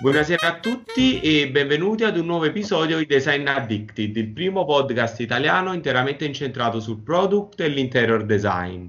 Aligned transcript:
Buonasera 0.00 0.46
a 0.46 0.58
tutti 0.60 1.20
e 1.20 1.50
benvenuti 1.50 2.04
ad 2.04 2.16
un 2.16 2.24
nuovo 2.24 2.46
episodio 2.46 2.96
di 2.96 3.04
Design 3.04 3.46
Addicted, 3.46 4.16
il 4.16 4.28
primo 4.28 4.64
podcast 4.64 5.20
italiano 5.20 5.74
interamente 5.74 6.24
incentrato 6.24 6.80
sul 6.80 7.02
product 7.02 7.60
e 7.60 7.68
l'interior 7.68 8.24
design. 8.24 8.88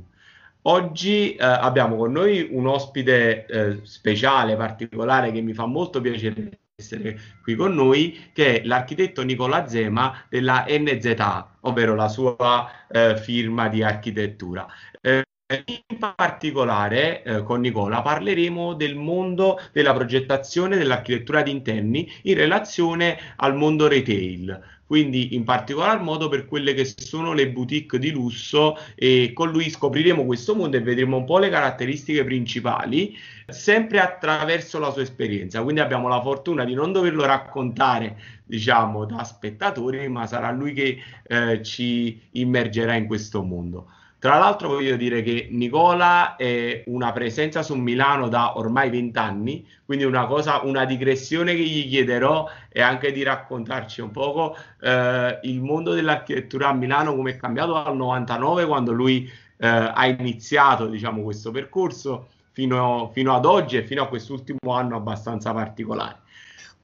Oggi 0.62 1.36
eh, 1.36 1.44
abbiamo 1.44 1.98
con 1.98 2.14
noi 2.14 2.48
un 2.50 2.66
ospite 2.66 3.46
eh, 3.46 3.80
speciale, 3.84 4.56
particolare, 4.56 5.34
che 5.34 5.42
mi 5.42 5.54
fa 5.54 5.66
molto 5.66 6.00
piacere 6.00 6.60
essere 6.76 7.20
qui 7.44 7.56
con 7.56 7.76
noi, 7.76 8.30
che 8.32 8.62
è 8.62 8.66
l'architetto 8.66 9.22
Nicola 9.22 9.68
Zema 9.68 10.26
della 10.30 10.66
NZA, 10.66 11.58
ovvero 11.62 11.94
la 11.94 12.08
sua 12.08 12.88
eh, 12.90 13.18
firma 13.18 13.68
di 13.68 13.84
architettura. 13.84 14.66
Eh, 15.02 15.26
in 15.66 15.98
particolare 16.16 17.24
eh, 17.24 17.44
con 17.44 17.60
Nicola 17.60 18.02
parleremo 18.02 18.74
del 18.74 18.96
mondo 18.96 19.60
della 19.74 19.94
progettazione 19.94 20.78
dell'architettura 20.78 21.42
di 21.42 21.52
interni 21.52 22.10
in 22.24 22.36
relazione 22.36 23.18
al 23.36 23.56
mondo 23.56 23.88
retail, 23.88 24.60
quindi 24.86 25.36
in 25.36 25.44
particolar 25.44 26.02
modo 26.02 26.30
per 26.30 26.46
quelle 26.46 26.74
che 26.74 26.86
sono 26.86 27.34
le 27.34 27.50
boutique 27.50 28.00
di 28.00 28.12
lusso 28.12 28.78
e 28.96 29.32
con 29.34 29.52
lui 29.52 29.70
scopriremo 29.70 30.26
questo 30.26 30.56
mondo 30.56 30.78
e 30.78 30.82
vedremo 30.82 31.18
un 31.18 31.26
po' 31.26 31.40
le 31.40 31.50
caratteristiche 31.50 32.24
principali 32.24 33.18
sempre 33.48 34.00
attraverso 34.00 34.80
la 34.80 34.92
sua 34.92 35.02
esperienza. 35.02 35.62
Quindi 35.62 35.82
abbiamo 35.82 36.08
la 36.08 36.22
fortuna 36.22 36.64
di 36.64 36.74
non 36.74 36.92
doverlo 36.92 37.26
raccontare 37.26 38.18
diciamo 38.46 39.06
da 39.06 39.24
spettatori 39.24 40.08
ma 40.08 40.28
sarà 40.28 40.52
lui 40.52 40.74
che 40.74 40.98
eh, 41.28 41.64
ci 41.64 42.22
immergerà 42.32 42.96
in 42.96 43.08
questo 43.08 43.44
mondo 43.44 43.88
tra 44.22 44.38
l'altro 44.38 44.68
voglio 44.68 44.98
dire 44.98 45.24
che 45.24 45.48
Nicola 45.50 46.36
è 46.36 46.84
una 46.86 47.12
presenza 47.12 47.64
su 47.64 47.74
Milano 47.74 48.28
da 48.28 48.56
ormai 48.56 48.92
vent'anni, 48.92 49.68
quindi 49.84 50.06
una 50.06 50.28
cosa, 50.28 50.62
una 50.62 50.86
digressione 50.86 51.56
che 51.56 51.64
gli 51.64 51.90
chiederò 51.90 52.48
è 52.70 52.82
anche 52.82 53.12
di 53.12 53.24
raccontarci 53.24 54.00
un 54.00 54.12
poco 54.12 54.56
eh, 54.80 55.40
il 55.42 55.60
mondo 55.60 55.94
dell'architettura 55.94 56.68
a 56.68 56.74
Milano, 56.74 57.16
come 57.16 57.32
è 57.32 57.36
cambiato 57.36 57.74
dal 57.74 57.96
99 57.96 58.68
quando 58.68 58.92
lui 58.92 59.28
eh, 59.58 59.68
ha 59.68 60.06
iniziato 60.06 60.86
diciamo, 60.86 61.24
questo 61.24 61.50
percorso 61.50 62.28
fino, 62.52 63.10
fino 63.14 63.34
ad 63.34 63.46
oggi 63.46 63.78
e 63.78 63.86
fino 63.88 64.04
a 64.04 64.08
quest'ultimo 64.08 64.72
anno 64.72 64.98
abbastanza 64.98 65.52
particolare. 65.52 66.20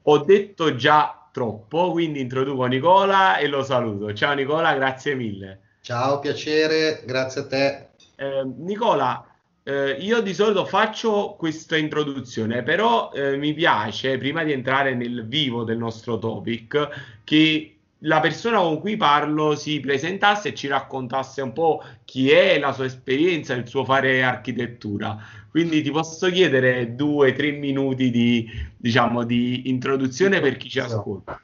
Ho 0.06 0.18
detto 0.24 0.74
già 0.74 1.30
troppo, 1.32 1.92
quindi 1.92 2.20
introduco 2.20 2.66
Nicola 2.66 3.38
e 3.38 3.46
lo 3.46 3.62
saluto. 3.62 4.12
Ciao 4.12 4.34
Nicola, 4.34 4.74
grazie 4.74 5.14
mille. 5.14 5.62
Ciao, 5.88 6.20
piacere, 6.20 7.02
grazie 7.06 7.40
a 7.40 7.48
te. 7.48 7.88
Eh, 8.18 8.44
Nicola, 8.58 9.26
eh, 9.64 9.92
io 9.92 10.20
di 10.20 10.34
solito 10.34 10.66
faccio 10.66 11.36
questa 11.40 11.78
introduzione, 11.78 12.62
però 12.62 13.10
eh, 13.14 13.38
mi 13.38 13.54
piace, 13.54 14.18
prima 14.18 14.44
di 14.44 14.52
entrare 14.52 14.96
nel 14.96 15.26
vivo 15.26 15.64
del 15.64 15.78
nostro 15.78 16.20
topic, 16.20 17.22
che 17.24 17.78
la 18.00 18.20
persona 18.20 18.60
con 18.60 18.82
cui 18.82 18.98
parlo 18.98 19.56
si 19.56 19.80
presentasse 19.80 20.50
e 20.50 20.56
ci 20.56 20.68
raccontasse 20.68 21.42
un 21.42 21.54
po' 21.54 21.82
chi 22.04 22.32
è, 22.32 22.60
la 22.60 22.74
sua 22.74 22.84
esperienza, 22.84 23.54
il 23.54 23.66
suo 23.66 23.86
fare 23.86 24.24
architettura. 24.24 25.18
Quindi 25.50 25.82
ti 25.82 25.92
posso 25.92 26.30
chiedere 26.30 26.96
due, 26.96 27.32
tre 27.32 27.52
minuti 27.52 28.12
di, 28.12 28.46
diciamo, 28.76 29.24
di 29.24 29.70
introduzione 29.70 30.42
per 30.42 30.58
chi 30.58 30.68
ci 30.68 30.82
ascolta. 30.82 31.42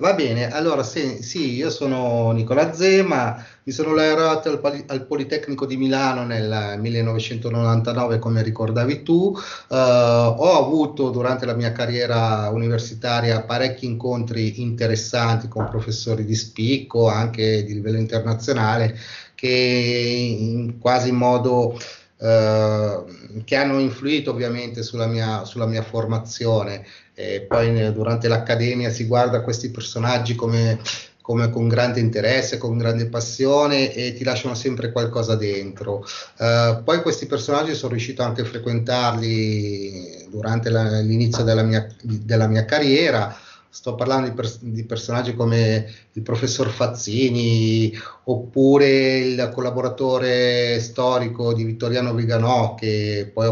Va 0.00 0.14
bene, 0.14 0.48
allora 0.52 0.84
sì, 0.84 1.24
sì, 1.24 1.56
io 1.56 1.70
sono 1.70 2.30
Nicola 2.30 2.72
Zema, 2.72 3.44
mi 3.64 3.72
sono 3.72 3.94
laureato 3.94 4.48
al, 4.48 4.84
al, 4.86 5.06
Politecnico 5.06 5.66
di 5.66 5.76
Milano 5.76 6.24
nel 6.24 6.76
1999, 6.78 8.20
come 8.20 8.44
ricordavi 8.44 9.02
tu. 9.02 9.34
Uh, 9.34 9.74
ho 9.74 10.56
avuto 10.56 11.10
durante 11.10 11.46
la 11.46 11.54
mia 11.54 11.72
carriera 11.72 12.48
universitaria 12.50 13.42
parecchi 13.42 13.86
incontri 13.86 14.60
interessanti 14.60 15.48
con 15.48 15.68
professori 15.68 16.24
di 16.24 16.36
spicco, 16.36 17.08
anche 17.08 17.64
di 17.64 17.74
livello 17.74 17.98
internazionale, 17.98 18.96
che 19.34 19.48
in 19.48 20.78
quasi 20.78 21.10
modo 21.10 21.76
Uh, 22.18 23.44
che 23.44 23.54
hanno 23.54 23.78
influito 23.78 24.32
ovviamente 24.32 24.82
sulla 24.82 25.06
mia, 25.06 25.44
sulla 25.44 25.66
mia 25.66 25.82
formazione 25.82 26.84
e 27.14 27.42
poi 27.42 27.92
durante 27.92 28.26
l'accademia 28.26 28.90
si 28.90 29.06
guarda 29.06 29.40
questi 29.42 29.70
personaggi 29.70 30.34
come, 30.34 30.80
come, 31.22 31.48
con 31.50 31.68
grande 31.68 32.00
interesse, 32.00 32.58
con 32.58 32.76
grande 32.76 33.06
passione 33.06 33.94
e 33.94 34.14
ti 34.14 34.24
lasciano 34.24 34.54
sempre 34.54 34.90
qualcosa 34.90 35.36
dentro. 35.36 36.04
Uh, 36.38 36.82
poi 36.82 37.02
questi 37.02 37.26
personaggi 37.26 37.74
sono 37.74 37.92
riuscito 37.92 38.24
anche 38.24 38.40
a 38.40 38.46
frequentarli 38.46 40.26
durante 40.28 40.70
la, 40.70 40.98
l'inizio 40.98 41.44
della 41.44 41.62
mia, 41.62 41.86
della 42.02 42.48
mia 42.48 42.64
carriera 42.64 43.36
sto 43.78 43.94
parlando 43.94 44.28
di, 44.28 44.34
pers- 44.34 44.60
di, 44.60 44.84
personaggi 44.84 45.36
come 45.36 45.88
il 46.10 46.22
professor 46.22 46.68
Fazzini 46.68 47.92
oppure 48.24 49.18
il 49.18 49.50
collaboratore 49.54 50.80
storico 50.80 51.54
di 51.54 51.62
Vittoriano 51.62 52.12
Viganò 52.12 52.74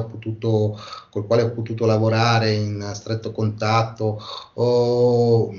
potuto, 0.04 0.76
col 1.10 1.26
quale 1.26 1.42
ho 1.42 1.52
potuto 1.52 1.86
lavorare 1.86 2.50
in 2.50 2.90
stretto 2.94 3.30
contatto. 3.30 4.20
O 4.54 5.52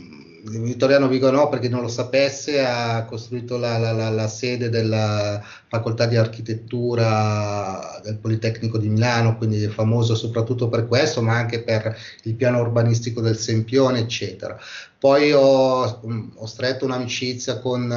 Vittoriano 0.50 1.07
Viganò, 1.07 1.47
per 1.47 1.59
chi 1.59 1.69
non 1.69 1.81
lo 1.81 1.88
sapesse, 1.88 2.59
ha 2.59 3.05
costruito 3.05 3.55
la, 3.57 3.78
la, 3.78 3.94
la, 3.94 4.09
la, 4.09 4.28
sede 4.28 4.67
della 4.67 5.41
facoltà 5.69 6.05
di 6.05 6.16
architettura 6.16 8.00
del 8.03 8.17
Politecnico 8.17 8.78
di 8.78 8.88
Milano, 8.88 9.38
quindi 9.38 9.61
è 9.63 9.67
famoso 9.67 10.16
soprattutto 10.16 10.69
per 10.69 10.88
questo, 10.88 11.22
ma 11.22 11.35
anche 11.35 11.61
per 11.61 11.95
il 12.23 12.35
piano 12.35 12.59
urbanistico 12.61 13.19
del 13.19 13.38
Sempione, 13.38 14.00
eccetera. 14.00 14.57
Poi 15.00 15.31
ho, 15.31 16.01
ho 16.35 16.45
stretto 16.45 16.85
un'amicizia 16.85 17.59
con, 17.59 17.88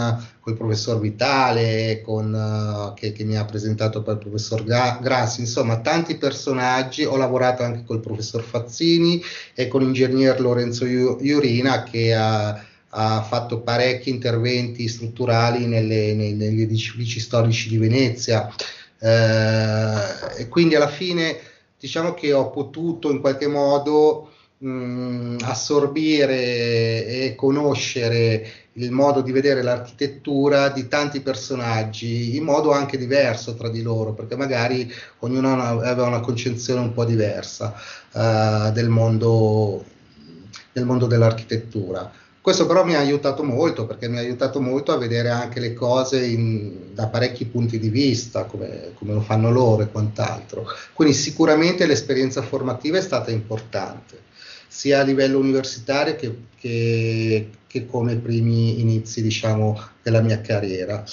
con, 0.40 0.52
il 0.52 0.58
professor 0.58 0.98
Vitale, 0.98 2.02
con, 2.04 2.92
che, 2.94 3.12
che, 3.12 3.24
mi 3.24 3.36
ha 3.36 3.44
presentato 3.44 4.02
per 4.02 4.14
il 4.14 4.20
professor 4.20 4.64
Grassi, 4.64 5.40
insomma 5.40 5.78
tanti 5.78 6.16
personaggi, 6.16 7.04
ho 7.04 7.16
lavorato 7.16 7.62
anche 7.62 7.84
con 7.84 7.96
il 7.96 8.02
professor 8.02 8.42
Fazzini 8.42 9.22
e 9.54 9.68
con 9.68 9.80
l'ingegner 9.80 10.40
Lorenzo 10.40 10.84
Iurina 10.84 11.84
che 11.84 12.14
ha, 12.14 12.62
ha 12.90 13.22
fatto 13.22 13.60
parecchi 13.60 14.10
interventi 14.10 14.88
strutturali 14.88 15.66
nelle, 15.66 16.14
negli 16.14 16.62
edifici 16.62 17.20
storici 17.20 17.68
di 17.68 17.78
Venezia 17.78 18.52
eh, 18.98 20.38
e 20.38 20.48
quindi 20.48 20.74
alla 20.74 20.88
fine 20.88 21.38
diciamo 21.78 22.14
che 22.14 22.32
ho 22.32 22.50
potuto 22.50 23.10
in 23.10 23.20
qualche 23.20 23.46
modo 23.46 24.30
mh, 24.58 24.68
mm, 24.68 25.36
assorbire 25.42 27.06
e 27.06 27.34
conoscere 27.36 28.60
il 28.74 28.90
modo 28.90 29.20
di 29.20 29.32
vedere 29.32 29.62
l'architettura 29.62 30.68
di 30.68 30.86
tanti 30.88 31.20
personaggi 31.20 32.36
in 32.36 32.44
modo 32.44 32.72
anche 32.72 32.96
diverso 32.96 33.54
tra 33.54 33.68
di 33.68 33.82
loro, 33.82 34.12
perché 34.12 34.36
magari 34.36 34.90
ognuno 35.20 35.60
aveva 35.60 36.06
una 36.06 36.20
concezione 36.20 36.80
un 36.80 36.92
po' 36.92 37.04
diversa 37.04 37.74
uh, 38.12 38.70
del, 38.70 38.88
mondo, 38.88 39.84
del 40.72 40.84
mondo 40.84 41.06
dell'architettura. 41.06 42.10
Questo 42.42 42.66
però 42.66 42.84
mi 42.84 42.94
ha 42.94 42.98
aiutato 42.98 43.42
molto 43.42 43.86
perché 43.86 44.08
mi 44.08 44.16
ha 44.16 44.20
aiutato 44.20 44.62
molto 44.62 44.92
a 44.92 44.96
vedere 44.96 45.28
anche 45.28 45.60
le 45.60 45.74
cose 45.74 46.24
in, 46.24 46.94
da 46.94 47.06
parecchi 47.08 47.44
punti 47.44 47.78
di 47.78 47.90
vista, 47.90 48.44
come, 48.44 48.92
come, 48.94 49.12
lo 49.12 49.20
fanno 49.20 49.50
loro 49.50 49.82
e 49.82 49.90
quant'altro. 49.90 50.64
Quindi 50.94 51.12
sicuramente 51.14 51.86
l'esperienza 51.86 52.40
formativa 52.40 52.96
è 52.96 53.02
stata 53.02 53.30
importante 53.30 54.28
sia 54.66 55.00
a 55.00 55.02
livello 55.02 55.38
universitario 55.38 56.14
che, 56.16 56.34
che, 56.56 57.50
che 57.66 57.86
come 57.86 58.16
primi 58.16 58.80
inizi 58.80 59.20
diciamo, 59.20 59.78
della 60.02 60.20
mia 60.20 60.40
carriera. 60.40 61.04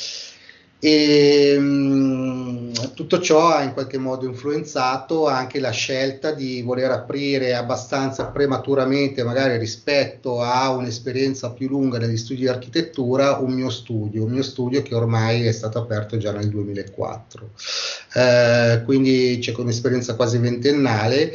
E 0.79 1.57
mh, 1.57 1.63
mm, 1.63 2.71
tutto 2.93 3.19
ciò 3.19 3.49
ha 3.49 3.63
in 3.63 3.74
qualche 3.74 3.97
modo 3.97 4.25
influenzato 4.25 5.27
anche 5.27 5.59
la 5.59 5.71
scelta 5.71 6.31
di 6.31 6.62
voler 6.62 6.91
aprire 6.91 7.56
abbastanza 7.56 8.27
prematuramente, 8.27 9.24
magari 9.24 9.57
rispetto 9.57 10.41
a 10.41 10.69
un'esperienza 10.71 11.51
più 11.51 11.68
lunga 11.68 11.97
negli 11.97 12.18
studi 12.18 12.41
di 12.41 12.47
architettura, 12.47 13.38
un 13.38 13.53
mio 13.53 13.69
studio, 13.69 14.24
un 14.24 14.31
mio 14.31 14.44
studio 14.44 14.83
che 14.83 14.94
ormai 14.94 15.45
è 15.45 15.51
stato 15.51 15.79
aperto 15.79 16.18
già 16.18 16.31
nel 16.31 16.50
2004. 16.50 17.50
Eh, 18.13 18.81
quindi 18.85 19.38
c'è 19.41 19.53
un'esperienza 19.57 20.15
quasi 20.15 20.38
ventennale 20.38 21.33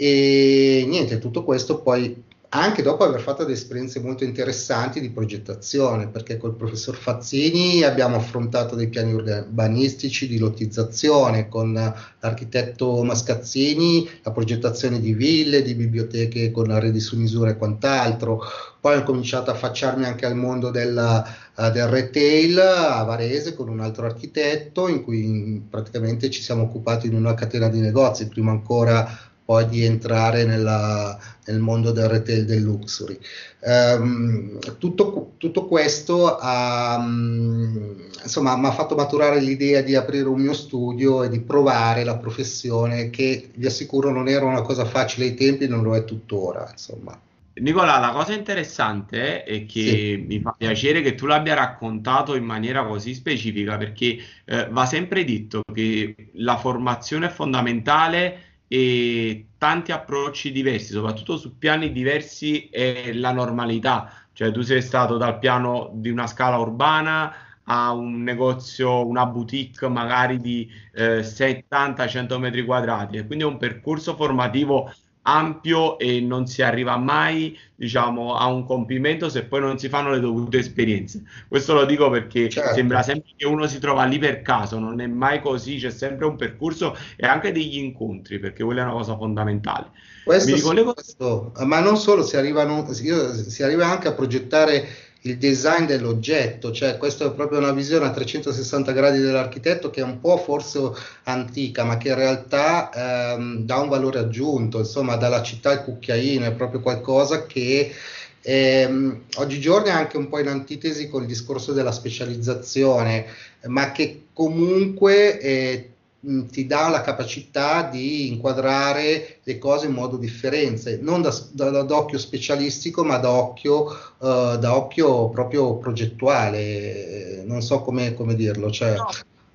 e 0.00 0.84
niente, 0.86 1.18
tutto 1.18 1.42
questo 1.42 1.80
poi 1.80 2.26
anche 2.50 2.80
dopo 2.80 3.04
aver 3.04 3.20
fatto 3.20 3.42
delle 3.42 3.56
esperienze 3.56 4.00
molto 4.00 4.24
interessanti 4.24 5.00
di 5.00 5.10
progettazione, 5.10 6.08
perché 6.08 6.38
col 6.38 6.54
professor 6.54 6.96
Fazzini 6.96 7.82
abbiamo 7.82 8.16
affrontato 8.16 8.74
dei 8.74 8.88
piani 8.88 9.12
urbanistici 9.12 10.26
di 10.26 10.38
lottizzazione, 10.38 11.48
con 11.48 11.72
l'architetto 12.20 13.02
Mascazzini 13.02 14.08
la 14.22 14.30
progettazione 14.30 14.98
di 14.98 15.12
ville, 15.12 15.60
di 15.60 15.74
biblioteche 15.74 16.50
con 16.50 16.70
arredi 16.70 17.00
su 17.00 17.18
misura 17.18 17.50
e 17.50 17.56
quant'altro. 17.56 18.42
Poi 18.80 18.96
ho 18.96 19.02
cominciato 19.02 19.50
a 19.50 19.54
affacciarmi 19.54 20.06
anche 20.06 20.24
al 20.24 20.36
mondo 20.36 20.70
della, 20.70 21.26
uh, 21.54 21.70
del 21.70 21.88
retail 21.88 22.58
a 22.58 23.02
Varese 23.02 23.54
con 23.54 23.68
un 23.68 23.80
altro 23.80 24.06
architetto 24.06 24.88
in 24.88 25.02
cui 25.02 25.62
praticamente 25.68 26.30
ci 26.30 26.40
siamo 26.40 26.62
occupati 26.62 27.10
di 27.10 27.14
una 27.14 27.34
catena 27.34 27.68
di 27.68 27.80
negozi, 27.80 28.28
prima 28.28 28.52
ancora 28.52 29.27
poi 29.48 29.66
di 29.66 29.82
entrare 29.82 30.44
nella, 30.44 31.18
nel 31.46 31.58
mondo 31.58 31.90
del 31.90 32.06
retail 32.06 32.44
del 32.44 32.60
luxury. 32.60 33.18
Um, 33.60 34.58
tutto, 34.76 35.32
tutto, 35.38 35.64
questo 35.64 36.36
ha, 36.36 36.96
um, 36.98 37.96
insomma, 38.22 38.58
mi 38.58 38.66
ha 38.66 38.72
fatto 38.72 38.94
maturare 38.94 39.40
l'idea 39.40 39.80
di 39.80 39.94
aprire 39.94 40.28
un 40.28 40.38
mio 40.38 40.52
studio 40.52 41.22
e 41.22 41.30
di 41.30 41.40
provare 41.40 42.04
la 42.04 42.18
professione 42.18 43.08
che 43.08 43.48
vi 43.54 43.64
assicuro 43.64 44.10
non 44.10 44.28
era 44.28 44.44
una 44.44 44.60
cosa 44.60 44.84
facile 44.84 45.24
ai 45.24 45.34
tempi, 45.34 45.66
non 45.66 45.82
lo 45.82 45.96
è 45.96 46.04
tuttora. 46.04 46.68
Insomma. 46.70 47.18
Nicola, 47.54 47.98
la 47.98 48.10
cosa 48.10 48.34
interessante 48.34 49.44
è 49.44 49.64
che 49.64 49.80
sì. 49.80 50.24
mi 50.28 50.40
fa 50.40 50.54
piacere 50.58 51.00
che 51.00 51.14
tu 51.14 51.24
l'abbia 51.24 51.54
raccontato 51.54 52.34
in 52.34 52.44
maniera 52.44 52.84
così 52.84 53.14
specifica 53.14 53.78
perché 53.78 54.18
eh, 54.44 54.68
va 54.70 54.84
sempre 54.84 55.24
detto 55.24 55.62
che 55.72 56.14
la 56.34 56.58
formazione 56.58 57.26
è 57.26 57.30
fondamentale 57.30 58.42
e 58.68 59.46
tanti 59.58 59.92
approcci 59.92 60.52
diversi, 60.52 60.92
soprattutto 60.92 61.36
su 61.36 61.58
piani 61.58 61.90
diversi, 61.90 62.68
è 62.70 63.12
la 63.14 63.32
normalità. 63.32 64.12
Cioè 64.32 64.52
tu 64.52 64.60
sei 64.60 64.82
stato 64.82 65.16
dal 65.16 65.38
piano 65.38 65.90
di 65.94 66.10
una 66.10 66.26
scala 66.26 66.58
urbana 66.58 67.34
a 67.64 67.92
un 67.92 68.22
negozio, 68.22 69.06
una 69.06 69.26
boutique 69.26 69.88
magari 69.88 70.38
di 70.38 70.70
eh, 70.94 71.20
70-100 71.20 72.38
metri 72.38 72.64
quadrati 72.64 73.16
e 73.16 73.26
quindi 73.26 73.44
è 73.44 73.46
un 73.46 73.58
percorso 73.58 74.14
formativo 74.14 74.92
ampio 75.28 75.98
e 75.98 76.20
non 76.20 76.46
si 76.46 76.62
arriva 76.62 76.96
mai 76.96 77.56
diciamo, 77.74 78.34
a 78.34 78.46
un 78.46 78.64
compimento 78.64 79.28
se 79.28 79.44
poi 79.44 79.60
non 79.60 79.78
si 79.78 79.88
fanno 79.88 80.10
le 80.10 80.18
dovute 80.18 80.58
esperienze. 80.58 81.22
Questo 81.46 81.74
lo 81.74 81.84
dico 81.84 82.10
perché 82.10 82.48
certo. 82.48 82.74
sembra 82.74 83.02
sempre 83.02 83.30
che 83.36 83.46
uno 83.46 83.68
si 83.68 83.78
trova 83.78 84.04
lì 84.04 84.18
per 84.18 84.42
caso, 84.42 84.80
non 84.80 85.00
è 85.00 85.06
mai 85.06 85.40
così, 85.40 85.78
c'è 85.78 85.90
sempre 85.90 86.26
un 86.26 86.34
percorso 86.34 86.96
e 87.14 87.26
anche 87.26 87.52
degli 87.52 87.78
incontri, 87.78 88.40
perché 88.40 88.64
quella 88.64 88.80
è 88.80 88.84
una 88.84 88.94
cosa 88.94 89.16
fondamentale. 89.16 89.90
Questo, 90.24 90.54
ricollego... 90.54 90.92
questo, 90.92 91.52
ma 91.64 91.78
non 91.78 91.96
solo, 91.96 92.24
si, 92.24 92.36
arrivano, 92.36 92.92
si 92.92 93.62
arriva 93.62 93.86
anche 93.86 94.08
a 94.08 94.12
progettare 94.12 94.88
il 95.22 95.36
design 95.36 95.84
dell'oggetto, 95.84 96.70
cioè 96.70 96.96
questa 96.96 97.26
è 97.26 97.32
proprio 97.32 97.58
una 97.58 97.72
visione 97.72 98.06
a 98.06 98.12
360 98.12 98.92
gradi 98.92 99.18
dell'architetto 99.18 99.90
che 99.90 100.00
è 100.00 100.04
un 100.04 100.20
po' 100.20 100.36
forse 100.36 100.80
antica, 101.24 101.84
ma 101.84 101.96
che 101.96 102.08
in 102.08 102.14
realtà 102.14 103.34
ehm, 103.34 103.64
dà 103.64 103.78
un 103.78 103.88
valore 103.88 104.20
aggiunto, 104.20 104.78
insomma, 104.78 105.16
dalla 105.16 105.42
città 105.42 105.70
al 105.70 105.84
cucchiaino, 105.84 106.44
è 106.46 106.52
proprio 106.52 106.80
qualcosa 106.80 107.46
che 107.46 107.92
ehm, 108.40 109.22
oggigiorno 109.36 109.88
è 109.88 109.90
anche 109.92 110.16
un 110.16 110.28
po' 110.28 110.38
in 110.38 110.48
antitesi 110.48 111.08
con 111.08 111.22
il 111.22 111.28
discorso 111.28 111.72
della 111.72 111.92
specializzazione, 111.92 113.26
ma 113.66 113.90
che 113.90 114.26
comunque 114.32 115.40
eh, 115.40 115.90
ti 116.20 116.66
dà 116.66 116.88
la 116.88 117.00
capacità 117.00 117.82
di 117.82 118.28
inquadrare 118.28 119.38
le 119.42 119.58
cose 119.58 119.86
in 119.86 119.92
modo 119.92 120.16
differente, 120.16 120.98
non 121.00 121.22
da, 121.22 121.32
da, 121.52 121.82
da 121.82 121.96
occhio 121.96 122.18
specialistico, 122.18 123.04
ma 123.04 123.18
da 123.18 123.30
occhio, 123.30 123.84
uh, 124.18 124.56
da 124.56 124.76
occhio 124.76 125.28
proprio 125.28 125.76
progettuale, 125.76 127.44
non 127.46 127.62
so 127.62 127.82
come, 127.82 128.14
come 128.14 128.34
dirlo. 128.34 128.70
Cioè... 128.70 128.96
No, 128.96 129.08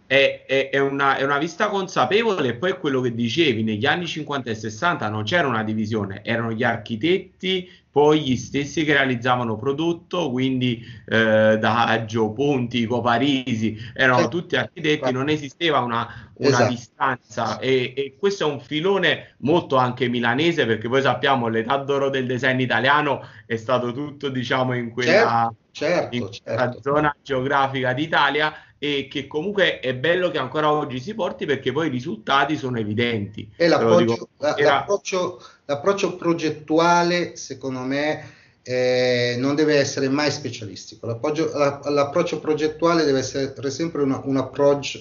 è, 0.06 0.45
è, 0.45 0.69
è, 0.69 0.80
una, 0.80 1.18
è, 1.18 1.24
una, 1.24 1.38
vista 1.38 1.68
consapevole 1.68 2.50
e 2.50 2.56
poi 2.56 2.77
quello 2.77 3.01
che 3.01 3.13
dicevi, 3.13 3.63
negli 3.63 3.86
anni 3.86 4.06
50 4.06 4.50
e 4.50 4.56
60 4.56 5.09
non 5.09 5.24
c'era 5.24 5.48
una 5.48 5.63
divisione, 5.63 6.21
erano 6.24 6.51
gli 6.51 6.63
architetti 6.63 7.68
poi 7.94 8.22
gli 8.22 8.38
stessi 8.38 8.84
che 8.86 8.94
realizzavano 8.94 9.56
prodotto, 9.56 10.31
quindi 10.31 10.84
eh, 11.06 11.60
da 11.60 12.04
Gio 12.07 12.31
Ponti, 12.31 12.88
Coparisi, 12.88 13.78
erano 13.94 14.30
tutti 14.30 14.56
architetti, 14.56 15.12
non 15.12 15.30
esisteva 15.30 15.78
una, 15.78 16.31
una 16.38 16.50
esatto. 16.50 16.69
distanza 16.72 17.60
e, 17.60 17.94
e, 17.95 18.16
questo 18.18 18.50
è 18.50 18.51
un 18.51 18.60
filone 18.60 19.36
molto 19.42 19.75
anche 19.75 20.07
milanese 20.07 20.66
perché 20.66 20.90
poi 20.90 21.04
sappiamo 21.04 21.48
l'età 21.48 21.78
d'oro 21.78 22.10
del 22.10 22.25
design 22.25 22.60
italiano 22.60 23.28
è 23.45 23.57
stato 23.57 23.94
tutto 23.94 24.30
diciamo 24.30 24.74
in 24.74 24.90
quella, 24.90 25.54
certo, 25.69 26.10
certo, 26.10 26.16
in 26.16 26.30
certo. 26.31 26.81
zona 26.81 27.16
geografica 27.22 27.94
d'Italia 27.94 28.51
e 28.83 29.07
che 29.09 29.27
comunque 29.27 29.80
è 29.80 29.95
bello 29.95 30.30
che 30.30 30.38
ancora 30.38 30.69
oggi 30.69 31.00
si 31.00 31.13
porti 31.13 31.45
perché 31.45 31.71
poi 31.71 31.88
i 31.88 31.89
risultati 31.89 32.57
sono 32.57 32.77
evidenti. 32.77 33.50
E 33.56 33.69
l'approccio, 33.69 34.27
la, 34.39 34.57
era... 34.57 34.69
l'approccio, 34.71 35.41
l'approccio, 35.63 36.18
progettuale, 36.18 37.38
secondo 37.38 37.80
me, 37.80 38.30
eh, 38.62 39.35
non 39.38 39.56
deve 39.56 39.77
essere 39.77 40.09
mai 40.09 40.31
specialistico. 40.31 41.07
L'approccio, 41.07 41.57
la, 41.57 41.80
l'approccio 41.85 42.41
progettuale 42.41 43.06
deve 43.06 43.19
essere 43.19 43.71
sempre 43.71 44.01
una, 44.01 44.19
un 44.25 44.35
approccio, 44.35 45.00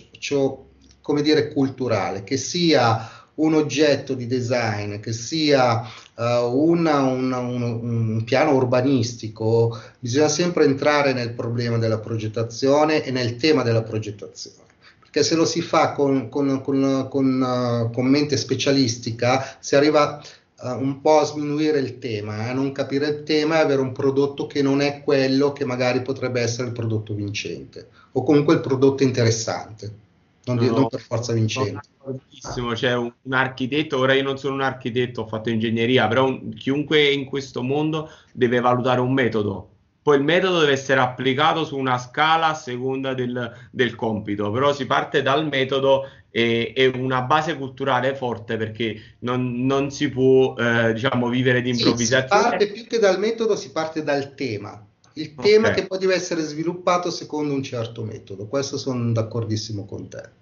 come 1.00 1.20
dire, 1.20 1.52
culturale, 1.52 2.22
che 2.22 2.36
sia 2.36 3.21
un 3.34 3.54
oggetto 3.54 4.14
di 4.14 4.26
design, 4.26 5.00
che 5.00 5.12
sia 5.12 5.80
uh, 5.80 6.22
una, 6.22 7.00
una, 7.00 7.38
un, 7.38 7.62
un, 7.62 8.24
piano 8.24 8.54
urbanistico, 8.54 9.78
bisogna 9.98 10.28
sempre 10.28 10.64
entrare 10.64 11.12
nel 11.12 11.32
problema 11.32 11.78
della 11.78 11.98
progettazione 11.98 13.02
e 13.02 13.10
nel 13.10 13.36
tema 13.36 13.62
della 13.62 13.82
progettazione. 13.82 14.58
Perché 15.00 15.22
se 15.22 15.34
lo 15.34 15.44
si 15.44 15.62
fa 15.62 15.92
con, 15.92 16.28
con, 16.28 16.60
con, 16.62 17.08
con 17.10 17.90
uh, 17.94 18.00
mente 18.00 18.36
specialistica, 18.36 19.56
si 19.60 19.76
arriva 19.76 20.22
uh, 20.60 20.68
un 20.68 21.00
po' 21.00 21.20
a 21.20 21.24
sminuire 21.24 21.78
il 21.78 21.98
tema, 21.98 22.48
a 22.48 22.52
non 22.52 22.72
capire 22.72 23.06
il 23.08 23.22
tema 23.22 23.56
e 23.56 23.60
avere 23.60 23.80
un 23.80 23.92
prodotto 23.92 24.46
che 24.46 24.60
non 24.60 24.82
è 24.82 25.02
quello 25.02 25.52
che 25.52 25.64
magari 25.64 26.02
potrebbe 26.02 26.40
essere 26.42 26.68
il 26.68 26.74
prodotto 26.74 27.14
vincente, 27.14 27.88
o 28.12 28.22
comunque 28.22 28.54
il 28.54 28.60
prodotto 28.60 29.02
interessante, 29.02 30.00
non, 30.44 30.56
no, 30.56 30.70
non 30.70 30.88
per 30.88 31.00
forza 31.00 31.32
vincente. 31.32 31.80
C'è 32.74 32.94
un, 32.94 33.12
un, 33.22 33.32
architetto, 33.32 33.98
ora 33.98 34.14
io 34.14 34.22
non 34.22 34.38
sono 34.38 34.54
un 34.54 34.62
architetto, 34.62 35.22
ho 35.22 35.26
fatto 35.26 35.50
ingegneria, 35.50 36.08
però 36.08 36.26
un, 36.26 36.52
chiunque 36.54 37.10
in 37.10 37.24
questo 37.24 37.62
mondo 37.62 38.10
deve 38.32 38.60
valutare 38.60 39.00
un 39.00 39.12
metodo. 39.12 39.68
Poi 40.02 40.16
il 40.16 40.24
metodo 40.24 40.58
deve 40.58 40.72
essere 40.72 41.00
applicato 41.00 41.64
su 41.64 41.78
una 41.78 41.96
scala 41.96 42.48
a 42.48 42.54
seconda 42.54 43.14
del, 43.14 43.68
del 43.70 43.94
compito, 43.94 44.50
però 44.50 44.72
si 44.72 44.84
parte 44.84 45.22
dal 45.22 45.46
metodo 45.46 46.08
e, 46.28 46.72
e 46.74 46.88
una 46.88 47.22
base 47.22 47.56
culturale 47.56 48.16
forte 48.16 48.56
perché 48.56 49.16
non, 49.20 49.64
non 49.64 49.92
si 49.92 50.08
può 50.08 50.56
eh, 50.56 50.94
diciamo, 50.94 51.28
vivere 51.28 51.62
di 51.62 51.70
improvvisazione. 51.70 52.42
Sì, 52.42 52.48
si 52.48 52.50
parte 52.50 52.72
più 52.72 52.86
che 52.88 52.98
dal 52.98 53.20
metodo, 53.20 53.54
si 53.54 53.70
parte 53.70 54.02
dal 54.02 54.34
tema. 54.34 54.84
Il 55.14 55.34
tema 55.34 55.68
okay. 55.68 55.80
che 55.80 55.86
poi 55.86 55.98
deve 55.98 56.14
essere 56.14 56.42
sviluppato 56.42 57.10
secondo 57.10 57.54
un 57.54 57.62
certo 57.62 58.02
metodo. 58.04 58.46
Questo 58.46 58.78
sono 58.78 59.12
d'accordissimo 59.12 59.84
con 59.84 60.08
te. 60.08 60.40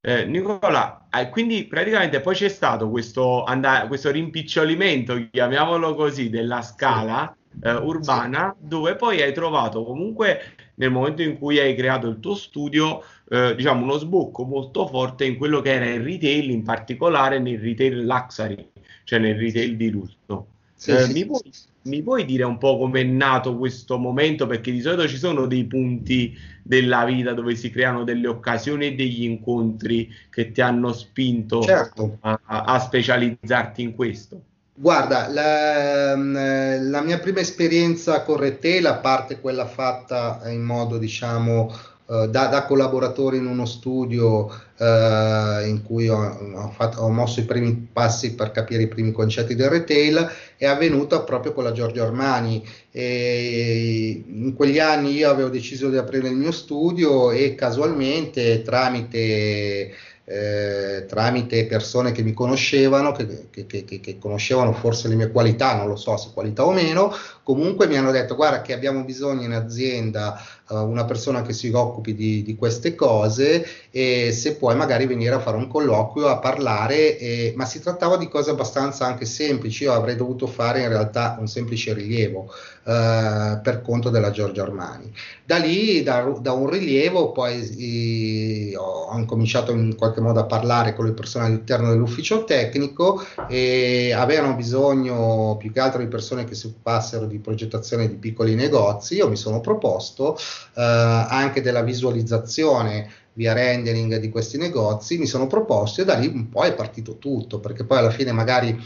Eh, 0.00 0.24
Nicola, 0.24 1.08
eh, 1.10 1.28
quindi 1.30 1.64
praticamente 1.64 2.20
poi 2.20 2.34
c'è 2.34 2.48
stato 2.48 2.88
questo, 2.88 3.42
and- 3.42 3.88
questo 3.88 4.10
rimpicciolimento, 4.10 5.28
chiamiamolo 5.30 5.94
così, 5.94 6.30
della 6.30 6.62
scala 6.62 7.36
eh, 7.60 7.72
urbana, 7.72 8.54
sì. 8.56 8.68
dove 8.68 8.94
poi 8.94 9.20
hai 9.22 9.32
trovato 9.32 9.84
comunque 9.84 10.54
nel 10.76 10.90
momento 10.90 11.22
in 11.22 11.38
cui 11.38 11.58
hai 11.58 11.74
creato 11.74 12.06
il 12.06 12.20
tuo 12.20 12.34
studio, 12.34 13.02
eh, 13.28 13.54
diciamo 13.54 13.82
uno 13.82 13.98
sbocco 13.98 14.44
molto 14.44 14.86
forte 14.86 15.24
in 15.24 15.36
quello 15.36 15.60
che 15.60 15.72
era 15.72 15.86
il 15.86 16.02
retail, 16.02 16.50
in 16.50 16.62
particolare 16.62 17.38
nel 17.38 17.58
retail 17.58 18.04
luxury, 18.04 18.70
cioè 19.04 19.18
nel 19.18 19.38
retail 19.38 19.76
di 19.76 19.90
lusso. 19.90 20.46
Sì, 20.74 20.90
eh, 20.90 21.00
sì, 21.00 21.12
mi, 21.12 21.26
puoi, 21.26 21.40
mi, 21.86 22.02
puoi, 22.02 22.24
dire 22.24 22.44
un 22.44 22.58
po' 22.58 22.78
come 22.78 23.00
è 23.00 23.04
nato 23.04 23.56
questo 23.56 23.96
momento? 23.96 24.46
Perché 24.46 24.70
di 24.70 24.80
solito 24.80 25.08
ci 25.08 25.16
sono 25.16 25.46
dei 25.46 25.64
punti 25.64 26.36
della 26.62 27.04
vita 27.04 27.32
dove 27.32 27.54
si 27.54 27.70
creano 27.70 28.04
delle 28.04 28.26
occasioni 28.26 28.86
e 28.86 28.94
degli 28.94 29.22
incontri 29.24 30.12
che 30.28 30.50
ti 30.50 30.60
hanno 30.60 30.92
spinto 30.92 31.62
certo. 31.62 32.18
a, 32.20 32.38
a, 32.44 32.78
specializzarti 32.78 33.82
in 33.82 33.94
questo. 33.94 34.42
Guarda, 34.74 35.28
la, 35.28 36.14
la, 36.16 37.00
mia 37.00 37.18
prima 37.18 37.40
esperienza 37.40 38.22
con 38.22 38.36
retail, 38.36 38.86
a 38.86 38.96
parte 38.96 39.40
quella 39.40 39.66
fatta 39.66 40.42
in 40.50 40.62
modo, 40.62 40.98
diciamo, 40.98 41.72
da, 42.06 42.46
da, 42.46 42.64
collaboratore 42.66 43.36
in 43.36 43.46
uno 43.46 43.66
studio 43.66 44.44
uh, 44.44 45.66
in 45.66 45.82
cui 45.84 46.08
ho, 46.08 46.18
ho, 46.54 46.70
fatto, 46.70 47.00
ho, 47.00 47.10
mosso 47.10 47.40
i 47.40 47.44
primi 47.44 47.88
passi 47.92 48.36
per 48.36 48.52
capire 48.52 48.82
i 48.84 48.88
primi 48.88 49.10
concetti 49.10 49.56
del 49.56 49.70
retail 49.70 50.30
è 50.56 50.66
avvenuta 50.66 51.22
proprio 51.22 51.52
con 51.52 51.64
la 51.64 51.72
Giorgio 51.72 52.04
Armani. 52.04 52.64
E 52.92 54.22
in 54.24 54.54
quegli 54.54 54.78
anni 54.78 55.14
io 55.14 55.30
avevo 55.30 55.48
deciso 55.48 55.90
di 55.90 55.96
aprire 55.96 56.28
il 56.28 56.36
mio 56.36 56.52
studio 56.52 57.32
e 57.32 57.56
casualmente 57.56 58.62
tramite 58.62 59.92
eh, 60.28 61.06
tramite 61.06 61.66
persone 61.66 62.10
che 62.10 62.22
mi 62.22 62.32
conoscevano, 62.32 63.12
che, 63.12 63.46
che, 63.48 63.66
che, 63.66 63.84
che, 63.84 64.18
conoscevano 64.18 64.72
forse 64.72 65.06
le 65.06 65.14
mie 65.14 65.30
qualità, 65.30 65.76
non 65.76 65.86
lo 65.86 65.94
so 65.94 66.16
se 66.16 66.30
qualità 66.34 66.66
o 66.66 66.72
meno, 66.72 67.12
comunque 67.44 67.86
mi 67.86 67.96
hanno 67.96 68.10
detto 68.10 68.34
guarda 68.34 68.60
che 68.60 68.72
abbiamo 68.72 69.04
bisogno 69.04 69.44
in 69.44 69.52
azienda 69.52 70.36
uh, 70.68 70.78
una 70.78 71.04
persona 71.04 71.42
che 71.42 71.52
si 71.52 71.70
occupi 71.72 72.12
di, 72.16 72.42
di, 72.42 72.56
queste 72.56 72.96
cose 72.96 73.64
e 73.92 74.32
se 74.32 74.56
puoi 74.56 74.74
magari 74.74 75.06
venire 75.06 75.36
a 75.36 75.40
fare 75.40 75.56
un 75.56 75.68
colloquio 75.68 76.26
a 76.26 76.38
parlare, 76.38 77.16
e, 77.18 77.52
ma 77.56 77.64
si 77.64 77.80
trattava 77.80 78.16
di 78.16 78.26
cose 78.26 78.50
abbastanza 78.50 79.06
anche 79.06 79.26
semplici, 79.26 79.84
io 79.84 79.92
avrei 79.92 80.16
dovuto 80.16 80.48
fare 80.48 80.82
in 80.82 80.88
realtà 80.88 81.36
un 81.38 81.46
semplice 81.46 81.94
rilievo 81.94 82.52
eh, 82.86 83.58
per 83.62 83.82
conto 83.82 84.10
della 84.10 84.30
Giorgio 84.30 84.62
Armani. 84.62 85.12
Da 85.44 85.56
lì, 85.56 86.04
da, 86.04 86.22
da 86.40 86.52
un 86.52 86.70
rilievo, 86.70 87.32
poi 87.32 88.70
eh, 88.70 88.76
ho 88.76 89.24
cominciato 89.24 89.72
in 89.72 89.96
qualche 89.96 90.20
modo 90.20 90.38
a 90.38 90.44
parlare 90.44 90.94
con 90.94 91.04
le 91.04 91.12
persone 91.12 91.46
all'interno 91.46 91.90
dell'ufficio 91.90 92.44
tecnico 92.44 93.24
e 93.48 94.12
avevano 94.12 94.54
bisogno 94.54 95.56
più 95.58 95.72
che 95.72 95.80
altro 95.80 96.00
di 96.00 96.06
persone 96.06 96.44
che 96.44 96.54
si 96.54 96.66
occupassero 96.66 97.26
di 97.26 97.40
progettazione 97.40 98.08
di 98.08 98.14
piccoli 98.14 98.54
negozi. 98.54 99.16
Io 99.16 99.28
mi 99.28 99.36
sono 99.36 99.60
proposto 99.60 100.36
eh, 100.36 100.82
anche 100.82 101.62
della 101.62 101.82
visualizzazione 101.82 103.10
via 103.32 103.52
rendering 103.52 104.16
di 104.16 104.30
questi 104.30 104.58
negozi, 104.58 105.18
mi 105.18 105.26
sono 105.26 105.46
proposto 105.46 106.00
e 106.00 106.04
da 106.04 106.14
lì 106.14 106.28
un 106.28 106.48
po' 106.48 106.62
è 106.62 106.72
partito 106.72 107.18
tutto, 107.18 107.58
perché 107.58 107.84
poi 107.84 107.98
alla 107.98 108.10
fine 108.10 108.32
magari 108.32 108.78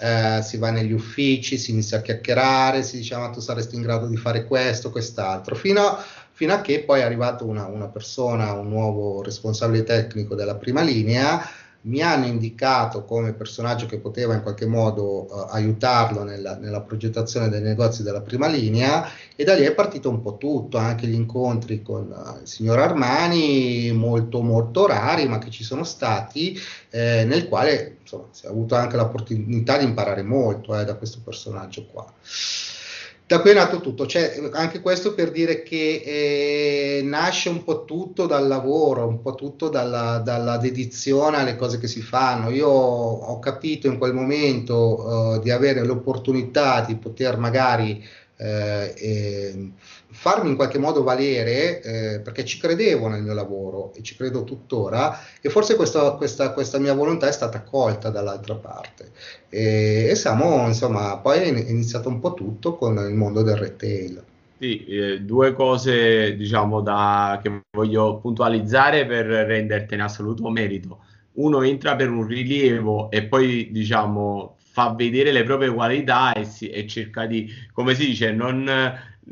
eh, 0.00 0.40
si 0.42 0.56
va 0.56 0.70
negli 0.70 0.92
uffici, 0.92 1.58
si 1.58 1.70
inizia 1.70 1.98
a 1.98 2.00
chiacchierare, 2.00 2.82
si 2.82 2.98
dice 2.98 3.16
ma 3.16 3.30
tu 3.30 3.40
saresti 3.40 3.76
in 3.76 3.82
grado 3.82 4.06
di 4.06 4.16
fare 4.16 4.44
questo, 4.44 4.90
quest'altro, 4.90 5.54
fino 5.54 5.80
a, 5.82 6.04
fino 6.32 6.52
a 6.52 6.60
che 6.60 6.82
poi 6.84 7.00
è 7.00 7.04
arrivato 7.04 7.46
una, 7.46 7.66
una 7.66 7.88
persona, 7.88 8.52
un 8.52 8.68
nuovo 8.68 9.22
responsabile 9.22 9.84
tecnico 9.84 10.34
della 10.34 10.56
prima 10.56 10.82
linea, 10.82 11.40
mi 11.84 12.00
hanno 12.00 12.26
indicato 12.26 13.04
come 13.04 13.32
personaggio 13.32 13.86
che 13.86 13.98
poteva 13.98 14.34
in 14.34 14.42
qualche 14.42 14.66
modo 14.66 15.26
uh, 15.28 15.46
aiutarlo 15.50 16.22
nella, 16.22 16.56
nella, 16.56 16.80
progettazione 16.80 17.48
dei 17.48 17.60
negozi 17.60 18.02
della 18.02 18.20
prima 18.20 18.46
linea 18.46 19.08
e 19.36 19.44
da 19.44 19.54
lì 19.54 19.64
è 19.64 19.74
partito 19.74 20.08
un 20.08 20.22
po' 20.22 20.36
tutto, 20.36 20.78
anche 20.78 21.06
gli 21.06 21.14
incontri 21.14 21.82
con 21.82 22.10
uh, 22.10 22.40
il 22.40 22.48
signor 22.48 22.78
Armani, 22.78 23.92
molto 23.92 24.40
molto 24.42 24.86
rari, 24.86 25.26
ma 25.26 25.38
che 25.38 25.50
ci 25.50 25.64
sono 25.64 25.84
stati, 25.84 26.58
eh, 26.90 27.24
nel 27.24 27.48
quale 27.48 27.98
insomma, 28.00 28.28
si 28.30 28.46
è 28.46 28.48
avuto 28.48 28.74
anche 28.74 28.96
l'opportunità 28.96 29.76
di 29.76 29.84
imparare 29.84 30.22
molto 30.22 30.78
eh, 30.78 30.84
da 30.84 30.94
questo 30.94 31.20
personaggio 31.22 31.86
qua 31.86 32.10
da 33.26 33.40
qui 33.40 33.50
è 33.50 33.54
nato 33.54 33.80
tutto, 33.80 34.06
cioè, 34.06 34.50
anche 34.52 34.80
questo 34.80 35.14
per 35.14 35.30
dire 35.30 35.62
che 35.62 36.02
eh, 36.04 37.02
nasce 37.04 37.48
un 37.48 37.64
po' 37.64 37.84
tutto 37.86 38.26
dal 38.26 38.46
lavoro, 38.46 39.06
un 39.06 39.22
po' 39.22 39.34
tutto 39.34 39.70
dalla, 39.70 40.18
dalla, 40.18 40.58
dedizione 40.58 41.38
alle 41.38 41.56
cose 41.56 41.78
che 41.78 41.86
si 41.86 42.02
fanno. 42.02 42.50
Io 42.50 42.68
ho 42.68 43.38
capito 43.38 43.86
in 43.86 43.96
quel 43.96 44.12
momento 44.12 44.76
uh, 44.76 45.40
di 45.40 45.50
avere 45.50 45.84
l'opportunità 45.84 46.82
di 46.82 46.96
poter 46.96 47.38
magari 47.38 48.04
eh, 48.36 48.94
eh, 48.96 49.70
farmi 50.14 50.48
in 50.48 50.56
qualche 50.56 50.78
modo 50.78 51.02
valere 51.02 51.82
eh, 51.82 52.20
perché 52.20 52.44
ci 52.44 52.58
credevo 52.58 53.08
nel 53.08 53.22
mio 53.22 53.34
lavoro 53.34 53.92
e 53.94 54.02
ci 54.02 54.16
credo 54.16 54.44
tuttora 54.44 55.18
e 55.40 55.50
forse 55.50 55.74
questa, 55.74 56.12
questa, 56.12 56.52
questa 56.52 56.78
mia 56.78 56.94
volontà 56.94 57.26
è 57.26 57.32
stata 57.32 57.58
accolta 57.58 58.10
dall'altra 58.10 58.54
parte. 58.54 59.10
E, 59.48 60.06
e, 60.08 60.14
siamo 60.14 60.66
insomma 60.68 61.18
poi 61.18 61.38
è 61.40 61.46
iniziato 61.46 62.08
un 62.08 62.20
po' 62.20 62.32
tutto 62.34 62.76
con 62.76 62.96
il 62.96 63.14
mondo 63.14 63.42
del 63.42 63.56
retail. 63.56 64.22
Sì, 64.56 64.84
eh, 64.86 65.20
due 65.20 65.52
cose 65.52 66.36
diciamo 66.36 66.80
da, 66.80 67.40
che 67.42 67.62
voglio 67.72 68.18
puntualizzare 68.18 69.04
per 69.04 69.26
rendertene 69.26 70.02
assoluto 70.02 70.48
merito. 70.48 71.00
Uno 71.34 71.62
entra 71.62 71.96
per 71.96 72.08
un 72.08 72.24
rilievo 72.24 73.10
e 73.10 73.24
poi 73.24 73.70
diciamo 73.72 74.54
fa 74.74 74.92
vedere 74.92 75.30
le 75.30 75.44
proprie 75.44 75.72
qualità 75.72 76.32
e, 76.32 76.44
si, 76.44 76.68
e 76.68 76.84
cerca 76.88 77.26
di, 77.26 77.48
come 77.72 77.94
si 77.94 78.06
dice, 78.06 78.32
non, 78.32 78.68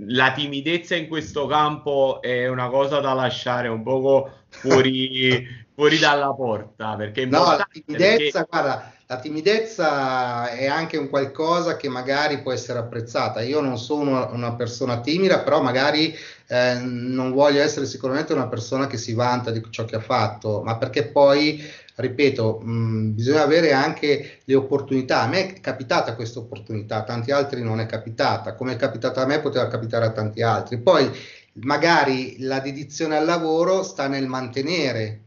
la 0.06 0.32
timidezza 0.32 0.94
in 0.94 1.08
questo 1.08 1.46
campo 1.46 2.20
è 2.22 2.49
una 2.49 2.68
cosa 2.68 3.00
da 3.00 3.12
lasciare 3.12 3.68
un 3.68 3.82
poco 3.82 4.30
fuori, 4.49 5.46
fuori 5.75 5.99
dalla 5.99 6.32
porta. 6.32 6.96
Perché 6.96 7.26
no, 7.26 7.56
la 7.56 7.68
timidezza, 7.70 8.44
perché... 8.44 8.49
guarda, 8.50 8.92
la 9.06 9.18
timidezza 9.18 10.49
è 10.50 10.66
anche 10.66 10.96
un 10.96 11.11
qualcosa 11.11 11.76
che 11.76 11.88
magari 11.88 12.40
può 12.40 12.52
essere 12.52 12.78
apprezzata. 12.78 13.42
Io 13.42 13.61
non 13.61 13.76
sono 13.76 14.30
una 14.32 14.54
persona 14.54 15.00
timida, 15.00 15.40
però 15.40 15.61
magari 15.61 16.16
eh, 16.46 16.75
non 16.82 17.32
voglio 17.32 17.61
essere 17.61 17.84
sicuramente 17.84 18.32
una 18.32 18.49
persona 18.49 18.87
che 18.87 18.96
si 18.96 19.12
vanta 19.12 19.50
di 19.50 19.62
ciò 19.68 19.84
che 19.84 19.96
ha 19.96 20.00
fatto, 20.00 20.62
ma 20.62 20.78
perché 20.78 21.06
poi 21.06 21.62
ripeto, 21.96 22.61
mh, 22.61 23.14
bisogna 23.14 23.42
avere 23.42 23.72
anche 23.72 24.40
le 24.44 24.54
opportunità. 24.54 25.22
A 25.22 25.28
me 25.28 25.54
è 25.54 25.61
capitata 25.61 26.14
questa 26.14 26.38
opportunità, 26.38 26.96
a 26.96 27.04
tanti 27.04 27.30
altri 27.30 27.62
non 27.62 27.80
è 27.80 27.87
capitata. 27.87 28.54
Come 28.54 28.72
è 28.72 28.76
capitata 28.76 29.22
a 29.22 29.26
me, 29.26 29.40
poteva 29.40 29.68
capitare 29.68 30.06
a 30.06 30.12
tanti 30.12 30.42
altri. 30.42 30.78
Poi 30.78 31.11
magari 31.54 32.37
la 32.40 32.61
dedizione 32.61 33.16
al 33.16 33.25
lavoro 33.25 33.82
sta 33.82 34.08
nel 34.08 34.26
mantenere 34.26 35.20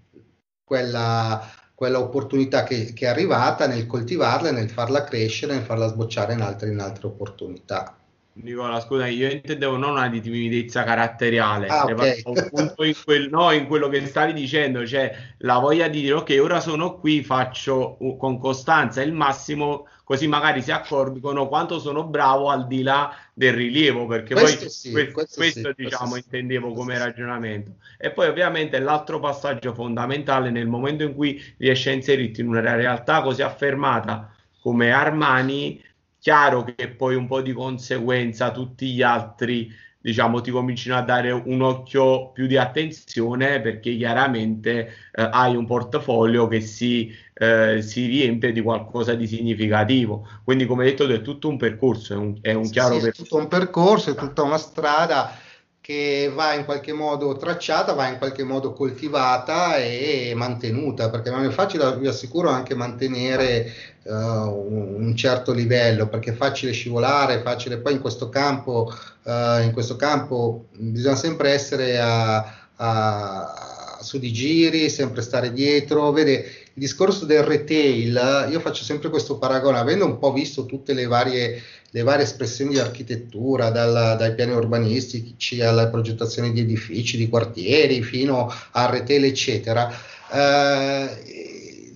quella, 0.63 1.41
quella 1.73 1.99
opportunità 1.99 2.63
che, 2.63 2.93
che, 2.93 3.05
è 3.05 3.09
arrivata, 3.09 3.67
nel 3.67 3.85
coltivarla, 3.85 4.51
nel 4.51 4.69
farla 4.69 5.03
crescere, 5.03 5.53
nel 5.53 5.63
farla 5.63 5.87
sbocciare 5.87 6.33
in 6.33 6.41
altre, 6.41 6.69
in 6.69 6.79
altre 6.79 7.07
opportunità. 7.07 7.97
Nicola, 8.37 8.81
scusa, 8.81 9.07
io 9.07 9.29
intendevo 9.29 9.77
non 9.77 9.91
una 9.91 10.09
di 10.09 10.19
timidezza 10.19 10.83
caratteriale, 10.83 11.67
ah, 11.67 11.85
okay. 11.85 12.21
in, 12.25 12.95
quel, 13.05 13.29
no, 13.29 13.51
in 13.51 13.65
quello 13.65 13.87
che 13.87 14.05
stavi 14.05 14.33
dicendo, 14.33 14.85
cioè 14.85 15.15
la 15.37 15.57
voglia 15.57 15.87
di 15.87 16.01
dire 16.01 16.15
ok, 16.15 16.37
ora 16.41 16.59
sono 16.59 16.97
qui, 16.97 17.23
faccio 17.23 17.97
con 18.19 18.37
costanza 18.37 19.01
il 19.01 19.13
massimo, 19.13 19.87
così 20.03 20.27
magari 20.27 20.61
si 20.61 20.71
accorgono 20.71 21.47
quanto 21.47 21.79
sono 21.79 22.03
bravo 22.03 22.49
al 22.49 22.67
di 22.67 22.83
là 22.83 23.15
del 23.33 23.53
rilievo, 23.53 24.05
perché 24.05 24.33
questo 24.33 24.59
poi 24.59 24.69
sì, 24.69 24.91
questo, 24.91 25.13
questo, 25.13 25.35
questo 25.37 25.73
sì, 25.73 25.83
diciamo 25.83 26.09
questo 26.11 26.35
intendevo 26.35 26.73
come 26.73 26.97
ragionamento. 26.97 27.75
E 27.97 28.11
poi 28.11 28.27
ovviamente 28.27 28.79
l'altro 28.79 29.21
passaggio 29.21 29.73
fondamentale 29.73 30.49
nel 30.51 30.67
momento 30.67 31.03
in 31.03 31.15
cui 31.15 31.41
riesci 31.57 31.87
a 31.87 31.93
inserirti 31.93 32.41
in 32.41 32.49
una 32.49 32.59
realtà 32.59 33.21
così 33.21 33.41
affermata 33.41 34.29
come 34.59 34.91
Armani 34.91 35.81
chiaro 36.25 36.63
che 36.63 36.87
poi 36.87 37.13
un 37.13 37.27
po' 37.27 37.39
di 37.39 37.53
conseguenza 37.53 38.49
tutti 38.49 38.87
gli 38.87 39.03
altri 39.03 39.71
diciamo 39.99 40.41
ti 40.41 40.49
cominciano 40.49 40.97
a 40.97 41.03
dare 41.03 41.29
un 41.29 41.61
occhio 41.61 42.31
più 42.31 42.47
di 42.47 42.57
attenzione 42.57 43.61
perché 43.61 43.95
chiaramente 43.95 44.87
eh, 45.13 45.29
hai 45.31 45.55
un 45.55 45.67
portafoglio 45.67 46.47
che 46.47 46.61
si, 46.61 47.15
eh, 47.35 47.83
si, 47.83 48.07
riempie 48.07 48.51
di 48.53 48.61
qualcosa 48.61 49.13
di 49.13 49.27
significativo 49.27 50.27
quindi 50.43 50.65
come 50.65 50.85
detto 50.85 51.07
è 51.07 51.21
tutto 51.21 51.47
un 51.47 51.57
percorso 51.57 52.13
è 52.13 52.17
un, 52.17 52.35
è 52.41 52.53
un 52.53 52.71
chiaro 52.71 52.95
sì, 52.95 53.01
percorso. 53.01 53.21
è 53.21 53.23
tutto 53.23 53.37
un 53.37 53.47
percorso 53.47 54.09
è 54.09 54.15
tutta 54.15 54.41
una 54.41 54.57
strada 54.57 55.37
che 55.79 56.31
va 56.33 56.55
in 56.55 56.65
qualche 56.65 56.93
modo 56.93 57.37
tracciata, 57.37 57.93
va 57.93 58.07
in 58.07 58.17
qualche 58.17 58.43
modo 58.43 58.73
coltivata 58.73 59.77
e 59.77 60.33
mantenuta, 60.35 61.11
perché 61.11 61.29
non 61.29 61.45
è 61.45 61.49
facile, 61.51 61.95
vi 61.99 62.07
assicuro, 62.07 62.49
anche 62.49 62.73
mantenere 62.73 63.71
uh, 64.05 64.11
un, 64.11 65.13
certo 65.15 65.51
livello, 65.51 66.07
perché 66.07 66.31
è 66.31 66.35
facile 66.35 66.71
scivolare, 66.71 67.35
è 67.35 67.41
facile 67.41 67.77
poi 67.77 67.93
in 67.93 68.01
questo 68.01 68.29
campo, 68.29 68.93
uh, 69.23 69.61
in 69.61 69.71
questo 69.73 69.95
campo 69.95 70.65
bisogna 70.77 71.15
sempre 71.15 71.51
essere 71.51 71.99
a, 71.99 72.67
a, 72.75 73.97
su 74.01 74.19
di 74.19 74.31
giri, 74.31 74.89
sempre 74.89 75.21
stare 75.21 75.51
dietro, 75.51 76.11
vede 76.11 76.33
il 76.33 76.81
discorso 76.81 77.25
del 77.25 77.43
retail, 77.43 78.47
io 78.49 78.59
faccio 78.59 78.83
sempre 78.83 79.09
questo 79.09 79.37
paragone, 79.37 79.77
avendo 79.77 80.05
un 80.05 80.19
po' 80.19 80.33
visto 80.33 80.65
tutte 80.65 80.93
le 80.93 81.05
varie 81.05 81.61
le 81.95 82.03
varie 82.03 82.25
espressioni 82.25 82.71
di 82.71 82.79
architettura, 82.79 83.69
dal, 83.69 84.17
dai 84.17 84.35
piani 84.35 84.51
urbanistici 84.51 85.61
alla 85.61 85.87
progettazione 85.87 86.51
di 86.51 86.59
edifici, 86.59 87.15
di 87.15 87.29
quartieri, 87.29 88.03
fino 88.03 88.53
a 88.71 88.89
retail, 88.89 89.23
eccetera. 89.23 89.89
Eh, 90.29 91.44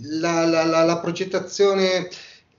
la, 0.01 0.45
la, 0.45 0.63
la, 0.63 0.83
la, 0.83 0.99
progettazione 0.99 2.09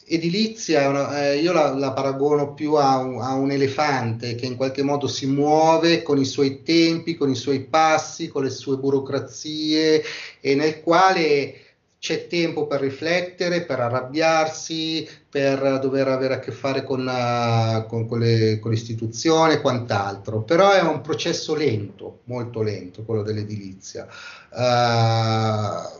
edilizia, 0.07 0.89
una, 0.89 1.31
eh, 1.31 1.39
io 1.39 1.53
la, 1.53 1.93
paragono 1.93 2.53
più 2.55 2.75
a 2.75 2.99
un, 2.99 3.21
a 3.21 3.35
un 3.35 3.51
elefante 3.51 4.35
che 4.35 4.47
in 4.47 4.57
qualche 4.57 4.83
modo 4.83 5.07
si 5.07 5.27
muove 5.27 6.03
con 6.03 6.19
i 6.19 6.25
suoi 6.25 6.63
tempi, 6.63 7.17
con 7.17 7.31
i 7.31 7.37
suoi 7.37 7.61
passi, 7.61 8.29
con 8.29 8.43
le 8.45 8.51
sue 8.51 8.77
burocrazie 8.77 10.03
e 10.41 10.55
nel 10.55 10.81
quale 10.81 11.55
c'è 12.01 12.27
tempo 12.29 12.67
per 12.67 12.81
riflettere, 12.81 13.67
per 13.67 13.79
arrabbiarsi, 13.79 15.07
per 15.29 15.79
dover 15.81 16.09
avere 16.09 16.35
a 16.35 16.39
che 16.39 16.51
fare 16.51 16.83
con, 16.83 17.05
la, 17.05 17.85
con, 17.87 18.09
con, 18.09 18.21
le, 18.21 18.59
con 18.59 18.71
l'istituzione 18.71 19.55
e 19.55 19.61
quant'altro, 19.61 20.41
però 20.41 20.73
è 20.73 20.81
un 20.81 21.03
processo 21.03 21.55
lento, 21.55 22.21
molto 22.25 22.63
lento 22.63 23.03
quello 23.03 23.23
dell'edilizia. 23.23 24.09
Uh, 24.51 26.00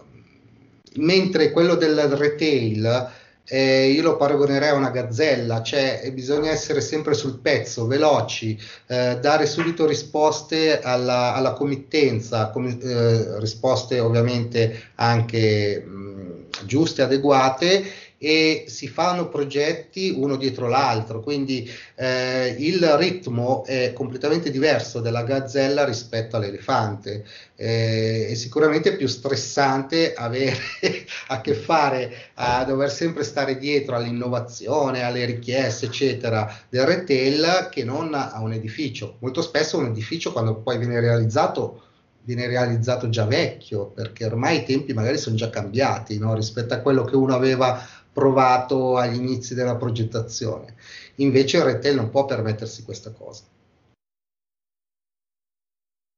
mentre 0.97 1.51
quello 1.51 1.75
del 1.75 1.97
retail 1.97 3.19
eh, 3.53 3.91
io 3.91 4.03
lo 4.03 4.17
paragonerei 4.17 4.69
a 4.69 4.75
una 4.75 4.91
gazzella, 4.91 5.61
cioè 5.61 6.09
bisogna 6.13 6.53
essere 6.53 6.81
sempre 6.81 7.15
sul 7.15 7.41
pezzo, 7.41 7.89
veloci, 7.89 8.57
eh, 8.87 9.19
dare 9.21 9.47
subito 9.47 9.87
risposte 9.87 10.81
alla, 10.81 11.35
alla 11.35 11.53
committenza, 11.55 12.51
com- 12.51 12.79
eh, 12.81 13.41
risposte 13.41 13.99
ovviamente 13.99 14.91
anche 14.95 15.83
mh, 15.85 16.65
giuste, 16.65 17.03
adeguate 17.03 17.85
e 18.23 18.65
si 18.67 18.87
fanno 18.87 19.31
progetti 19.31 20.11
uno 20.15 20.37
dietro 20.37 20.69
l'altro, 20.69 21.21
quindi 21.21 21.67
eh, 21.95 22.55
il 22.59 22.87
ritmo 22.99 23.65
è 23.65 23.95
completamente 23.95 24.51
diverso 24.51 25.01
della 25.01 25.23
gazzella 25.23 25.87
rispetto 25.87 26.37
all'elefante. 26.37 27.25
Eh, 27.57 28.29
è 28.29 28.35
sicuramente 28.35 28.95
più 28.95 29.07
stressante 29.07 30.13
avere 30.13 30.59
a 31.29 31.41
che 31.41 31.55
fare 31.55 32.15
a 32.35 32.63
dover 32.65 32.91
sempre 32.91 33.25
stare 33.25 33.57
dietro 33.57 33.97
all'innovazione, 33.97 35.03
alle 35.03 35.25
richieste, 35.25 35.87
eccetera, 35.87 36.55
del 36.69 36.85
retail 36.85 37.69
che 37.71 37.85
non 37.85 38.13
a 38.13 38.39
un 38.43 38.53
edificio. 38.53 39.17
Molto 39.21 39.41
spesso 39.41 39.79
un 39.79 39.87
edificio 39.87 40.33
quando 40.33 40.57
poi 40.57 40.77
viene 40.77 41.01
realizzato 41.01 41.85
viene 42.23 42.47
realizzato 42.47 43.09
già 43.09 43.25
vecchio, 43.25 43.87
perché 43.87 44.27
ormai 44.27 44.59
i 44.59 44.65
tempi 44.65 44.93
magari 44.93 45.19
sono 45.19 45.37
già 45.37 45.49
cambiati 45.49 46.19
no? 46.19 46.35
rispetto 46.35 46.75
a 46.75 46.79
quello 46.79 47.03
che 47.03 47.17
uno 47.17 47.35
aveva 47.35 47.83
provato 48.13 48.97
agli 48.97 49.17
inizi 49.17 49.55
della 49.55 49.77
progettazione. 49.77 50.75
Invece 51.17 51.59
il 51.59 51.65
retail 51.65 51.97
non 51.97 52.11
può 52.11 52.25
permettersi 52.25 52.85
questa 52.85 53.13
cosa. 53.13 53.45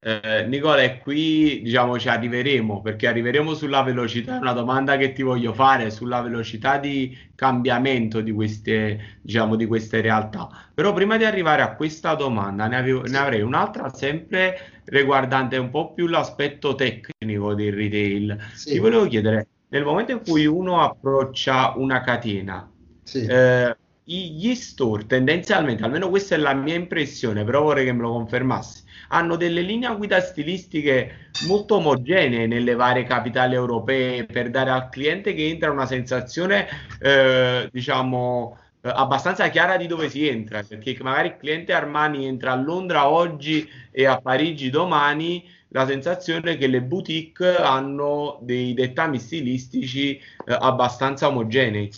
Eh, 0.04 0.46
Nicola, 0.49 0.82
e 0.82 0.99
qui 0.99 1.61
diciamo 1.62 1.96
ci 1.96 2.08
arriveremo 2.08 2.82
perché 2.82 3.06
arriveremo 3.06 3.54
sulla 3.54 3.82
velocità. 3.82 4.37
Una 4.37 4.52
domanda 4.52 4.96
che 4.96 5.12
ti 5.12 5.22
voglio 5.22 5.52
fare 5.52 5.90
sulla 5.90 6.20
velocità 6.20 6.78
di 6.78 7.16
cambiamento 7.37 8.20
di 8.20 8.32
queste, 8.32 9.18
diciamo, 9.22 9.54
di 9.54 9.64
queste 9.64 10.00
realtà. 10.00 10.49
Però 10.75 10.92
prima 10.92 11.16
di 11.16 11.25
arrivare 11.25 11.62
a 11.62 11.76
questa 11.76 12.16
domanda, 12.16 12.66
ne, 12.66 12.76
avevo, 12.78 13.02
ne 13.02 13.16
avrei 13.16 13.42
un'altra 13.42 13.90
sempre 13.90 14.82
riguardante 14.87 15.56
un 15.56 15.70
po' 15.70 15.92
più 15.92 16.08
l'aspetto 16.08 16.75
tecnico 16.75 17.54
del 17.54 17.72
retail. 17.72 18.37
Sì. 18.54 18.72
Ti 18.72 18.78
volevo 18.80 19.06
chiedere, 19.06 19.46
nel 19.73 19.85
momento 19.85 20.12
in 20.12 20.21
cui 20.23 20.45
uno 20.45 20.83
approccia 20.83 21.73
una 21.76 22.02
catena, 22.02 22.71
sì. 23.02 23.25
eh, 23.25 23.75
gli 24.05 24.55
store 24.55 25.07
tendenzialmente, 25.07 25.83
almeno 25.83 26.11
questa 26.11 26.35
è 26.35 26.38
la 26.38 26.52
mia 26.52 26.75
impressione, 26.75 27.43
però 27.43 27.62
vorrei 27.62 27.87
che 27.87 27.93
me 27.93 28.02
lo 28.02 28.12
confermassi 28.12 28.83
hanno 29.09 29.37
delle 29.37 29.61
linee 29.61 29.95
guida 29.97 30.21
stilistiche 30.21 31.29
molto 31.47 31.76
omogenee 31.76 32.47
nelle 32.47 32.75
varie 32.75 33.05
capitali 33.05 33.55
europee 33.55 34.25
per 34.25 34.50
dare 34.50 34.71
al 34.71 34.88
cliente 34.88 35.35
che 35.35 35.49
entra 35.49 35.71
una 35.71 35.87
sensazione, 35.87 36.67
eh, 36.99 37.69
diciamo, 37.71 38.59
eh, 38.81 38.91
abbastanza 38.93 39.49
chiara 39.49 39.76
di 39.76 39.87
dove 39.87 40.09
si 40.09 40.26
entra, 40.26 40.62
perché 40.62 40.97
magari 41.02 41.29
il 41.29 41.37
cliente 41.37 41.75
Armani 41.75 42.26
entra 42.26 42.52
a 42.52 42.57
Londra 42.57 43.09
oggi 43.09 43.69
e 43.91 44.07
a 44.07 44.19
Parigi 44.19 44.71
domani, 44.71 45.45
la 45.73 45.87
sensazione 45.87 46.57
che 46.57 46.67
le 46.67 46.83
boutique 46.83 47.57
hanno 47.57 48.38
dei 48.43 48.75
dettami 48.75 49.19
stilistici 49.19 50.17
eh, 50.17 50.21
abbastanza 50.47 51.26
omogenei. 51.29 51.91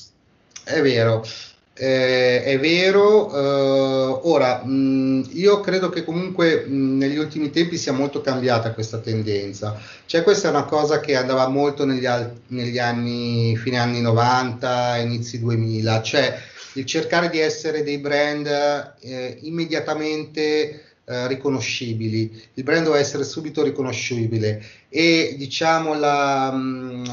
È 0.64 0.80
vero, 0.80 1.22
eh, 1.76 2.42
è 2.44 2.58
vero, 2.60 3.34
eh, 3.34 4.20
ora 4.22 4.64
mh, 4.64 5.30
io 5.32 5.60
credo 5.60 5.88
che 5.88 6.04
comunque 6.04 6.64
mh, 6.64 6.96
negli 6.96 7.18
ultimi 7.18 7.50
tempi 7.50 7.76
sia 7.76 7.92
molto 7.92 8.20
cambiata 8.20 8.72
questa 8.72 8.98
tendenza. 8.98 9.78
Cioè, 10.06 10.22
questa 10.22 10.48
è 10.48 10.50
una 10.50 10.64
cosa 10.64 11.00
che 11.00 11.16
andava 11.16 11.48
molto 11.48 11.84
negli, 11.84 12.06
al- 12.06 12.32
negli 12.48 12.78
anni, 12.78 13.56
fine 13.56 13.78
anni 13.78 14.00
90, 14.00 14.96
inizi 14.98 15.40
2000, 15.40 16.02
cioè 16.02 16.38
il 16.74 16.86
cercare 16.86 17.28
di 17.28 17.40
essere 17.40 17.82
dei 17.82 17.98
brand 17.98 18.46
eh, 19.00 19.38
immediatamente 19.42 20.93
eh, 21.06 21.26
riconoscibili. 21.26 22.48
Il 22.54 22.62
brand 22.62 22.84
deve 22.84 22.98
essere 22.98 23.24
subito 23.24 23.62
riconoscibile 23.62 24.62
e 24.88 25.34
diciamo 25.36 25.92
la, 25.94 26.50
mh, 26.50 27.04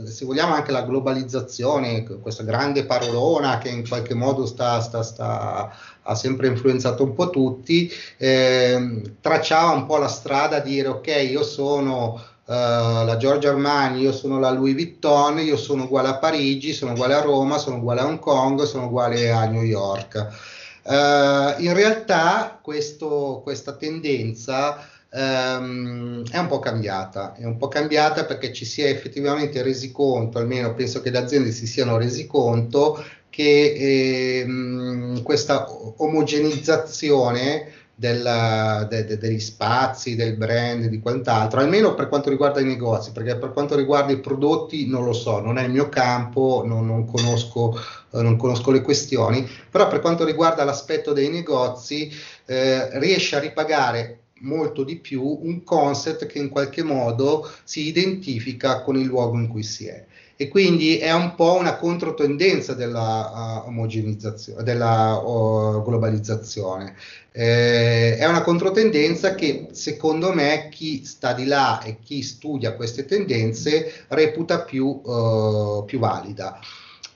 mm, 0.00 0.04
se 0.04 0.24
vogliamo 0.24 0.54
anche 0.54 0.72
la 0.72 0.82
globalizzazione, 0.82 2.02
questa 2.20 2.42
grande 2.42 2.84
parolona 2.86 3.58
che 3.58 3.68
in 3.68 3.86
qualche 3.86 4.14
modo 4.14 4.46
sta, 4.46 4.80
sta, 4.80 5.02
sta, 5.02 5.70
ha 6.02 6.14
sempre 6.16 6.48
influenzato 6.48 7.04
un 7.04 7.14
po' 7.14 7.30
tutti, 7.30 7.88
eh, 8.16 9.02
tracciava 9.20 9.70
un 9.70 9.86
po' 9.86 9.98
la 9.98 10.08
strada 10.08 10.56
a 10.56 10.60
dire 10.60 10.88
ok, 10.88 11.28
io 11.30 11.42
sono 11.42 12.34
Uh, 12.46 13.04
la 13.04 13.16
Giorgio 13.18 13.48
Armani, 13.48 14.02
io 14.02 14.12
sono 14.12 14.38
la 14.38 14.50
Louis 14.50 14.72
Vuitton, 14.72 15.40
io 15.40 15.56
sono 15.56 15.82
uguale 15.82 16.06
a 16.06 16.18
Parigi, 16.18 16.72
sono 16.72 16.92
uguale 16.92 17.14
a 17.14 17.20
Roma, 17.20 17.58
sono 17.58 17.78
uguale 17.78 18.02
a 18.02 18.06
Hong 18.06 18.20
Kong, 18.20 18.62
sono 18.62 18.86
uguale 18.86 19.32
a 19.32 19.46
New 19.46 19.64
York. 19.64 20.54
Uh, 20.88 21.60
in 21.62 21.72
realtà 21.74 22.60
questo, 22.62 23.40
questa 23.42 23.74
tendenza 23.74 24.86
um, 25.10 26.22
è 26.30 26.38
un 26.38 26.46
po' 26.46 26.60
cambiata, 26.60 27.34
è 27.34 27.44
un 27.44 27.56
po' 27.56 27.66
cambiata 27.66 28.24
perché 28.24 28.52
ci 28.52 28.64
si 28.64 28.82
è 28.82 28.88
effettivamente 28.88 29.62
resi 29.62 29.90
conto, 29.90 30.38
almeno 30.38 30.74
penso 30.74 31.00
che 31.00 31.10
le 31.10 31.18
aziende 31.18 31.50
si 31.50 31.66
siano 31.66 31.96
resi 31.96 32.26
conto 32.26 33.04
che 33.28 34.40
ehm, 34.40 35.22
questa 35.22 35.66
omogenizzazione 35.96 37.72
della, 37.98 38.86
de, 38.88 39.06
de, 39.06 39.18
degli 39.18 39.40
spazi, 39.40 40.16
del 40.16 40.36
brand, 40.36 40.84
di 40.86 41.00
quant'altro, 41.00 41.60
almeno 41.60 41.94
per 41.94 42.08
quanto 42.08 42.28
riguarda 42.28 42.60
i 42.60 42.64
negozi, 42.64 43.10
perché 43.12 43.36
per 43.36 43.52
quanto 43.52 43.74
riguarda 43.74 44.12
i 44.12 44.20
prodotti 44.20 44.86
non 44.86 45.04
lo 45.04 45.14
so, 45.14 45.40
non 45.40 45.56
è 45.56 45.64
il 45.64 45.70
mio 45.70 45.88
campo, 45.88 46.62
non, 46.64 46.86
non, 46.86 47.06
conosco, 47.06 47.74
non 48.22 48.36
conosco, 48.36 48.70
le 48.70 48.82
questioni, 48.82 49.48
però 49.70 49.88
per 49.88 50.00
quanto 50.00 50.24
riguarda 50.24 50.64
l'aspetto 50.64 51.12
dei 51.12 51.28
negozi 51.28 52.10
eh, 52.46 52.98
riesce 52.98 53.36
a 53.36 53.40
ripagare 53.40 54.20
molto 54.40 54.84
di 54.84 54.96
più 54.96 55.22
un 55.22 55.64
concept 55.64 56.26
che 56.26 56.38
in 56.38 56.48
qualche 56.48 56.82
modo 56.82 57.50
si 57.64 57.86
identifica 57.86 58.82
con 58.82 58.96
il 58.96 59.06
luogo 59.06 59.38
in 59.38 59.48
cui 59.48 59.62
si 59.62 59.86
è 59.86 60.04
e 60.38 60.48
quindi 60.48 60.98
è 60.98 61.12
un 61.14 61.34
po' 61.34 61.54
una 61.54 61.76
controtendenza 61.76 62.74
della 62.74 63.62
uh, 63.64 63.68
omogenizzazione, 63.68 64.62
della 64.62 65.16
uh, 65.16 65.82
globalizzazione. 65.82 66.94
Eh, 67.32 68.16
è 68.18 68.26
una 68.26 68.42
controtendenza 68.42 69.34
che 69.34 69.68
secondo 69.72 70.34
me 70.34 70.68
chi 70.70 71.04
sta 71.04 71.32
di 71.32 71.46
là 71.46 71.82
e 71.82 71.98
chi 72.02 72.22
studia 72.22 72.74
queste 72.74 73.06
tendenze 73.06 74.04
reputa 74.08 74.60
più, 74.60 74.86
uh, 74.86 75.84
più 75.86 75.98
valida. 75.98 76.58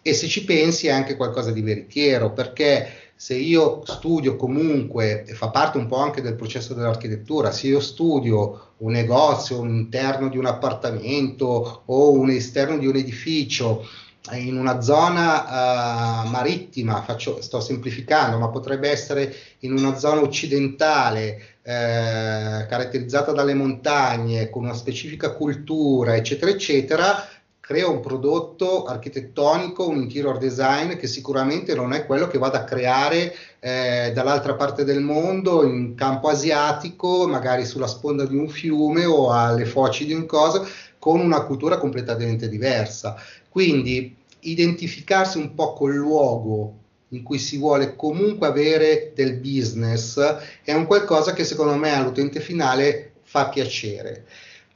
E 0.02 0.14
se 0.14 0.28
ci 0.28 0.44
pensi 0.44 0.86
è 0.86 0.90
anche 0.90 1.16
qualcosa 1.16 1.50
di 1.50 1.60
veritiero, 1.60 2.32
perché 2.32 3.10
se 3.14 3.34
io 3.34 3.82
studio 3.84 4.36
comunque, 4.36 5.24
e 5.26 5.34
fa 5.34 5.50
parte 5.50 5.76
un 5.76 5.86
po' 5.86 5.98
anche 5.98 6.22
del 6.22 6.36
processo 6.36 6.72
dell'architettura, 6.72 7.50
se 7.50 7.66
io 7.66 7.80
studio 7.80 8.72
un 8.78 8.92
negozio, 8.92 9.60
un 9.60 9.74
interno 9.74 10.30
di 10.30 10.38
un 10.38 10.46
appartamento 10.46 11.82
o 11.84 12.12
un 12.12 12.30
esterno 12.30 12.78
di 12.78 12.86
un 12.86 12.96
edificio 12.96 13.86
in 14.32 14.56
una 14.56 14.80
zona 14.80 16.24
uh, 16.24 16.28
marittima, 16.28 17.02
faccio, 17.02 17.42
sto 17.42 17.60
semplificando, 17.60 18.38
ma 18.38 18.48
potrebbe 18.48 18.88
essere 18.88 19.34
in 19.60 19.72
una 19.72 19.96
zona 19.96 20.20
occidentale 20.20 21.58
eh, 21.62 22.66
caratterizzata 22.68 23.32
dalle 23.32 23.54
montagne, 23.54 24.50
con 24.50 24.64
una 24.64 24.74
specifica 24.74 25.32
cultura, 25.32 26.16
eccetera, 26.16 26.50
eccetera, 26.50 27.28
crea 27.70 27.86
un 27.86 28.00
prodotto 28.00 28.82
architettonico, 28.82 29.86
un 29.86 29.98
interior 29.98 30.38
design 30.38 30.96
che 30.96 31.06
sicuramente 31.06 31.72
non 31.72 31.92
è 31.92 32.04
quello 32.04 32.26
che 32.26 32.36
vado 32.36 32.56
a 32.56 32.64
creare 32.64 33.32
eh, 33.60 34.10
dall'altra 34.12 34.54
parte 34.54 34.82
del 34.82 35.00
mondo, 35.00 35.62
in 35.64 35.94
campo 35.94 36.26
asiatico, 36.26 37.28
magari 37.28 37.64
sulla 37.64 37.86
sponda 37.86 38.26
di 38.26 38.34
un 38.34 38.48
fiume 38.48 39.04
o 39.04 39.30
alle 39.30 39.66
foci 39.66 40.04
di 40.04 40.12
un 40.12 40.26
coso, 40.26 40.66
con 40.98 41.20
una 41.20 41.44
cultura 41.44 41.78
completamente 41.78 42.48
diversa. 42.48 43.14
Quindi 43.48 44.16
identificarsi 44.40 45.38
un 45.38 45.54
po' 45.54 45.72
col 45.74 45.94
luogo 45.94 46.74
in 47.10 47.22
cui 47.22 47.38
si 47.38 47.56
vuole 47.56 47.94
comunque 47.94 48.48
avere 48.48 49.12
del 49.14 49.34
business 49.34 50.18
è 50.64 50.72
un 50.72 50.86
qualcosa 50.86 51.34
che 51.34 51.44
secondo 51.44 51.76
me 51.76 51.94
all'utente 51.94 52.40
finale 52.40 53.12
fa 53.22 53.48
piacere 53.48 54.24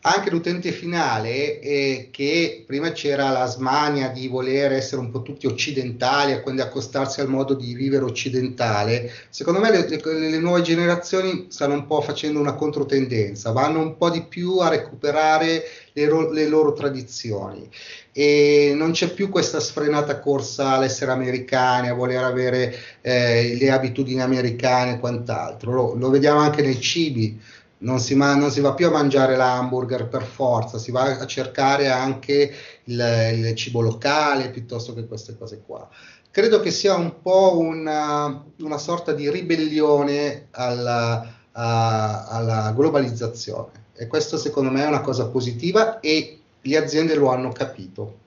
anche 0.07 0.29
l'utente 0.29 0.71
finale 0.71 1.61
eh, 1.61 2.09
che 2.11 2.65
prima 2.67 2.93
c'era 2.93 3.31
la 3.31 3.47
smania 3.47 4.09
di 4.09 4.29
voler 4.29 4.73
essere 4.73 5.01
un 5.01 5.11
po' 5.11 5.23
tutti 5.23 5.47
occidentali 5.47 6.33
e 6.33 6.43
quindi 6.43 6.61
accostarsi 6.61 7.21
al 7.21 7.29
modo 7.29 7.55
di 7.55 7.73
vivere 7.73 8.05
occidentale, 8.05 9.11
secondo 9.31 9.61
me 9.61 9.71
le, 9.71 9.89
le, 9.89 10.39
nuove 10.39 10.61
generazioni 10.61 11.47
stanno 11.49 11.73
un 11.73 11.87
po' 11.87 12.03
facendo 12.03 12.39
una 12.39 12.53
controtendenza, 12.53 13.53
vanno 13.53 13.81
un 13.81 13.97
po' 13.97 14.11
di 14.11 14.23
più 14.23 14.59
a 14.59 14.69
recuperare 14.69 15.63
le, 15.95 16.09
ro- 16.09 16.31
le 16.31 16.49
loro 16.49 16.75
tradizioni. 16.75 17.67
E 18.13 18.75
non 18.77 18.93
c'è 18.93 19.13
più 19.13 19.31
questa 19.31 19.59
sfrenata 19.59 20.21
corsa 20.21 20.73
all'essere 20.73 21.13
americani, 21.13 21.89
a 21.89 21.95
voler 21.95 22.23
avere 22.23 22.77
eh, 23.01 23.57
le 23.59 23.71
abitudini 23.71 24.21
americane 24.21 24.93
e 24.93 24.99
quant'altro, 24.99 25.73
lo, 25.73 25.95
lo 25.95 26.11
vediamo 26.11 26.41
anche 26.41 26.61
nei 26.61 26.79
cibi 26.79 27.41
non 27.85 28.01
si, 28.01 28.15
ma- 28.15 28.35
non 28.35 28.51
si, 28.51 28.61
va 28.61 28.75
più 28.75 28.87
a 28.87 28.91
mangiare 28.91 29.37
l'hamburger 29.37 30.09
per 30.09 30.25
forza, 30.25 30.79
si 30.79 30.91
va 30.91 31.19
a 31.19 31.27
cercare 31.27 31.89
anche 31.89 32.53
il, 32.85 33.33
il, 33.35 33.55
cibo 33.55 33.81
locale 33.81 34.51
piuttosto 34.51 34.95
che 34.95 35.07
queste 35.07 35.37
cose 35.39 35.63
qua. 35.65 35.89
Credo 36.31 36.61
che 36.61 36.71
sia 36.71 36.97
un 36.97 37.21
po' 37.23 37.59
una, 37.59 38.45
una 38.61 38.79
sorta 38.79 39.13
di 39.13 39.31
ribellione 39.31 40.49
alla, 40.51 41.33
a, 41.53 42.27
alla 42.27 42.73
globalizzazione 42.75 43.83
e 43.95 44.09
questo 44.09 44.37
secondo 44.37 44.71
me 44.71 44.83
è 44.83 44.89
una 44.89 45.01
cosa 45.01 45.29
positiva 45.29 46.01
e 46.01 46.41
le 46.61 46.77
aziende 46.77 47.15
lo 47.15 47.31
hanno 47.31 47.51
capito. 47.51 48.23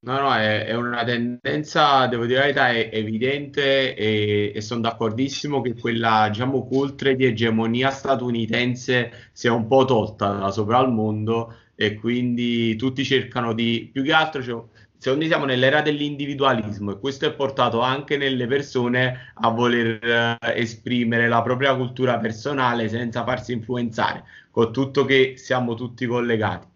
No, 0.00 0.20
no, 0.20 0.32
è, 0.32 0.64
è, 0.66 0.74
una 0.74 1.02
tendenza, 1.04 2.06
devo 2.06 2.24
dire 2.24 2.38
la 2.38 2.44
verità, 2.44 2.68
è 2.70 2.88
evidente 2.92 3.96
e, 3.96 4.52
e 4.54 4.60
sono 4.60 4.80
d'accordissimo 4.82 5.60
che 5.60 5.74
quella, 5.74 6.28
diciamo, 6.30 6.66
cultura 6.68 7.12
di 7.14 7.24
egemonia 7.24 7.90
statunitense 7.90 9.30
sia 9.32 9.52
un 9.52 9.66
po' 9.66 9.84
tolta 9.84 10.34
da 10.34 10.50
sopra 10.52 10.78
al 10.78 10.92
mondo 10.92 11.52
e 11.74 11.94
quindi 11.94 12.76
tutti 12.76 13.04
cercano 13.04 13.52
di, 13.54 13.90
più 13.92 14.04
che 14.04 14.12
altro, 14.12 14.40
cioè, 14.40 14.62
secondo 14.96 15.24
me 15.24 15.30
siamo 15.30 15.44
nell'era 15.46 15.82
dell'individualismo 15.82 16.92
e 16.92 16.98
questo 17.00 17.26
è 17.26 17.34
portato 17.34 17.80
anche 17.80 18.16
nelle 18.16 18.46
persone 18.46 19.32
a 19.34 19.48
voler 19.50 20.36
eh, 20.40 20.60
esprimere 20.60 21.26
la 21.26 21.42
propria 21.42 21.74
cultura 21.74 22.18
personale 22.18 22.88
senza 22.88 23.24
farsi 23.24 23.52
influenzare, 23.52 24.22
con 24.52 24.72
tutto 24.72 25.04
che 25.04 25.34
siamo 25.36 25.74
tutti 25.74 26.06
collegati. 26.06 26.66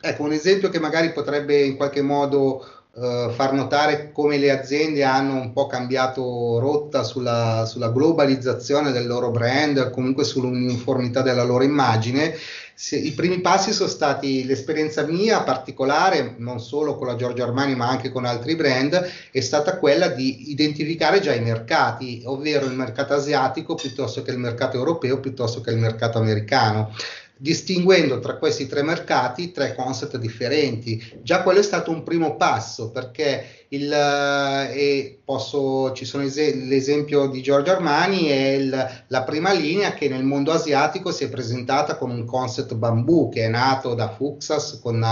Ecco, 0.00 0.22
un 0.22 0.32
esempio 0.32 0.68
che 0.68 0.78
magari 0.78 1.10
potrebbe 1.10 1.60
in 1.60 1.74
qualche 1.74 2.02
modo 2.02 2.64
uh, 2.92 3.30
far 3.30 3.52
notare 3.52 4.12
come 4.12 4.38
le 4.38 4.52
aziende 4.52 5.02
hanno 5.02 5.34
un 5.34 5.52
po' 5.52 5.66
cambiato 5.66 6.60
rotta 6.60 7.02
sulla, 7.02 7.64
sulla 7.66 7.90
globalizzazione 7.90 8.92
del 8.92 9.08
loro 9.08 9.32
brand, 9.32 9.90
comunque 9.90 10.22
sull'uniformità 10.22 11.22
della 11.22 11.42
loro 11.42 11.64
immagine. 11.64 12.32
Se, 12.74 12.94
I 12.94 13.10
primi 13.10 13.40
passi 13.40 13.72
sono 13.72 13.88
stati 13.88 14.44
l'esperienza 14.44 15.04
mia 15.04 15.42
particolare, 15.42 16.36
non 16.38 16.60
solo 16.60 16.96
con 16.96 17.08
la 17.08 17.16
Giorgio 17.16 17.42
Armani 17.42 17.74
ma 17.74 17.88
anche 17.88 18.12
con 18.12 18.24
altri 18.24 18.54
brand, 18.54 19.04
è 19.32 19.40
stata 19.40 19.78
quella 19.78 20.06
di 20.06 20.52
identificare 20.52 21.18
già 21.18 21.34
i 21.34 21.40
mercati, 21.40 22.22
ovvero 22.24 22.66
il 22.66 22.74
mercato 22.74 23.14
asiatico 23.14 23.74
piuttosto 23.74 24.22
che 24.22 24.30
il 24.30 24.38
mercato 24.38 24.76
europeo, 24.76 25.18
piuttosto 25.18 25.60
che 25.60 25.70
il 25.70 25.78
mercato 25.78 26.18
americano 26.18 26.94
distinguendo 27.38 28.18
tra 28.18 28.36
questi 28.36 28.66
tre 28.66 28.82
mercati 28.82 29.52
tre 29.52 29.74
concept 29.74 30.16
differenti. 30.18 31.20
Già 31.22 31.42
quello 31.42 31.60
è 31.60 31.62
stato 31.62 31.90
un 31.90 32.02
primo 32.02 32.36
passo 32.36 32.90
perché 32.90 33.66
il, 33.70 33.92
e 33.92 35.18
posso, 35.24 35.92
ci 35.92 36.04
sono 36.04 36.22
es- 36.22 36.54
l'esempio 36.54 37.26
di 37.26 37.42
Giorgio 37.42 37.72
Armani 37.72 38.26
è 38.26 38.48
il, 38.52 39.04
la 39.06 39.22
prima 39.24 39.52
linea 39.52 39.92
che 39.92 40.08
nel 40.08 40.24
mondo 40.24 40.52
asiatico 40.52 41.12
si 41.12 41.24
è 41.24 41.28
presentata 41.28 41.96
con 41.96 42.10
un 42.10 42.24
concept 42.24 42.74
bambù 42.74 43.28
che 43.28 43.44
è 43.44 43.48
nato 43.48 43.94
da 43.94 44.08
Fuxas 44.08 44.80
con 44.82 45.02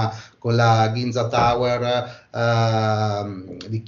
con 0.46 0.54
la 0.54 0.92
Ginza 0.94 1.26
Tower 1.26 2.28
uh, 2.30 3.66
di, 3.66 3.82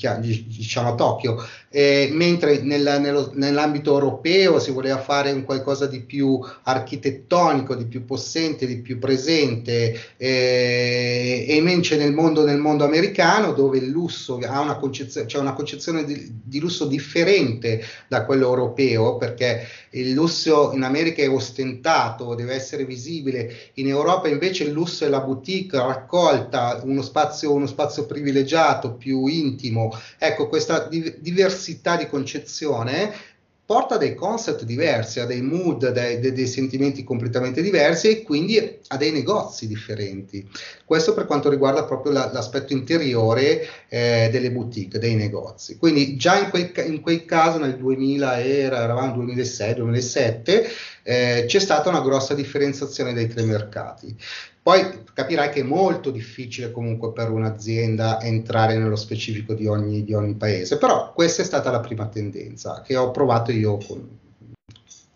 diciamo 0.48 0.88
a 0.88 0.94
Tokyo, 0.96 1.40
e, 1.68 2.08
mentre 2.10 2.62
nel, 2.62 2.98
nello, 3.00 3.30
nell'ambito 3.34 3.92
europeo 3.92 4.58
si 4.58 4.72
voleva 4.72 4.98
fare 4.98 5.30
un 5.30 5.44
qualcosa 5.44 5.86
di 5.86 6.00
più 6.00 6.44
architettonico, 6.64 7.76
di 7.76 7.84
più 7.84 8.04
possente, 8.04 8.66
di 8.66 8.78
più 8.78 8.98
presente 8.98 10.00
e, 10.16 11.46
e 11.48 11.54
invece 11.54 11.96
nel 11.96 12.12
mondo, 12.12 12.44
nel 12.44 12.58
mondo 12.58 12.84
americano 12.84 13.52
dove 13.52 13.78
il 13.78 13.86
lusso 13.86 14.40
ha 14.44 14.57
una 14.60 14.76
concezione, 14.76 15.26
c'è 15.26 15.38
una 15.38 15.52
concezione 15.52 16.04
di, 16.04 16.40
di, 16.44 16.58
lusso 16.58 16.86
differente 16.86 17.82
da 18.08 18.24
quello 18.24 18.46
europeo, 18.46 19.16
perché 19.16 19.66
il 19.90 20.12
lusso 20.12 20.72
in 20.72 20.82
America 20.82 21.22
è 21.22 21.30
ostentato, 21.30 22.34
deve 22.34 22.54
essere 22.54 22.84
visibile, 22.84 23.70
in 23.74 23.88
Europa 23.88 24.28
invece 24.28 24.64
il 24.64 24.72
lusso 24.72 25.04
è 25.04 25.08
la 25.08 25.20
boutique 25.20 25.78
raccolta, 25.78 26.80
uno 26.84 27.02
spazio, 27.02 27.52
uno 27.52 27.66
spazio 27.66 28.06
privilegiato, 28.06 28.94
più 28.94 29.26
intimo. 29.26 29.90
Ecco, 30.18 30.48
questa 30.48 30.86
di, 30.88 31.16
diversità 31.20 31.96
di 31.96 32.06
concezione 32.06 33.36
porta 33.68 33.98
dei 33.98 34.14
concept 34.14 34.64
diversi, 34.64 35.20
a 35.20 35.26
dei 35.26 35.42
mood, 35.42 35.90
dei, 35.90 36.18
dei, 36.20 36.32
dei, 36.32 36.46
sentimenti 36.46 37.04
completamente 37.04 37.60
diversi 37.60 38.08
e 38.08 38.22
quindi 38.22 38.77
a 38.88 38.96
dei 38.96 39.12
negozi 39.12 39.66
differenti. 39.66 40.48
Questo 40.84 41.14
per 41.14 41.26
quanto 41.26 41.50
riguarda 41.50 41.84
proprio 41.84 42.12
la, 42.12 42.30
l'aspetto 42.32 42.72
interiore 42.72 43.66
eh, 43.88 44.28
delle 44.30 44.50
boutique, 44.50 44.98
dei 44.98 45.14
negozi. 45.14 45.76
Quindi 45.76 46.16
già 46.16 46.38
in 46.38 46.50
quel, 46.50 46.72
in 46.86 47.00
quel 47.00 47.24
caso 47.24 47.58
nel 47.58 47.76
2000 47.76 48.40
era, 48.40 48.82
eravamo 48.82 49.22
2006-2007, 49.24 50.66
eh, 51.02 51.44
c'è 51.46 51.58
stata 51.58 51.88
una 51.88 52.00
grossa 52.00 52.34
differenziazione 52.34 53.12
dei 53.12 53.28
tre 53.28 53.42
mercati. 53.42 54.16
Poi 54.62 55.04
capirai 55.14 55.50
che 55.50 55.60
è 55.60 55.64
molto 55.64 56.10
difficile 56.10 56.70
comunque 56.70 57.12
per 57.12 57.30
un'azienda 57.30 58.20
entrare 58.20 58.76
nello 58.76 58.96
specifico 58.96 59.54
di 59.54 59.66
ogni, 59.66 60.04
di 60.04 60.12
ogni 60.12 60.34
paese, 60.34 60.76
però 60.76 61.12
questa 61.14 61.40
è 61.40 61.44
stata 61.44 61.70
la 61.70 61.80
prima 61.80 62.06
tendenza 62.08 62.82
che 62.82 62.94
ho 62.94 63.10
provato 63.10 63.50
io 63.50 63.78
con, 63.78 64.18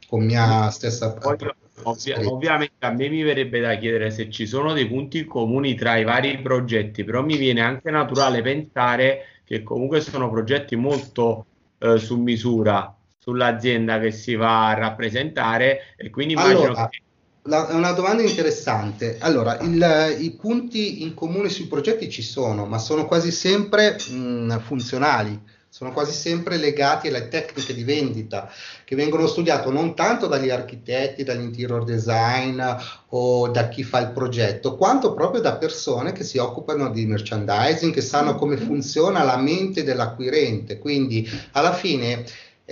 con 0.08 0.24
mia 0.24 0.70
stessa... 0.70 1.14
Ovvio, 1.22 1.54
ovvia, 1.82 2.18
ovviamente 2.24 2.86
a 2.86 2.90
me 2.90 3.08
mi 3.08 3.22
verrebbe 3.22 3.60
da 3.60 3.76
chiedere 3.76 4.10
se 4.10 4.30
ci 4.30 4.46
sono 4.46 4.72
dei 4.72 4.86
punti 4.86 5.24
comuni 5.24 5.74
tra 5.74 5.96
i 5.96 6.04
vari 6.04 6.40
progetti, 6.40 7.04
però 7.04 7.22
mi 7.22 7.36
viene 7.36 7.60
anche 7.60 7.90
naturale 7.90 8.42
pensare 8.42 9.26
che 9.44 9.62
comunque 9.62 10.00
sono 10.00 10.30
progetti 10.30 10.76
molto 10.76 11.46
eh, 11.78 11.98
su 11.98 12.16
misura 12.16 12.96
sull'azienda 13.18 14.00
che 14.00 14.10
si 14.10 14.34
va 14.34 14.68
a 14.68 14.74
rappresentare 14.74 15.94
e 15.96 16.10
quindi 16.10 16.32
immagino 16.32 16.64
allora, 16.64 16.88
che 16.88 17.02
la, 17.44 17.68
è 17.68 17.74
una 17.74 17.92
domanda 17.92 18.22
interessante. 18.22 19.18
Allora, 19.20 19.58
il, 19.60 20.16
i 20.20 20.30
punti 20.32 21.02
in 21.02 21.14
comune 21.14 21.48
sui 21.48 21.66
progetti 21.66 22.10
ci 22.10 22.22
sono, 22.22 22.66
ma 22.66 22.78
sono 22.78 23.06
quasi 23.06 23.30
sempre 23.30 23.96
mh, 23.96 24.58
funzionali, 24.60 25.40
sono 25.72 25.90
quasi 25.90 26.12
sempre 26.12 26.58
legati 26.58 27.08
alle 27.08 27.28
tecniche 27.28 27.72
di 27.72 27.82
vendita 27.82 28.52
che 28.84 28.94
vengono 28.94 29.26
studiate 29.26 29.70
non 29.70 29.94
tanto 29.94 30.26
dagli 30.26 30.50
architetti, 30.50 31.24
dall'interior 31.24 31.84
design 31.84 32.60
o 33.08 33.48
da 33.48 33.68
chi 33.68 33.82
fa 33.82 34.00
il 34.00 34.10
progetto, 34.10 34.76
quanto 34.76 35.14
proprio 35.14 35.40
da 35.40 35.56
persone 35.56 36.12
che 36.12 36.24
si 36.24 36.36
occupano 36.36 36.90
di 36.90 37.06
merchandising, 37.06 37.90
che 37.90 38.02
sanno 38.02 38.34
come 38.34 38.58
funziona 38.58 39.22
la 39.22 39.38
mente 39.38 39.82
dell'acquirente. 39.82 40.78
Quindi, 40.78 41.26
alla 41.52 41.72
fine 41.72 42.22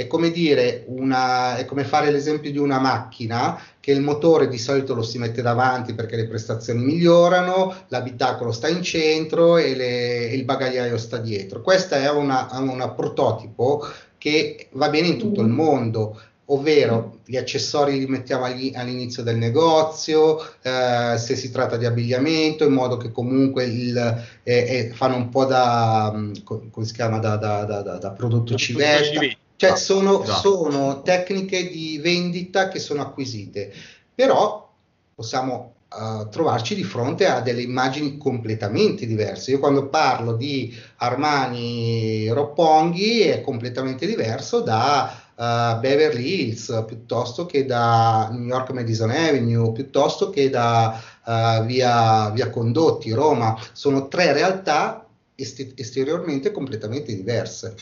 è 0.00 0.06
come 0.06 0.30
dire 0.30 0.84
una, 0.86 1.56
è 1.56 1.66
come 1.66 1.84
fare 1.84 2.10
l'esempio 2.10 2.50
di 2.50 2.56
una 2.56 2.78
macchina 2.78 3.60
che 3.78 3.92
il 3.92 4.00
motore 4.00 4.48
di 4.48 4.56
solito 4.56 4.94
lo 4.94 5.02
si 5.02 5.18
mette 5.18 5.42
davanti 5.42 5.92
perché 5.92 6.16
le 6.16 6.26
prestazioni 6.26 6.82
migliorano, 6.82 7.74
l'abitacolo 7.88 8.50
sta 8.50 8.68
in 8.68 8.82
centro 8.82 9.58
e, 9.58 9.74
le, 9.76 10.24
il 10.32 10.44
bagagliaio 10.44 10.96
sta 10.96 11.18
dietro. 11.18 11.60
Questo 11.60 11.96
è 11.96 12.08
un 12.10 12.92
prototipo 12.96 13.86
che 14.16 14.68
va 14.72 14.88
bene 14.88 15.08
in 15.08 15.18
tutto 15.18 15.42
il 15.42 15.48
mondo 15.48 16.18
ovvero 16.52 17.18
gli 17.24 17.36
accessori 17.36 17.98
li 17.98 18.06
mettiamo 18.06 18.44
agli, 18.44 18.72
all'inizio 18.74 19.22
del 19.22 19.36
negozio, 19.36 20.40
eh, 20.62 21.16
se 21.16 21.36
si 21.36 21.50
tratta 21.52 21.76
di 21.76 21.86
abbigliamento, 21.86 22.64
in 22.64 22.72
modo 22.72 22.96
che 22.96 23.12
comunque 23.12 23.64
il, 23.66 23.96
eh, 24.42 24.52
eh, 24.52 24.90
fanno 24.92 25.14
un 25.14 25.28
po' 25.28 25.44
da, 25.44 26.12
come 26.44 26.84
si 26.84 26.92
chiama, 26.92 27.18
da, 27.18 27.36
da, 27.36 27.64
da, 27.64 27.98
da 27.98 28.10
prodotto 28.10 28.56
civetta. 28.56 29.20
Cioè 29.60 29.76
sono, 29.76 30.22
esatto. 30.22 30.40
sono, 30.40 31.02
tecniche 31.02 31.68
di 31.68 31.98
vendita 31.98 32.68
che 32.68 32.78
sono 32.78 33.02
acquisite, 33.02 33.70
però 34.14 34.72
possiamo 35.14 35.74
uh, 35.90 36.26
trovarci 36.30 36.74
di 36.74 36.82
fronte 36.82 37.26
a 37.26 37.42
delle 37.42 37.60
immagini 37.60 38.16
completamente 38.16 39.04
diverse. 39.04 39.50
Io 39.50 39.58
quando 39.58 39.90
parlo 39.90 40.32
di 40.32 40.74
Armani 40.96 42.26
Roppongi 42.30 43.20
è 43.20 43.42
completamente 43.42 44.06
diverso 44.06 44.60
da 44.60 45.14
uh, 45.34 45.78
Beverly 45.78 46.40
Hills 46.40 46.84
piuttosto 46.86 47.44
che 47.44 47.66
da 47.66 48.30
New 48.32 48.46
York 48.46 48.70
Madison 48.70 49.10
Avenue, 49.10 49.72
piuttosto 49.72 50.30
che 50.30 50.48
da 50.48 50.98
uh, 51.22 51.66
via, 51.66 52.30
via 52.30 52.48
Condotti, 52.48 53.10
Roma. 53.10 53.60
Sono 53.74 54.08
tre 54.08 54.32
realtà 54.32 55.06
est- 55.34 55.74
esteriormente 55.78 56.50
completamente 56.50 57.14
diverse. 57.14 57.74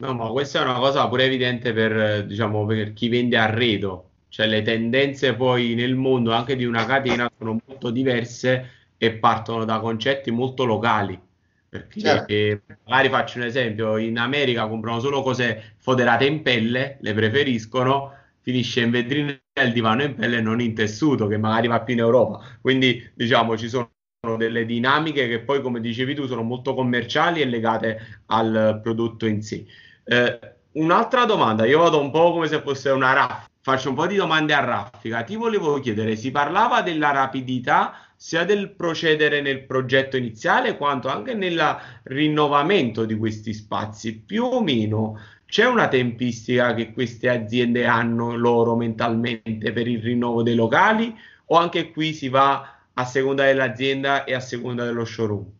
No, 0.00 0.14
ma 0.14 0.28
questa 0.28 0.60
è 0.60 0.62
una 0.62 0.78
cosa 0.78 1.08
pure 1.08 1.24
evidente 1.24 1.72
per, 1.72 2.24
diciamo, 2.24 2.64
per 2.66 2.92
chi 2.92 3.08
vende 3.08 3.36
arredo, 3.36 4.10
cioè 4.28 4.46
le 4.46 4.62
tendenze 4.62 5.34
poi 5.34 5.74
nel 5.74 5.96
mondo 5.96 6.32
anche 6.32 6.54
di 6.54 6.64
una 6.64 6.84
catena 6.84 7.28
sono 7.36 7.58
molto 7.66 7.90
diverse 7.90 8.70
e 8.96 9.12
partono 9.14 9.64
da 9.64 9.80
concetti 9.80 10.30
molto 10.30 10.64
locali. 10.64 11.20
Perché 11.68 12.00
certo. 12.00 12.32
eh, 12.32 12.62
magari 12.86 13.08
faccio 13.08 13.38
un 13.38 13.44
esempio, 13.44 13.96
in 13.96 14.18
America 14.18 14.68
comprano 14.68 15.00
solo 15.00 15.20
cose 15.22 15.74
foderate 15.78 16.26
in 16.26 16.42
pelle, 16.42 16.98
le 17.00 17.12
preferiscono, 17.12 18.12
finisce 18.40 18.80
in 18.82 18.90
vetrina 18.90 19.36
il 19.62 19.72
divano 19.72 20.04
in 20.04 20.14
pelle 20.14 20.36
e 20.38 20.40
non 20.40 20.60
in 20.60 20.74
tessuto, 20.74 21.26
che 21.26 21.36
magari 21.38 21.66
va 21.66 21.82
più 21.82 21.94
in 21.94 22.00
Europa. 22.00 22.40
Quindi 22.60 23.10
diciamo 23.14 23.56
ci 23.56 23.68
sono 23.68 23.90
delle 24.36 24.64
dinamiche 24.64 25.26
che 25.28 25.40
poi, 25.40 25.60
come 25.60 25.80
dicevi 25.80 26.14
tu, 26.14 26.26
sono 26.26 26.42
molto 26.42 26.74
commerciali 26.74 27.40
e 27.40 27.46
legate 27.46 28.22
al 28.26 28.80
prodotto 28.82 29.26
in 29.26 29.42
sé. 29.42 29.66
Eh, 30.10 30.38
un'altra 30.72 31.26
domanda, 31.26 31.66
io 31.66 31.80
vado 31.80 32.00
un 32.00 32.10
po' 32.10 32.32
come 32.32 32.48
se 32.48 32.62
fosse 32.62 32.88
una 32.88 33.12
raffica, 33.12 33.50
faccio 33.60 33.90
un 33.90 33.94
po' 33.94 34.06
di 34.06 34.16
domande 34.16 34.54
a 34.54 34.64
raffica. 34.64 35.22
Ti 35.22 35.36
volevo 35.36 35.78
chiedere, 35.80 36.16
si 36.16 36.30
parlava 36.30 36.80
della 36.80 37.10
rapidità 37.10 37.92
sia 38.16 38.44
del 38.46 38.70
procedere 38.70 39.42
nel 39.42 39.64
progetto 39.64 40.16
iniziale 40.16 40.78
quanto 40.78 41.08
anche 41.08 41.34
nel 41.34 41.76
rinnovamento 42.04 43.04
di 43.04 43.18
questi 43.18 43.52
spazi. 43.52 44.18
Più 44.20 44.44
o 44.44 44.62
meno 44.62 45.20
c'è 45.44 45.66
una 45.66 45.88
tempistica 45.88 46.72
che 46.72 46.92
queste 46.94 47.28
aziende 47.28 47.84
hanno 47.84 48.34
loro 48.34 48.76
mentalmente 48.76 49.72
per 49.72 49.86
il 49.86 50.00
rinnovo 50.02 50.42
dei 50.42 50.54
locali 50.54 51.14
o 51.46 51.56
anche 51.56 51.90
qui 51.90 52.14
si 52.14 52.30
va 52.30 52.78
a 52.94 53.04
seconda 53.04 53.44
dell'azienda 53.44 54.24
e 54.24 54.32
a 54.32 54.40
seconda 54.40 54.84
dello 54.84 55.04
showroom? 55.04 55.57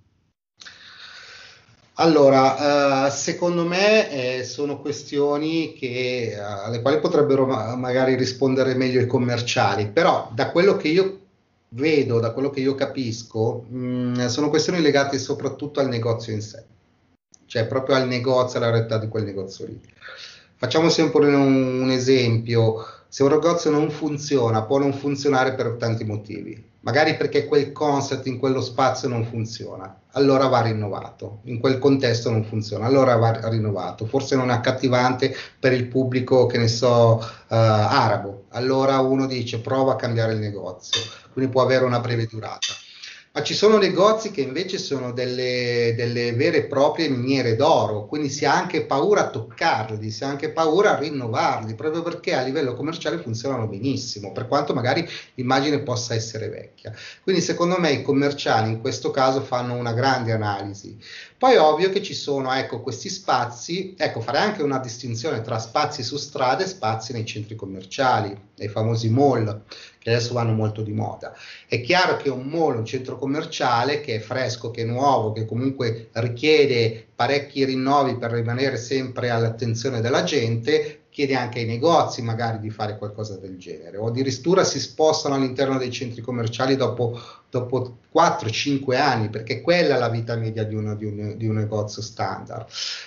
Allora, 2.00 3.06
uh, 3.06 3.10
secondo 3.10 3.64
me 3.66 4.38
eh, 4.38 4.44
sono 4.44 4.80
questioni 4.80 5.72
che, 5.74 6.32
uh, 6.38 6.66
alle 6.66 6.80
quali 6.80 7.00
potrebbero 7.00 7.44
ma- 7.44 7.74
magari 7.74 8.14
rispondere 8.14 8.74
meglio 8.76 9.00
i 9.00 9.06
commerciali, 9.06 9.88
però 9.88 10.30
da 10.32 10.52
quello 10.52 10.76
che 10.76 10.86
io 10.86 11.18
vedo, 11.70 12.20
da 12.20 12.30
quello 12.30 12.50
che 12.50 12.60
io 12.60 12.76
capisco, 12.76 13.64
mh, 13.68 13.78
mm, 13.78 14.26
sono 14.26 14.48
questioni 14.48 14.80
legate 14.80 15.18
soprattutto 15.18 15.80
al 15.80 15.88
negozio 15.88 16.32
in 16.32 16.40
sé, 16.40 16.64
cioè 17.46 17.66
proprio 17.66 17.96
al 17.96 18.06
negozio, 18.06 18.60
alla 18.60 18.70
realtà 18.70 18.98
di 18.98 19.08
quel 19.08 19.24
negozio 19.24 19.66
lì. 19.66 19.80
Facciamo 20.54 20.90
sempre 20.90 21.26
un, 21.26 21.80
un 21.82 21.90
esempio, 21.90 22.76
se 23.08 23.22
un 23.22 23.30
negozio 23.30 23.70
non 23.70 23.90
funziona, 23.90 24.62
può 24.62 24.78
non 24.78 24.92
funzionare 24.92 25.54
per 25.54 25.76
tanti 25.78 26.04
motivi. 26.04 26.66
Magari 26.80 27.16
perché 27.16 27.46
quel 27.46 27.72
concept 27.72 28.26
in 28.26 28.38
quello 28.38 28.60
spazio 28.60 29.08
non 29.08 29.24
funziona, 29.24 30.00
allora 30.12 30.46
va 30.46 30.62
rinnovato, 30.62 31.40
in 31.44 31.58
quel 31.58 31.78
contesto 31.78 32.30
non 32.30 32.44
funziona, 32.44 32.86
allora 32.86 33.16
va 33.16 33.48
rinnovato, 33.48 34.06
forse 34.06 34.36
non 34.36 34.50
è 34.50 34.54
accattivante 34.54 35.34
per 35.58 35.72
il 35.72 35.86
pubblico, 35.86 36.46
che 36.46 36.56
ne 36.56 36.68
so, 36.68 37.18
uh, 37.18 37.24
arabo, 37.48 38.44
allora 38.50 39.00
uno 39.00 39.26
dice 39.26 39.60
prova 39.60 39.92
a 39.92 39.96
cambiare 39.96 40.34
il 40.34 40.38
negozio, 40.38 41.00
quindi 41.32 41.50
può 41.50 41.62
avere 41.62 41.84
una 41.84 41.98
breve 41.98 42.26
durata 42.26 42.72
ma 43.32 43.42
ci 43.42 43.54
sono 43.54 43.78
negozi 43.78 44.30
che 44.30 44.40
invece 44.40 44.78
sono 44.78 45.12
delle, 45.12 45.94
delle, 45.96 46.32
vere 46.32 46.58
e 46.58 46.64
proprie 46.64 47.08
miniere 47.08 47.56
d'oro, 47.56 48.06
quindi 48.06 48.30
si 48.30 48.44
ha 48.44 48.54
anche 48.54 48.84
paura 48.84 49.26
a 49.26 49.30
toccarli, 49.30 50.10
si 50.10 50.24
ha 50.24 50.28
anche 50.28 50.50
paura 50.50 50.96
a 50.96 50.98
rinnovarli, 50.98 51.74
proprio 51.74 52.02
perché 52.02 52.34
a 52.34 52.42
livello 52.42 52.74
commerciale 52.74 53.18
funzionano 53.18 53.66
benissimo, 53.66 54.32
per 54.32 54.48
quanto 54.48 54.74
magari 54.74 55.06
l'immagine 55.34 55.80
possa 55.80 56.14
essere 56.14 56.48
vecchia. 56.48 56.92
Quindi 57.22 57.42
secondo 57.42 57.78
me 57.78 57.92
i 57.92 58.02
commerciali 58.02 58.70
in 58.70 58.80
questo 58.80 59.10
caso 59.10 59.42
fanno 59.42 59.74
una 59.74 59.92
grande 59.92 60.32
analisi. 60.32 60.98
Poi 61.36 61.54
è 61.54 61.60
ovvio 61.60 61.90
che 61.90 62.02
ci 62.02 62.14
sono 62.14 62.52
ecco, 62.52 62.80
questi 62.80 63.08
spazi, 63.08 63.94
ecco 63.96 64.20
farei 64.20 64.42
anche 64.42 64.62
una 64.62 64.78
distinzione 64.78 65.42
tra 65.42 65.58
spazi 65.60 66.02
su 66.02 66.16
strada 66.16 66.64
e 66.64 66.66
spazi 66.66 67.12
nei 67.12 67.24
centri 67.24 67.54
commerciali, 67.54 68.36
nei 68.56 68.68
famosi 68.68 69.08
mall, 69.08 69.62
che 70.08 70.14
adesso 70.14 70.32
vanno 70.32 70.54
molto 70.54 70.82
di 70.82 70.92
moda. 70.92 71.34
È 71.66 71.80
chiaro 71.80 72.16
che 72.16 72.30
un 72.30 72.46
mall, 72.46 72.78
un 72.78 72.84
centro 72.84 73.18
commerciale 73.18 74.00
che 74.00 74.16
è 74.16 74.18
fresco, 74.18 74.70
che 74.70 74.82
è 74.82 74.84
nuovo, 74.84 75.32
che 75.32 75.44
comunque 75.44 76.08
richiede 76.12 77.06
parecchi 77.14 77.64
rinnovi 77.64 78.16
per 78.16 78.30
rimanere 78.30 78.76
sempre 78.76 79.28
all'attenzione 79.30 80.00
della 80.00 80.22
gente, 80.22 80.97
chiede 81.18 81.34
anche 81.34 81.58
ai 81.58 81.64
negozi 81.64 82.22
magari 82.22 82.60
di 82.60 82.70
fare 82.70 82.96
qualcosa 82.96 83.36
del 83.38 83.58
genere 83.58 83.96
o 83.96 84.06
addirittura 84.06 84.62
si 84.62 84.78
spostano 84.78 85.34
all'interno 85.34 85.76
dei 85.76 85.90
centri 85.90 86.20
commerciali 86.20 86.76
dopo, 86.76 87.20
dopo 87.50 87.96
4-5 88.14 88.94
anni 88.94 89.28
perché 89.28 89.60
quella 89.60 89.96
è 89.96 89.98
la 89.98 90.10
vita 90.10 90.36
media 90.36 90.62
di, 90.62 90.76
uno, 90.76 90.94
di, 90.94 91.06
un, 91.06 91.36
di 91.36 91.48
un, 91.48 91.56
negozio 91.56 92.02
standard. 92.02 92.66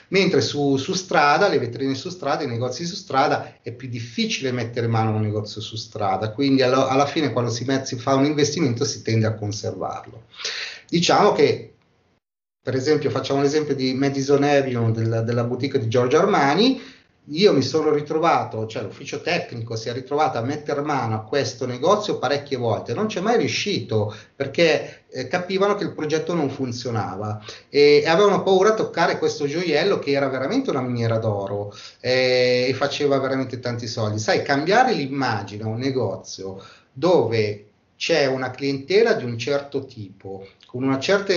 Mentre 0.09 0.41
su, 0.41 0.75
su, 0.75 0.91
strada 0.91 1.47
le 1.47 1.57
vetrine 1.57 1.95
su 1.95 2.09
strada 2.09 2.43
i 2.43 2.47
negozi 2.47 2.83
su 2.83 2.95
strada 2.95 3.59
è 3.61 3.71
più 3.71 3.87
difficile 3.87 4.51
mettere 4.51 4.87
mano 4.87 5.11
a 5.11 5.13
un 5.13 5.21
negozio 5.21 5.61
su 5.61 5.77
strada. 5.77 6.31
Quindi 6.31 6.63
alla, 6.63 6.89
alla 6.89 7.05
fine 7.05 7.31
quando 7.31 7.49
si, 7.49 7.63
met, 7.63 7.85
si 7.85 7.95
fa 7.95 8.15
un 8.15 8.25
investimento 8.25 8.83
si 8.83 9.01
tende 9.03 9.25
a 9.25 9.35
conservarlo. 9.35 10.23
Diciamo 10.89 11.31
che 11.31 11.75
per 12.61 12.75
esempio 12.75 13.09
facciamo 13.09 13.41
l'esempio 13.41 13.73
di 13.73 13.93
Madison 13.93 14.43
Avenue 14.43 14.91
della, 14.91 15.21
della 15.21 15.45
boutique 15.45 15.79
di 15.79 15.87
Giorgio 15.87 16.17
Armani 16.17 16.99
io 17.31 17.53
mi 17.53 17.61
sono 17.61 17.91
ritrovato, 17.91 18.65
cioè 18.67 18.83
l'ufficio 18.83 19.21
tecnico 19.21 19.75
si 19.75 19.89
è 19.89 19.93
ritrovato 19.93 20.37
a 20.37 20.41
mettere 20.41 20.81
mano 20.81 21.15
a 21.15 21.21
questo 21.21 21.65
negozio 21.65 22.17
parecchie 22.17 22.57
volte, 22.57 22.93
non 22.93 23.07
c'è 23.07 23.21
mai 23.21 23.37
riuscito 23.37 24.13
perché 24.35 25.03
eh, 25.09 25.27
capivano 25.27 25.75
che 25.75 25.83
il 25.83 25.93
progetto 25.93 26.33
non 26.33 26.49
funzionava 26.49 27.41
e, 27.69 28.01
e, 28.03 28.07
avevano 28.07 28.43
paura 28.43 28.69
a 28.69 28.73
toccare 28.75 29.17
questo 29.17 29.45
gioiello 29.45 29.99
che 29.99 30.11
era 30.11 30.27
veramente 30.27 30.69
una 30.69 30.81
miniera 30.81 31.17
d'oro 31.17 31.73
eh, 31.99 32.65
e 32.67 32.73
faceva 32.73 33.17
veramente 33.19 33.59
tanti 33.59 33.87
soldi. 33.87 34.19
Sai, 34.19 34.43
cambiare 34.43 34.93
l'immagine 34.93 35.63
a 35.63 35.67
un 35.67 35.79
negozio 35.79 36.61
dove 36.91 37.67
c'è 37.95 38.25
una 38.25 38.49
clientela 38.49 39.13
di 39.13 39.23
un 39.23 39.37
certo 39.37 39.85
tipo, 39.85 40.47
con 40.65 40.83
una 40.83 40.99
certa 40.99 41.33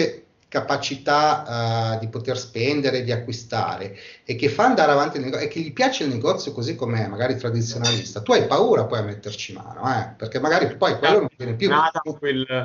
capacità 0.55 1.97
uh, 1.97 1.99
di 1.99 2.07
poter 2.07 2.39
spendere, 2.39 3.03
di 3.03 3.11
acquistare 3.11 3.99
e 4.23 4.37
che 4.37 4.49
fa 4.49 4.67
andare 4.67 4.93
avanti 4.93 5.17
il 5.17 5.25
negozio 5.25 5.47
e 5.47 5.49
che 5.49 5.59
gli 5.59 5.73
piace 5.73 6.05
il 6.05 6.11
negozio 6.11 6.53
così 6.53 6.77
com'è, 6.77 7.09
magari 7.09 7.37
tradizionalista, 7.37 8.23
tu 8.23 8.31
hai 8.31 8.47
paura 8.47 8.85
poi 8.85 9.01
a 9.01 9.03
metterci 9.03 9.53
mano, 9.53 9.83
eh? 9.93 10.15
perché 10.17 10.39
magari 10.39 10.77
poi 10.77 10.97
quello 10.97 11.19
non 11.19 11.29
viene 11.37 11.55
più. 11.55 11.69
Quel... 12.21 12.65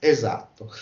Esatto. 0.00 0.74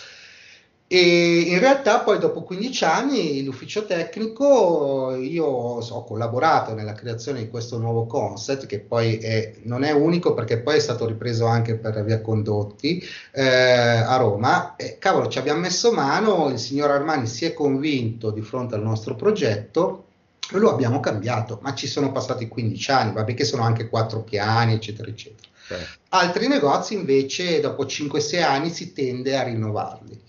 E 0.89 1.39
in 1.39 1.59
realtà 1.59 1.99
poi 1.99 2.17
dopo 2.17 2.43
15 2.43 2.83
anni 2.85 3.43
l'ufficio 3.43 3.85
tecnico 3.85 5.17
io 5.17 5.45
ho 5.45 6.03
collaborato 6.05 6.73
nella 6.73 6.93
creazione 6.93 7.39
di 7.39 7.49
questo 7.49 7.77
nuovo 7.77 8.05
concept 8.05 8.67
che 8.67 8.79
poi 8.79 9.17
è, 9.17 9.51
non 9.63 9.83
è 9.83 9.91
unico 9.91 10.33
perché 10.33 10.59
poi 10.59 10.77
è 10.77 10.79
stato 10.79 11.05
ripreso 11.05 11.45
anche 11.45 11.75
per 11.75 12.01
Via 12.05 12.21
Condotti 12.21 13.03
eh, 13.33 13.43
a 13.45 14.15
Roma 14.15 14.77
e 14.77 14.97
cavolo 14.97 15.27
ci 15.27 15.39
abbiamo 15.39 15.59
messo 15.59 15.91
mano, 15.91 16.47
il 16.47 16.57
signor 16.57 16.91
Armani 16.91 17.27
si 17.27 17.43
è 17.43 17.53
convinto 17.53 18.31
di 18.31 18.41
fronte 18.41 18.75
al 18.75 18.81
nostro 18.81 19.15
progetto 19.15 20.05
e 20.49 20.57
lo 20.57 20.71
abbiamo 20.71 21.01
cambiato, 21.01 21.59
ma 21.63 21.73
ci 21.73 21.87
sono 21.87 22.13
passati 22.13 22.47
15 22.47 22.91
anni, 22.91 23.11
vabbè 23.11 23.33
che 23.33 23.43
sono 23.43 23.63
anche 23.63 23.89
quattro 23.89 24.21
piani 24.21 24.75
eccetera 24.75 25.09
eccetera. 25.09 25.49
Certo. 25.67 25.99
Altri 26.09 26.47
negozi 26.47 26.93
invece 26.93 27.59
dopo 27.59 27.83
5-6 27.83 28.41
anni 28.41 28.69
si 28.69 28.93
tende 28.93 29.35
a 29.35 29.43
rinnovarli 29.43 30.23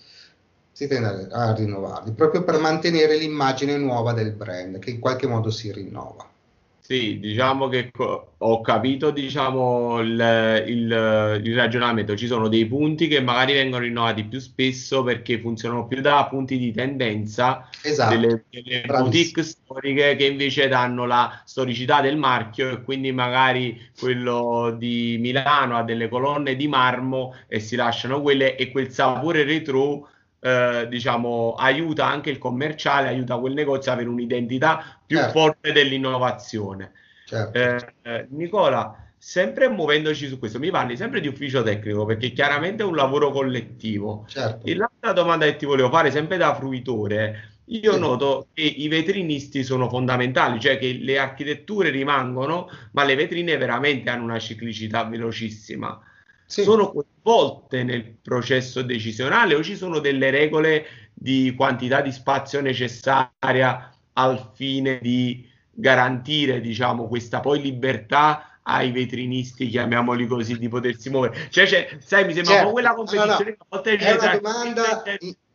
si 0.78 0.86
tende 0.86 1.26
a 1.32 1.52
rinnovarli, 1.54 2.12
proprio 2.12 2.44
per 2.44 2.60
mantenere 2.60 3.16
l'immagine 3.16 3.76
nuova 3.76 4.12
del 4.12 4.30
brand, 4.30 4.78
che 4.78 4.90
in 4.90 5.00
qualche 5.00 5.26
modo 5.26 5.50
si 5.50 5.72
rinnova. 5.72 6.30
Sì, 6.78 7.18
diciamo 7.18 7.66
che 7.66 7.90
co- 7.90 8.34
ho 8.38 8.60
capito 8.60 9.10
diciamo, 9.10 9.98
il, 9.98 10.64
il, 10.68 11.40
il, 11.42 11.56
ragionamento. 11.56 12.16
Ci 12.16 12.28
sono 12.28 12.46
dei 12.46 12.64
punti 12.64 13.08
che 13.08 13.20
magari 13.20 13.54
vengono 13.54 13.82
rinnovati 13.82 14.22
più 14.22 14.38
spesso 14.38 15.02
perché 15.02 15.40
funzionano 15.40 15.88
più 15.88 16.00
da 16.00 16.28
punti 16.30 16.56
di 16.56 16.70
tendenza 16.70 17.68
esatto. 17.82 18.14
delle, 18.14 18.44
delle 18.48 18.84
boutique 18.86 19.42
storiche 19.42 20.14
che 20.14 20.26
invece 20.26 20.68
danno 20.68 21.06
la 21.06 21.42
storicità 21.44 22.00
del 22.00 22.16
marchio 22.16 22.70
e 22.70 22.82
quindi 22.82 23.10
magari 23.10 23.90
quello 23.98 24.76
di 24.78 25.16
Milano 25.18 25.76
ha 25.76 25.82
delle 25.82 26.08
colonne 26.08 26.54
di 26.54 26.68
marmo 26.68 27.34
e 27.48 27.58
si 27.58 27.74
lasciano 27.74 28.22
quelle 28.22 28.54
e 28.54 28.70
quel 28.70 28.92
sapore 28.92 29.42
retro 29.42 30.08
eh, 30.40 30.86
diciamo, 30.88 31.54
aiuta 31.54 32.06
anche 32.06 32.30
il 32.30 32.38
commerciale, 32.38 33.08
aiuta 33.08 33.38
quel 33.38 33.54
negozio 33.54 33.90
ad 33.90 33.98
avere 33.98 34.12
un'identità 34.12 35.00
più 35.04 35.16
certo. 35.16 35.32
forte 35.32 35.72
dell'innovazione. 35.72 36.92
Certo. 37.24 37.58
Eh, 37.58 37.94
eh, 38.02 38.26
Nicola, 38.30 38.96
sempre 39.16 39.68
muovendoci 39.68 40.28
su 40.28 40.38
questo, 40.38 40.58
mi 40.58 40.70
parli 40.70 40.96
sempre 40.96 41.20
di 41.20 41.28
ufficio 41.28 41.62
tecnico 41.62 42.04
perché 42.04 42.32
chiaramente 42.32 42.82
è 42.82 42.86
un 42.86 42.94
lavoro 42.94 43.30
collettivo. 43.30 44.24
Certo. 44.28 44.66
l'altra 44.74 45.12
domanda 45.12 45.44
che 45.44 45.56
ti 45.56 45.66
volevo 45.66 45.90
fare, 45.90 46.10
sempre 46.10 46.36
da 46.36 46.54
fruitore, 46.54 47.56
io 47.66 47.92
sì. 47.92 47.98
noto 47.98 48.46
che 48.54 48.62
i 48.62 48.88
vetrinisti 48.88 49.62
sono 49.62 49.88
fondamentali, 49.88 50.58
cioè 50.60 50.78
che 50.78 50.92
le 50.92 51.18
architetture 51.18 51.90
rimangono, 51.90 52.70
ma 52.92 53.04
le 53.04 53.14
vetrine 53.14 53.56
veramente 53.56 54.08
hanno 54.08 54.24
una 54.24 54.38
ciclicità 54.38 55.04
velocissima 55.04 56.00
sì. 56.48 56.62
sono 56.62 56.90
coinvolte 56.90 57.84
nel 57.84 58.16
processo 58.22 58.80
decisionale 58.80 59.54
o 59.54 59.62
ci 59.62 59.76
sono 59.76 59.98
delle 59.98 60.30
regole 60.30 60.86
di 61.12 61.52
quantità 61.54 62.00
di 62.00 62.10
spazio 62.10 62.62
necessaria 62.62 63.94
al 64.14 64.52
fine 64.54 64.98
di 65.02 65.46
garantire, 65.70 66.62
diciamo, 66.62 67.06
questa 67.06 67.40
poi 67.40 67.60
libertà 67.60 68.60
ai 68.62 68.90
vetrinisti, 68.92 69.68
chiamiamoli 69.68 70.26
così, 70.26 70.58
di 70.58 70.68
potersi 70.68 71.10
muovere. 71.10 71.48
Cioè, 71.50 71.66
cioè 71.66 71.98
sai, 72.00 72.24
mi 72.24 72.32
sembra 72.32 72.54
certo. 72.54 72.72
quella 72.72 72.94
competizione 72.94 73.56
no, 73.58 73.76
no. 73.76 73.82
È, 73.82 74.12
una 74.12 74.36
domanda, 74.38 75.02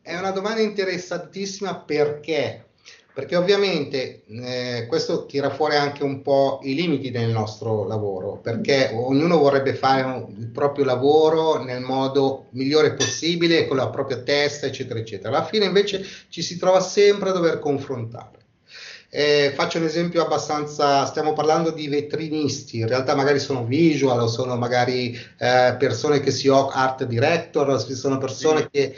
è 0.02 0.18
una 0.18 0.32
domanda 0.32 0.62
interessantissima 0.62 1.76
perché 1.80 2.73
perché 3.14 3.36
ovviamente 3.36 4.24
eh, 4.28 4.86
questo 4.88 5.26
tira 5.26 5.52
fuori 5.52 5.76
anche 5.76 6.04
un 6.04 6.24
po' 6.24 6.60
i 6.64 6.74
limiti 6.74 7.12
del 7.12 7.30
nostro 7.30 7.86
lavoro, 7.86 8.38
perché 8.38 8.90
ognuno 8.92 9.38
vorrebbe 9.38 9.76
fare 9.76 10.02
un, 10.02 10.34
il 10.38 10.48
proprio 10.48 10.84
lavoro 10.84 11.64
nel 11.64 11.82
modo 11.82 12.48
migliore 12.52 12.94
possibile, 12.94 13.68
con 13.68 13.78
la 13.78 13.90
propria 13.90 14.18
testa, 14.18 14.66
eccetera, 14.66 15.00
eccetera. 15.00 15.30
Alla 15.30 15.46
fine 15.46 15.66
invece 15.66 16.04
ci 16.30 16.42
si 16.42 16.58
trova 16.58 16.80
sempre 16.80 17.30
a 17.30 17.34
dover 17.34 17.60
confrontare. 17.60 18.42
Eh, 19.16 19.52
faccio 19.54 19.78
un 19.78 19.84
esempio 19.84 20.24
abbastanza, 20.24 21.06
stiamo 21.06 21.34
parlando 21.34 21.70
di 21.70 21.88
vetrinisti, 21.88 22.80
in 22.80 22.88
realtà 22.88 23.14
magari 23.14 23.38
sono 23.38 23.64
visual 23.64 24.20
o 24.20 24.28
sono 24.28 24.56
magari 24.56 25.16
eh, 25.38 25.76
persone 25.78 26.20
che 26.20 26.32
si 26.32 26.48
occupano, 26.48 26.84
art 26.84 27.04
director, 27.04 27.80
sono 27.80 28.18
persone 28.18 28.62
sì. 28.62 28.70
che 28.72 28.96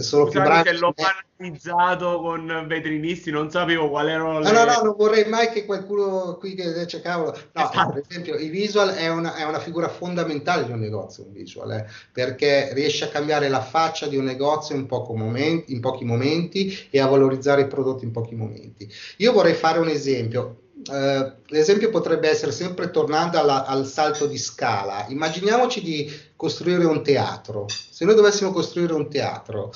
sono 0.00 0.26
Scusate 0.26 0.30
più 0.30 0.40
bravi. 0.40 0.68
Se 0.68 0.74
l'ho 0.76 0.94
analizzato 1.38 2.20
con 2.20 2.64
vetrinisti, 2.66 3.30
non 3.30 3.50
sapevo 3.50 3.88
quali 3.88 4.10
erano 4.10 4.40
le... 4.40 4.50
No, 4.50 4.64
no, 4.64 4.64
no, 4.64 4.82
non 4.82 4.94
vorrei 4.96 5.28
mai 5.28 5.50
che 5.50 5.64
qualcuno 5.64 6.36
qui 6.38 6.54
che 6.54 6.72
dice 6.72 7.00
cavolo. 7.00 7.36
No, 7.52 7.70
esatto. 7.70 7.92
per 7.92 8.02
esempio, 8.08 8.36
i 8.36 8.48
visual 8.48 8.90
è 8.90 9.08
una, 9.08 9.36
è 9.36 9.44
una, 9.44 9.60
figura 9.60 9.88
fondamentale 9.88 10.64
di 10.64 10.72
un 10.72 10.80
negozio, 10.80 11.24
un 11.26 11.32
visual, 11.32 11.70
eh, 11.72 11.86
perché 12.12 12.72
riesce 12.72 13.04
a 13.04 13.08
cambiare 13.08 13.48
la 13.48 13.60
faccia 13.60 14.06
di 14.06 14.16
un 14.16 14.24
negozio 14.24 14.74
in, 14.74 14.86
momenti, 14.88 15.72
in 15.72 15.80
pochi 15.80 16.04
momenti 16.04 16.88
e 16.90 17.00
a 17.00 17.06
valorizzare 17.06 17.62
i 17.62 17.66
prodotti 17.66 18.04
in 18.04 18.10
pochi 18.10 18.34
momenti. 18.34 18.90
Io 19.18 19.32
vorrei 19.32 19.54
fare 19.54 19.78
un 19.78 19.88
esempio 19.88 20.62
eh, 20.90 21.32
l'esempio 21.46 21.90
potrebbe 21.90 22.28
essere 22.28 22.52
sempre 22.52 22.90
tornando 22.90 23.38
alla, 23.38 23.64
al 23.64 23.86
salto 23.86 24.26
di 24.26 24.38
scala. 24.38 25.06
Immaginiamoci 25.08 25.82
di 25.82 26.10
costruire 26.38 26.84
un 26.84 27.02
teatro. 27.02 27.66
Se 27.68 28.04
noi 28.04 28.14
dovessimo 28.14 28.52
costruire 28.52 28.92
un 28.92 29.10
teatro, 29.10 29.72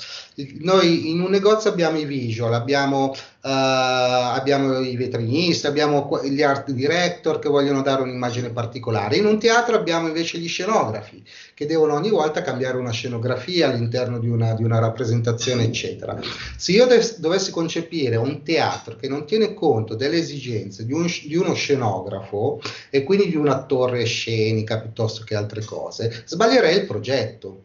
noi 0.61 1.09
in 1.09 1.19
un 1.19 1.29
negozio 1.29 1.69
abbiamo 1.69 1.97
i 1.97 2.05
visual, 2.05 2.53
abbiamo 2.53 3.13
Uh, 3.45 3.49
abbiamo 3.49 4.79
i 4.79 4.95
vetrinisti, 4.95 5.67
abbiamo 5.67 6.07
gli 6.23 6.41
art 6.41 6.71
director 6.71 7.39
che 7.39 7.49
vogliono 7.49 7.81
dare 7.81 8.01
un'immagine 8.01 8.51
particolare. 8.51 9.17
In 9.17 9.25
un 9.25 9.37
teatro 9.37 9.75
abbiamo 9.75 10.07
invece 10.07 10.37
gli 10.37 10.47
scenografi 10.47 11.21
che 11.53 11.65
devono 11.65 11.93
ogni 11.93 12.09
volta 12.09 12.41
cambiare 12.41 12.77
una 12.77 12.91
scenografia 12.91 13.67
all'interno 13.67 14.17
di 14.19 14.29
una, 14.29 14.53
di 14.53 14.63
una 14.63 14.79
rappresentazione, 14.79 15.65
eccetera. 15.65 16.17
Se 16.55 16.71
io 16.71 16.85
de- 16.85 17.15
dovessi 17.17 17.51
concepire 17.51 18.15
un 18.15 18.43
teatro 18.43 18.95
che 18.95 19.09
non 19.09 19.25
tiene 19.25 19.53
conto 19.53 19.95
delle 19.95 20.19
esigenze 20.19 20.85
di, 20.85 20.93
un, 20.93 21.05
di 21.25 21.35
uno 21.35 21.53
scenografo 21.53 22.61
e 22.89 23.03
quindi 23.03 23.27
di 23.27 23.35
una 23.35 23.65
torre 23.65 24.05
scenica 24.05 24.79
piuttosto 24.79 25.25
che 25.25 25.35
altre 25.35 25.65
cose, 25.65 26.23
sbaglierei 26.53 26.77
il 26.77 26.85
progetto. 26.85 27.63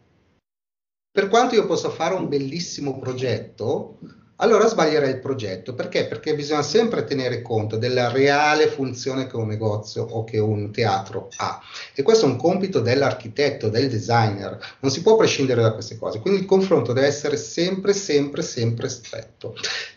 Per 1.11 1.27
quanto 1.27 1.53
io 1.53 1.67
possa 1.67 1.89
fare 1.89 2.15
un 2.15 2.27
bellissimo 2.27 2.97
progetto, 2.97 3.99
allora 4.37 4.67
sbaglierei 4.67 5.11
il 5.11 5.19
progetto. 5.19 5.75
Perché? 5.75 6.07
Perché 6.07 6.33
bisogna 6.33 6.63
sempre 6.63 7.03
tenere 7.03 7.41
conto 7.41 7.77
della 7.77 8.09
reale 8.09 8.67
funzione 8.67 9.27
che 9.27 9.35
un 9.35 9.47
negozio 9.47 10.03
o 10.03 10.23
che 10.23 10.39
un 10.39 10.71
teatro 10.71 11.29
ha. 11.37 11.61
E 11.93 12.01
questo 12.01 12.25
è 12.25 12.29
un 12.29 12.37
compito 12.37 12.79
dell'architetto, 12.79 13.69
del 13.69 13.89
designer. 13.89 14.57
Non 14.79 14.91
si 14.91 15.01
può 15.01 15.15
prescindere 15.15 15.61
da 15.61 15.73
queste 15.73 15.97
cose. 15.97 16.19
Quindi 16.19 16.39
il 16.39 16.45
confronto 16.45 16.93
deve 16.93 17.07
essere 17.07 17.37
sempre, 17.37 17.93
sempre, 17.93 18.41
sempre 18.41 18.89
stretto. 18.89 19.55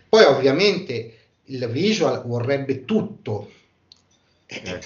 Poi 0.09 0.25
ovviamente 0.25 1.19
il 1.45 1.67
visual 1.69 2.23
vorrebbe 2.27 2.85
tutto. 2.85 3.51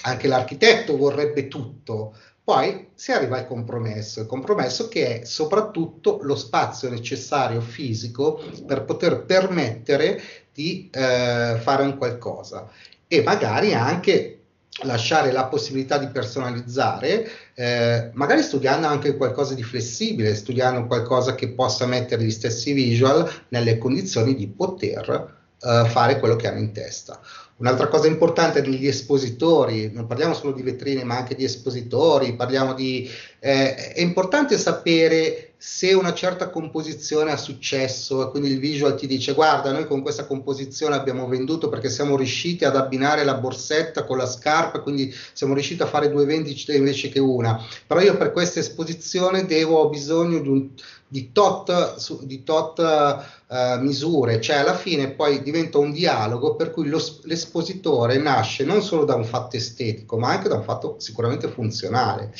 Anche 0.03 0.27
l'architetto 0.29 0.95
vorrebbe 0.95 1.49
tutto, 1.49 2.15
poi 2.47 2.91
si 2.95 3.11
arriva 3.11 3.39
al 3.39 3.45
compromesso, 3.45 4.21
il 4.21 4.25
compromesso 4.25 4.87
che 4.87 5.19
è 5.19 5.25
soprattutto 5.25 6.19
lo 6.21 6.37
spazio 6.37 6.89
necessario 6.89 7.59
fisico 7.59 8.41
per 8.65 8.85
poter 8.85 9.25
permettere 9.25 10.17
di 10.53 10.89
eh, 10.89 11.57
fare 11.59 11.83
un 11.83 11.97
qualcosa 11.97 12.71
e 13.05 13.21
magari 13.21 13.73
anche 13.73 14.43
lasciare 14.83 15.33
la 15.33 15.47
possibilità 15.47 15.97
di 15.97 16.07
personalizzare, 16.07 17.29
eh, 17.53 18.11
magari 18.13 18.41
studiando 18.41 18.87
anche 18.87 19.17
qualcosa 19.17 19.53
di 19.53 19.63
flessibile, 19.63 20.33
studiando 20.33 20.87
qualcosa 20.87 21.35
che 21.35 21.49
possa 21.49 21.85
mettere 21.85 22.23
gli 22.23 22.31
stessi 22.31 22.71
visual 22.71 23.29
nelle 23.49 23.77
condizioni 23.77 24.35
di 24.35 24.47
poter 24.47 25.36
eh, 25.61 25.85
fare 25.89 26.19
quello 26.19 26.35
che 26.35 26.47
hanno 26.47 26.59
in 26.59 26.71
testa. 26.71 27.19
Un'altra 27.57 27.87
cosa 27.87 28.07
importante 28.07 28.61
degli 28.61 28.85
espositori, 28.85 29.91
non 29.91 30.05
parliamo 30.05 30.35
solo 30.35 30.51
di 30.51 30.61
vetrine 30.61 31.03
ma 31.03 31.17
anche 31.17 31.35
di 31.35 31.43
espositori, 31.43 32.35
parliamo 32.35 32.73
di... 32.73 33.09
Eh, 33.39 33.93
è 33.93 34.01
importante 34.01 34.57
sapere 34.57 35.46
se 35.59 35.93
una 35.93 36.13
certa 36.13 36.49
composizione 36.49 37.31
ha 37.31 37.37
successo 37.37 38.27
e 38.27 38.29
quindi 38.29 38.49
il 38.49 38.59
visual 38.59 38.95
ti 38.95 39.07
dice 39.07 39.33
guarda 39.33 39.71
noi 39.71 39.87
con 39.87 40.03
questa 40.03 40.25
composizione 40.25 40.95
abbiamo 40.95 41.27
venduto 41.27 41.67
perché 41.67 41.89
siamo 41.89 42.15
riusciti 42.15 42.63
ad 42.63 42.75
abbinare 42.75 43.23
la 43.23 43.33
borsetta 43.33 44.03
con 44.03 44.17
la 44.17 44.27
scarpa, 44.27 44.81
quindi 44.81 45.13
siamo 45.33 45.53
riusciti 45.53 45.81
a 45.81 45.87
fare 45.87 46.11
due 46.11 46.25
vendite 46.25 46.75
invece 46.75 47.09
che 47.09 47.19
una, 47.19 47.59
però 47.87 48.01
io 48.01 48.15
per 48.17 48.31
questa 48.31 48.59
esposizione 48.59 49.45
devo, 49.45 49.79
ho 49.79 49.89
bisogno 49.89 50.39
di 50.39 50.47
un 50.47 50.69
di 51.07 51.31
tot, 51.31 51.95
su, 51.95 52.25
di 52.25 52.43
tot 52.43 52.79
uh, 52.79 53.79
misure, 53.79 54.41
cioè 54.41 54.57
alla 54.57 54.75
fine 54.75 55.11
poi 55.11 55.41
diventa 55.41 55.77
un 55.77 55.93
dialogo 55.93 56.55
per 56.55 56.71
cui 56.71 56.89
lo, 56.89 57.01
l'espositore 57.23 58.17
nasce 58.17 58.65
non 58.65 58.81
solo 58.81 59.05
da 59.05 59.15
un 59.15 59.23
fatto 59.23 59.55
estetico, 59.55 60.17
ma 60.17 60.31
anche 60.31 60.49
da 60.49 60.55
un 60.55 60.63
fatto 60.63 60.95
sicuramente 60.99 61.47
funzionale. 61.47 62.33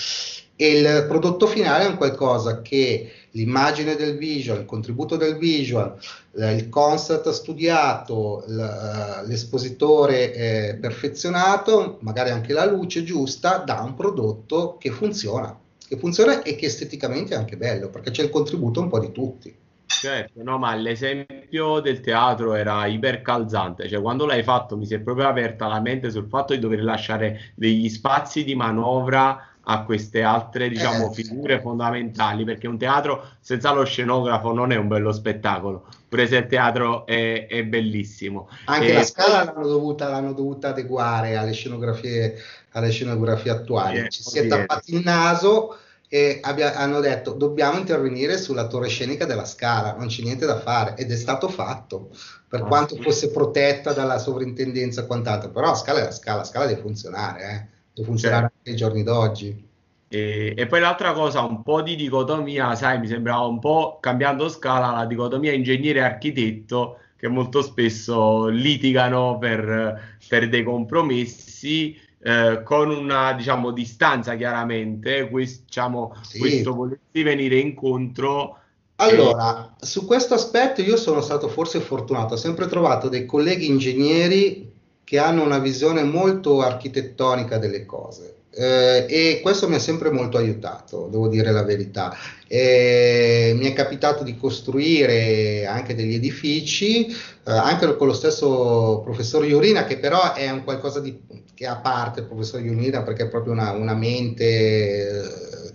E 0.59 0.67
il 0.67 1.05
prodotto 1.07 1.47
finale 1.47 1.85
è 1.85 1.87
un 1.87 1.95
qualcosa 1.97 2.61
che 2.61 3.11
l'immagine 3.31 3.95
del 3.95 4.17
visual, 4.17 4.59
il 4.59 4.65
contributo 4.65 5.15
del 5.15 5.37
visual, 5.37 5.95
il 6.33 6.67
concept 6.67 7.29
studiato, 7.29 8.43
l'espositore 8.47 10.33
eh, 10.33 10.77
perfezionato, 10.81 11.99
magari 12.01 12.31
anche 12.31 12.53
la 12.53 12.65
luce 12.65 13.03
giusta, 13.03 13.59
dà 13.59 13.81
un 13.81 13.93
prodotto 13.93 14.77
che 14.79 14.89
funziona 14.89 15.57
che 15.87 15.97
funziona 15.97 16.41
e 16.41 16.55
che 16.55 16.65
esteticamente 16.65 17.33
è 17.33 17.37
anche 17.37 17.55
bello, 17.55 17.89
perché 17.89 18.11
c'è 18.11 18.23
il 18.23 18.29
contributo 18.29 18.81
un 18.81 18.89
po' 18.89 18.99
di 18.99 19.11
tutti. 19.11 19.55
Certo, 19.85 20.43
no, 20.43 20.57
ma 20.57 20.75
l'esempio 20.75 21.79
del 21.79 22.01
teatro 22.01 22.53
era 22.53 22.85
ipercalzante, 22.85 23.87
cioè 23.87 24.01
quando 24.01 24.25
l'hai 24.25 24.43
fatto 24.43 24.75
mi 24.75 24.85
si 24.85 24.93
è 24.93 24.99
proprio 24.99 25.29
aperta 25.29 25.67
la 25.67 25.79
mente 25.79 26.11
sul 26.11 26.27
fatto 26.27 26.53
di 26.53 26.59
dover 26.59 26.83
lasciare 26.83 27.53
degli 27.55 27.87
spazi 27.87 28.43
di 28.43 28.53
manovra 28.53 29.56
a 29.69 29.83
queste 29.83 30.21
altre, 30.21 30.69
diciamo, 30.69 31.11
eh, 31.11 31.13
figure 31.13 31.59
fondamentali, 31.59 32.45
perché 32.45 32.67
un 32.67 32.77
teatro 32.77 33.23
senza 33.39 33.71
lo 33.71 33.83
scenografo 33.83 34.53
non 34.53 34.71
è 34.71 34.75
un 34.75 34.87
bello 34.87 35.11
spettacolo, 35.11 35.85
pure 36.07 36.27
se 36.27 36.37
il 36.37 36.47
teatro 36.47 37.05
è, 37.05 37.47
è 37.47 37.63
bellissimo. 37.63 38.49
Anche 38.65 38.91
e 38.91 38.93
la 38.93 39.03
scala 39.03 39.43
l'hanno 39.43 39.67
dovuta, 39.67 40.07
l'hanno 40.07 40.33
dovuta 40.33 40.69
adeguare 40.69 41.35
alle 41.35 41.51
scenografie 41.51 42.35
alle 42.77 42.91
scenografie 42.91 43.51
attuali. 43.51 43.97
Yeah, 43.97 44.07
Ci 44.07 44.23
si 44.23 44.39
è 44.39 44.47
tappati 44.47 44.93
il 44.93 45.01
naso 45.03 45.77
e 46.07 46.39
abbia, 46.41 46.75
hanno 46.75 47.01
detto 47.01 47.33
dobbiamo 47.33 47.77
intervenire 47.77 48.37
sulla 48.37 48.67
torre 48.67 48.87
scenica 48.87 49.25
della 49.25 49.45
Scala, 49.45 49.95
non 49.97 50.07
c'è 50.07 50.21
niente 50.21 50.45
da 50.45 50.59
fare 50.59 50.95
ed 50.95 51.11
è 51.11 51.15
stato 51.15 51.49
fatto, 51.49 52.09
per 52.47 52.61
oh, 52.61 52.67
quanto 52.67 52.95
sì. 52.95 53.01
fosse 53.01 53.31
protetta 53.31 53.91
dalla 53.91 54.17
sovrintendenza 54.17 55.01
e 55.01 55.05
quant'altro, 55.07 55.49
però 55.49 55.67
la 55.67 55.75
Scala 55.75 55.99
è 55.99 56.03
la 56.03 56.11
Scala, 56.11 56.37
la 56.37 56.43
Scala 56.45 56.65
deve 56.67 56.81
funzionare, 56.81 57.49
eh? 57.49 57.75
Funzionare 58.03 58.41
certo. 58.41 58.57
anche 58.57 58.69
ai 58.69 58.75
giorni 58.75 59.03
d'oggi. 59.03 59.65
E, 60.09 60.53
e, 60.55 60.65
poi 60.67 60.79
l'altra 60.79 61.11
cosa, 61.11 61.41
un 61.41 61.63
po' 61.63 61.81
di 61.81 61.95
dicotomia, 61.95 62.75
sai, 62.75 62.99
mi 62.99 63.07
sembrava 63.07 63.45
un 63.45 63.59
po' 63.59 63.97
cambiando 63.99 64.47
scala 64.47 64.91
la 64.91 65.05
dicotomia 65.05 65.51
ingegnere-architetto 65.51 66.99
che 67.17 67.27
molto 67.27 67.61
spesso 67.61 68.47
litigano 68.47 69.37
per, 69.37 70.17
per 70.27 70.47
dei 70.47 70.63
compromessi 70.63 71.99
eh, 72.19 72.61
con 72.63 72.89
una 72.89 73.33
diciamo, 73.33 73.71
distanza 73.71 74.35
chiaramente, 74.35 75.27
quest, 75.29 75.63
diciamo, 75.65 76.15
sì. 76.21 76.39
questo 76.39 76.73
volersi 76.73 77.23
venire 77.23 77.57
incontro. 77.57 78.59
Allora, 78.97 79.75
e... 79.79 79.85
su 79.85 80.05
questo 80.05 80.35
aspetto 80.35 80.81
io 80.81 80.95
sono 80.95 81.21
stato 81.21 81.47
forse 81.47 81.79
fortunato, 81.79 82.35
ho 82.35 82.37
sempre 82.37 82.67
trovato 82.67 83.09
dei 83.09 83.25
colleghi 83.25 83.67
ingegneri 83.67 84.66
che 85.07 85.19
hanno 85.19 85.41
una 85.41 85.59
visione 85.59 86.03
molto 86.03 86.61
architettonica 86.61 87.57
delle 87.57 87.85
cose. 87.85 88.33
Eh, 88.53 89.05
e 89.07 89.39
questo 89.41 89.69
mi 89.69 89.75
ha 89.75 89.79
sempre 89.79 90.09
molto 90.09 90.35
aiutato, 90.37 91.07
devo 91.09 91.29
dire 91.29 91.53
la 91.53 91.63
verità. 91.63 92.13
Eh, 92.45 93.53
mi 93.55 93.67
è 93.67 93.73
capitato 93.73 94.25
di 94.25 94.35
costruire 94.35 95.65
anche 95.65 95.95
degli 95.95 96.15
edifici, 96.15 97.05
eh, 97.07 97.15
anche 97.45 97.95
con 97.95 98.07
lo 98.07 98.13
stesso 98.13 98.99
professor 99.05 99.45
Iurina, 99.45 99.85
che 99.85 99.97
però 99.97 100.33
è 100.33 100.49
un 100.49 100.65
qualcosa 100.65 100.99
di, 100.99 101.17
che 101.53 101.65
a 101.65 101.77
parte 101.77 102.19
il 102.19 102.25
professor 102.25 102.59
Iurina, 102.61 103.01
perché 103.03 103.23
è 103.23 103.29
proprio 103.29 103.53
una, 103.53 103.71
una 103.71 103.93
mente 103.93 104.43
eh, 104.43 105.71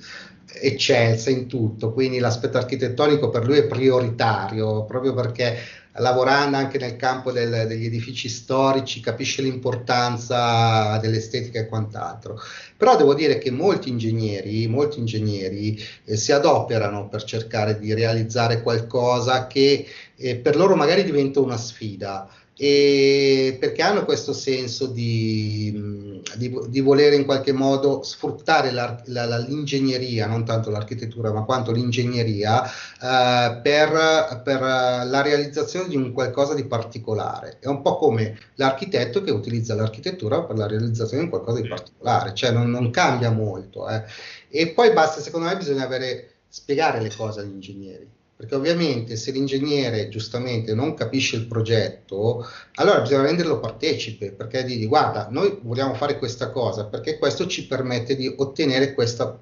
eccelsa 0.61 1.31
in 1.31 1.47
tutto, 1.47 1.95
quindi 1.95 2.19
l'aspetto 2.19 2.59
architettonico 2.59 3.31
per 3.31 3.47
lui 3.47 3.57
è 3.57 3.65
prioritario, 3.65 4.85
proprio 4.85 5.15
perché 5.15 5.57
lavorando 5.97 6.57
anche 6.57 6.79
nel 6.79 6.97
campo 6.97 7.33
del, 7.33 7.67
degli 7.67 7.85
edifici 7.85 8.29
storici, 8.29 9.01
capisce 9.01 9.43
l'importanza 9.43 10.99
dell'estetica 10.99 11.61
e 11.61 11.67
quant'altro. 11.67 12.41
Però 12.77 12.97
devo 12.97 13.15
dire 13.15 13.39
che 13.39 13.51
molti 13.51 13.89
ingegneri, 13.89 14.67
molti 14.67 14.99
ingegneri 14.99 15.79
eh, 16.05 16.17
si 16.17 16.33
adoperano 16.33 17.09
per 17.09 17.25
cercare 17.25 17.79
di 17.79 17.93
realizzare 17.93 18.63
qualcosa 18.63 19.47
che 19.47 19.87
eh, 20.17 20.37
per 20.37 20.57
loro 20.57 20.77
magari 20.77 21.05
diventa 21.05 21.41
una 21.41 21.57
sfida 21.57 22.29
e 22.65 23.57
perché 23.59 23.83
hanno 23.83 24.05
questo 24.05 24.33
senso 24.33 24.87
di, 24.87 26.23
di, 26.37 26.57
di 26.69 26.81
volere 26.81 27.17
in 27.17 27.25
qualche 27.25 27.51
modo 27.51 28.05
sfruttare 28.05 28.71
la, 28.71 29.03
la, 29.07 29.37
l'ingegneria, 29.39 30.29
non 30.29 30.45
tanto 30.45 30.71
l'architettura, 30.71 31.33
ma 31.33 31.43
quanto 31.43 31.73
l'ingegneria 31.73 32.63
eh, 32.65 33.59
per, 33.61 34.43
per, 34.45 34.61
la 34.61 35.23
realizzazione 35.23 35.89
di 35.89 35.97
un 35.97 36.13
qualcosa 36.13 36.55
di 36.55 36.65
particolare. 36.65 37.57
È 37.59 37.67
un 37.67 37.83
po' 37.83 37.97
come 37.97 38.39
l'architetto 38.55 39.25
che 39.25 39.33
utilizza 39.33 39.75
l'architettura 39.75 40.45
per 40.45 40.57
la 40.57 40.69
realizzazione 40.69 41.25
di 41.25 41.31
qualcosa 41.31 41.61
di 41.61 41.67
particolare, 41.67 42.33
cioè 42.33 42.53
non, 42.53 42.71
non 42.71 42.91
cambia 42.91 43.33
molto. 43.33 43.89
Eh. 43.89 44.05
E 44.49 44.69
poi 44.69 44.93
basta, 44.93 45.21
secondo 45.21 45.49
me, 45.49 45.57
bisogna 45.57 45.83
avere, 45.83 46.35
spiegare 46.47 47.01
le 47.01 47.13
cose 47.13 47.41
agli 47.41 47.55
ingegneri 47.55 48.21
perché 48.43 48.57
ovviamente 48.57 49.15
se 49.15 49.31
l'ingegnere 49.31 50.09
giustamente 50.09 50.75
non 50.75 50.95
capisce 50.95 51.37
il 51.37 51.47
progetto, 51.47 52.45
allora 52.75 53.01
bisogna 53.01 53.23
renderlo 53.23 53.61
partecipe, 53.61 54.33
perché 54.33 54.65
digli 54.65 54.89
guarda, 54.89 55.29
noi 55.31 55.61
vogliamo 55.63 55.95
fare 55.95 56.19
questa 56.19 56.51
cosa, 56.51 56.87
perché 56.87 57.19
questo 57.19 57.47
ci 57.47 57.69
permette 57.69 58.17
di 58.17 58.35
ottenere 58.37 58.95
questa, 58.95 59.39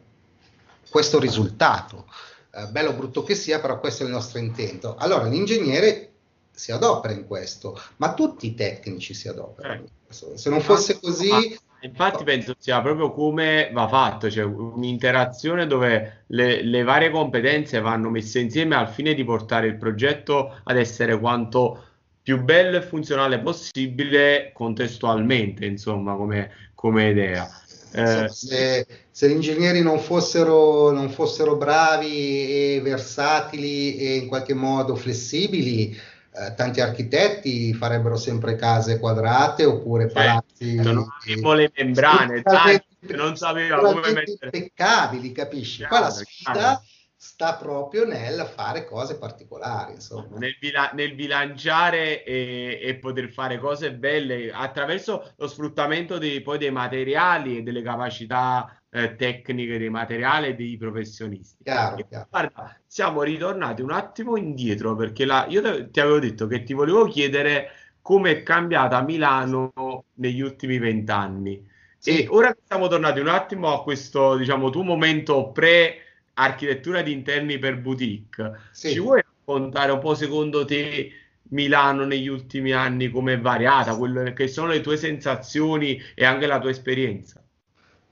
questo 0.91 1.19
risultato. 1.19 2.13
Eh, 2.53 2.67
bello 2.67 2.91
o 2.91 2.93
brutto 2.93 3.23
che 3.23 3.35
sia, 3.35 3.59
però 3.59 3.81
questo 3.81 4.03
è 4.03 4.07
il 4.07 4.13
nostro 4.13 4.39
intento. 4.39 4.95
Allora 4.97 5.25
l'ingegnere 5.25 6.11
si 6.53 6.71
adopera 6.71 7.15
in 7.15 7.27
questo, 7.27 7.81
ma 7.97 8.13
tutti 8.13 8.49
i 8.49 8.55
tecnici 8.55 9.15
si 9.15 9.29
adoperano. 9.29 9.85
Eh. 10.11 10.37
Se 10.37 10.51
non 10.51 10.61
fosse 10.61 11.01
così... 11.01 11.59
Infatti 11.83 12.25
penso 12.25 12.55
sia 12.59 12.81
proprio 12.83 13.11
come 13.11 13.71
va 13.73 13.89
fatto, 13.89 14.31
cioè 14.31 14.45
un'interazione 14.45 15.67
dove 15.67 16.25
le, 16.27 16.63
le, 16.63 16.83
varie 16.83 17.11
competenze 17.11 17.81
vanno 17.81 18.11
messe 18.11 18.39
insieme 18.39 18.75
al 18.75 18.89
fine 18.89 19.15
di 19.15 19.25
portare 19.25 19.67
il 19.67 19.77
progetto 19.77 20.61
ad 20.63 20.77
essere 20.77 21.19
quanto 21.19 21.85
più 22.23 22.43
bello 22.43 22.77
e 22.77 22.83
funzionale 22.83 23.41
possibile 23.41 24.51
contestualmente, 24.53 25.65
insomma, 25.65 26.15
come, 26.17 26.51
come 26.75 27.09
idea. 27.09 27.49
Eh, 27.93 28.29
se, 28.29 28.87
se, 29.11 29.29
gli 29.29 29.33
ingegneri 29.33 29.83
non 29.83 29.99
fossero, 29.99 30.93
non 30.93 31.11
fossero 31.11 31.57
bravi 31.57 32.77
e 32.77 32.81
versatili 32.83 33.97
e 33.97 34.17
in 34.17 34.29
qualche 34.29 34.55
modo 34.55 34.95
flessibili, 34.95 35.97
eh, 36.33 36.55
tanti 36.55 36.81
architetti 36.81 37.75
farebbero 37.75 38.17
sempre 38.17 38.57
case 38.57 38.99
quadrate 38.99 39.65
oppure 39.65 40.07
palazzi 40.07 40.77
certo, 40.77 40.93
non 40.93 41.07
avevo 41.23 41.53
le 41.55 41.73
membrane 41.77 42.43
tanti, 42.43 43.15
non 43.17 43.37
sapeva 43.37 43.79
come 43.79 44.13
mettere 44.13 44.51
impeccabili 44.53 45.33
capisci 45.33 45.85
qua 45.85 46.01
la 46.01 46.11
sfida 46.11 46.83
sta 47.23 47.57
proprio 47.57 48.07
nel 48.07 48.51
fare 48.55 48.87
cose 48.87 49.19
particolari 49.19 49.93
insomma. 49.93 50.39
Nel, 50.39 50.57
bila- 50.59 50.91
nel 50.95 51.15
bilanciare 51.15 52.25
e-, 52.25 52.79
e, 52.83 52.95
poter 52.97 53.31
fare 53.31 53.59
cose 53.59 53.93
belle 53.93 54.51
attraverso 54.51 55.35
lo 55.37 55.47
sfruttamento 55.47 56.17
dei, 56.17 56.41
poi 56.41 56.57
dei 56.57 56.71
materiali 56.71 57.59
e 57.59 57.63
delle 57.63 57.83
capacità 57.83 58.83
eh, 58.89 59.17
tecniche 59.17 59.77
dei 59.77 59.91
materiali 59.91 60.47
e 60.47 60.55
dei 60.55 60.79
professionisti. 60.79 61.63
Chiaro, 61.63 62.03
chiaro. 62.09 62.27
Guarda, 62.31 62.80
siamo 62.93 63.23
ritornati 63.23 63.83
un 63.83 63.93
attimo 63.93 64.37
indietro 64.37 64.97
perché 64.97 65.25
la, 65.25 65.47
io 65.49 65.89
ti 65.91 66.01
avevo 66.01 66.19
detto 66.19 66.49
che 66.49 66.65
ti 66.65 66.73
volevo 66.73 67.05
chiedere 67.05 67.71
come 68.03 68.33
è 68.33 68.43
cambiata 68.43 69.01
Milano 69.03 69.73
negli 70.15 70.41
ultimi 70.41 70.77
vent'anni. 70.79 71.65
Sì. 71.97 72.25
E 72.25 72.27
ora 72.29 72.53
che 72.53 72.63
siamo 72.67 72.89
tornati 72.89 73.21
un 73.21 73.29
attimo 73.29 73.73
a 73.73 73.85
questo, 73.85 74.37
diciamo, 74.37 74.71
tuo 74.71 74.83
momento 74.83 75.53
pre-architettura 75.53 77.03
di 77.03 77.13
interni 77.13 77.61
per 77.61 77.79
boutique, 77.79 78.59
sì. 78.73 78.91
ci 78.91 78.99
vuoi 78.99 79.23
raccontare 79.23 79.93
un 79.93 80.01
po' 80.01 80.17
secondo 80.17 80.65
te 80.65 81.13
Milano 81.51 82.05
negli 82.05 82.27
ultimi 82.27 82.73
anni 82.73 83.09
come 83.09 83.35
è 83.35 83.41
variata, 83.41 83.97
quelle 83.97 84.33
che 84.33 84.49
sono 84.49 84.67
le 84.67 84.81
tue 84.81 84.97
sensazioni 84.97 85.97
e 86.17 86.25
anche 86.25 86.49
la 86.49 86.59
tua 86.59 86.71
esperienza? 86.71 87.41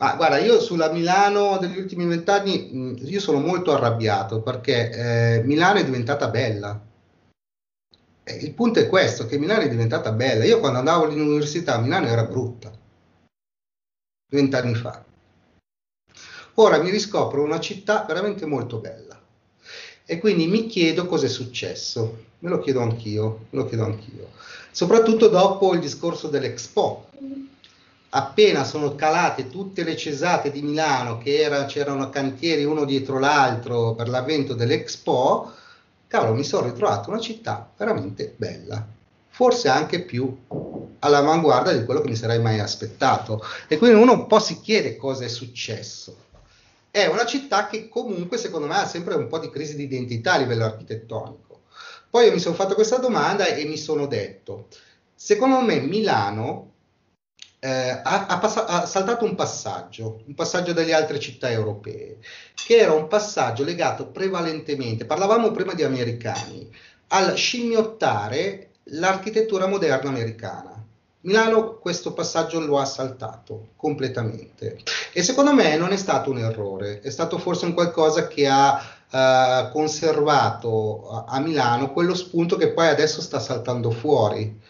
Ah, 0.01 0.15
guarda, 0.15 0.39
io 0.39 0.61
sulla 0.61 0.93
Milano 0.93 1.59
degli 1.59 1.77
ultimi 1.77 2.07
vent'anni, 2.07 3.03
io 3.05 3.19
sono 3.19 3.41
molto 3.41 3.73
arrabbiato 3.73 4.43
perché 4.43 4.91
eh, 5.39 5.43
Milano 5.43 5.81
è 5.81 5.85
diventata 5.85 6.29
bella. 6.29 6.81
E 8.23 8.35
il 8.37 8.55
punto 8.55 8.79
è 8.79 8.89
questo, 8.89 9.27
che 9.27 9.39
Milano 9.39 9.63
è 9.63 9.69
diventata 9.69 10.13
bella. 10.13 10.45
Io 10.45 10.61
quando 10.61 10.79
andavo 10.79 11.05
all'università 11.05 11.79
Milano 11.79 12.07
era 12.07 12.23
brutta, 12.23 12.71
vent'anni 14.31 14.75
fa. 14.77 15.05
Ora 16.55 16.79
mi 16.79 16.91
riscopro 16.91 17.43
una 17.43 17.59
città 17.59 18.05
veramente 18.07 18.47
molto 18.47 18.79
bella. 18.79 19.21
E 20.05 20.19
quindi 20.21 20.47
mi 20.47 20.67
chiedo 20.69 21.07
cosa 21.07 21.27
è 21.27 21.29
successo. 21.29 22.27
Me 22.39 22.51
lo 22.51 22.61
chiedo 22.61 22.83
anch'io, 22.83 23.47
me 23.51 23.59
lo 23.59 23.67
chiedo 23.67 23.85
anch'io. 23.85 24.31
Soprattutto 24.71 25.27
dopo 25.27 25.75
il 25.75 25.81
discorso 25.81 26.29
dell'Expo 26.29 27.07
appena 28.11 28.65
sono 28.65 28.95
calate 28.95 29.49
tutte 29.49 29.85
le 29.85 29.97
cesate 29.97 30.51
di 30.51 30.63
Milano, 30.63 31.19
che 31.19 31.41
era, 31.41 31.67
c'erano 31.67 32.09
cantieri 32.11 32.65
uno 32.65 32.85
dietro 32.85 33.19
l'altro 33.19 33.95
per 33.95 34.09
l'avvento 34.09 34.55
dell'Expo, 34.55 35.53
cavolo, 36.07 36.35
mi 36.35 36.45
sono 36.45 36.67
ritrovato 36.67 37.11
una 37.11 37.21
città 37.21 37.71
veramente 37.77 38.33
bella, 38.37 38.85
forse 39.29 39.69
anche 39.69 40.03
più 40.03 40.37
all'avanguardia 41.01 41.77
di 41.77 41.85
quello 41.85 42.01
che 42.01 42.09
mi 42.09 42.17
sarei 42.17 42.41
mai 42.41 42.61
aspettato. 42.61 43.43
E 43.69 43.77
quindi 43.77 44.01
uno 44.01 44.13
un 44.13 44.27
po' 44.27 44.41
si 44.41 44.61
chiede 44.61 44.97
cosa 44.97 45.25
è 45.25 45.29
successo. 45.29 46.27
È 46.91 47.07
una 47.07 47.27
città 47.27 47.67
che 47.67 47.89
comunque 47.89 48.39
secondo 48.39 48.67
me 48.67 48.77
ha 48.77 48.87
sempre 48.87 49.15
un 49.15 49.29
po' 49.29 49.39
di 49.39 49.51
crisi 49.51 49.77
di 49.77 49.85
identità 49.85 50.33
a 50.33 50.39
livello 50.39 50.65
architettonico. 50.65 51.61
Poi 52.09 52.25
io 52.25 52.33
mi 52.33 52.41
sono 52.41 52.55
fatto 52.55 52.75
questa 52.75 52.97
domanda 52.97 53.45
e 53.45 53.65
mi 53.67 53.77
sono 53.77 54.07
detto, 54.07 54.69
secondo 55.15 55.61
me 55.61 55.79
Milano 55.81 56.68
eh, 57.61 58.01
ha, 58.03 58.27
ha, 58.27 58.39
pass- 58.39 58.65
ha, 58.67 58.87
saltato 58.87 59.25
un 59.25 59.35
passaggio, 59.35 60.23
un 60.27 60.35
passaggio 60.35 60.73
delle 60.73 60.95
altre 60.95 61.19
città 61.19 61.51
europee, 61.51 62.19
che 62.55 62.77
era 62.77 62.93
un 62.93 63.09
passaggio 63.09 63.65
legato 63.65 64.09
prevalentemente, 64.09 65.05
parlavamo 65.05 65.51
prima 65.51 65.75
di 65.75 65.83
americani, 65.83 66.71
al 67.09 67.37
scimmiottare 67.37 68.71
l'architettura 68.85 69.67
moderna 69.67 70.09
americana. 70.09 70.75
Milano 71.23 71.79
questo 71.79 72.13
passaggio 72.13 72.61
lo 72.61 72.79
ha 72.79 72.85
saltato 72.85 73.71
completamente 73.75 74.79
e 75.13 75.23
secondo 75.25 75.53
me 75.53 75.77
non 75.77 75.91
è 75.91 75.97
stato 75.97 76.31
un 76.31 76.39
errore, 76.39 77.01
è 77.01 77.11
stato 77.11 77.39
forse 77.39 77.67
un 77.67 77.75
qualcosa 77.75 78.29
che 78.29 78.47
ha 78.47 78.81
uh, 79.11 79.73
conservato 79.73 81.25
a 81.27 81.41
Milano 81.41 81.93
quello 81.93 82.15
spunto 82.15 82.57
che 82.57 82.71
poi 82.73 82.87
adesso 82.87 83.21
sta 83.21 83.41
saltando 83.41 83.91
fuori 83.91 84.61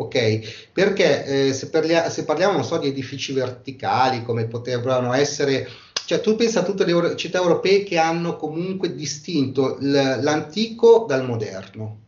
ok? 0.00 0.70
Perché 0.72 1.48
eh, 1.48 1.52
se, 1.52 1.68
parlia- 1.70 2.08
se, 2.10 2.24
parliamo, 2.24 2.54
non 2.54 2.64
so, 2.64 2.78
di 2.78 2.88
edifici 2.88 3.32
verticali 3.32 4.22
come 4.22 4.46
potevano 4.46 5.12
essere, 5.12 5.68
cioè 6.06 6.20
tu 6.20 6.36
pensa 6.36 6.60
a 6.60 6.64
tutte 6.64 6.84
le 6.84 6.90
euro- 6.90 7.14
città 7.16 7.38
europee 7.38 7.82
che 7.84 7.98
hanno 7.98 8.36
comunque 8.36 8.94
distinto 8.94 9.76
l- 9.80 10.18
l'antico 10.22 11.04
dal 11.06 11.24
moderno. 11.24 12.00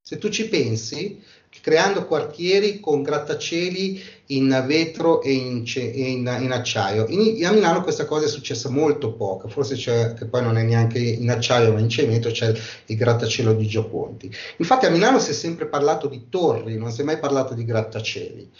Se 0.00 0.18
tu 0.18 0.28
ci 0.28 0.48
pensi, 0.48 1.20
creando 1.60 2.06
quartieri 2.06 2.80
con 2.80 3.02
grattacieli 3.02 4.02
in 4.26 4.64
vetro 4.66 5.22
e 5.22 5.32
in, 5.32 5.64
ce- 5.64 5.80
in, 5.80 6.38
in 6.40 6.52
acciaio. 6.52 7.06
In, 7.08 7.44
a 7.44 7.52
Milano 7.52 7.82
questa 7.82 8.04
cosa 8.04 8.26
è 8.26 8.28
successa 8.28 8.68
molto 8.68 9.12
poco, 9.12 9.48
forse 9.48 9.74
c'è, 9.74 10.14
che 10.14 10.26
poi 10.26 10.42
non 10.42 10.56
è 10.56 10.62
neanche 10.62 10.98
in 10.98 11.30
acciaio 11.30 11.72
ma 11.72 11.80
in 11.80 11.88
cemento, 11.88 12.30
c'è 12.30 12.52
il, 12.86 12.96
grattacielo 12.96 13.52
di 13.52 13.66
Gioconti. 13.66 14.30
Infatti 14.58 14.86
a 14.86 14.90
Milano 14.90 15.18
si 15.18 15.30
è 15.30 15.34
sempre 15.34 15.66
parlato 15.66 16.06
di 16.06 16.26
torri, 16.28 16.76
non 16.76 16.90
si 16.90 17.02
è 17.02 17.04
mai 17.04 17.18
parlato 17.18 17.54
di 17.54 17.64
grattacieli. 17.64 18.50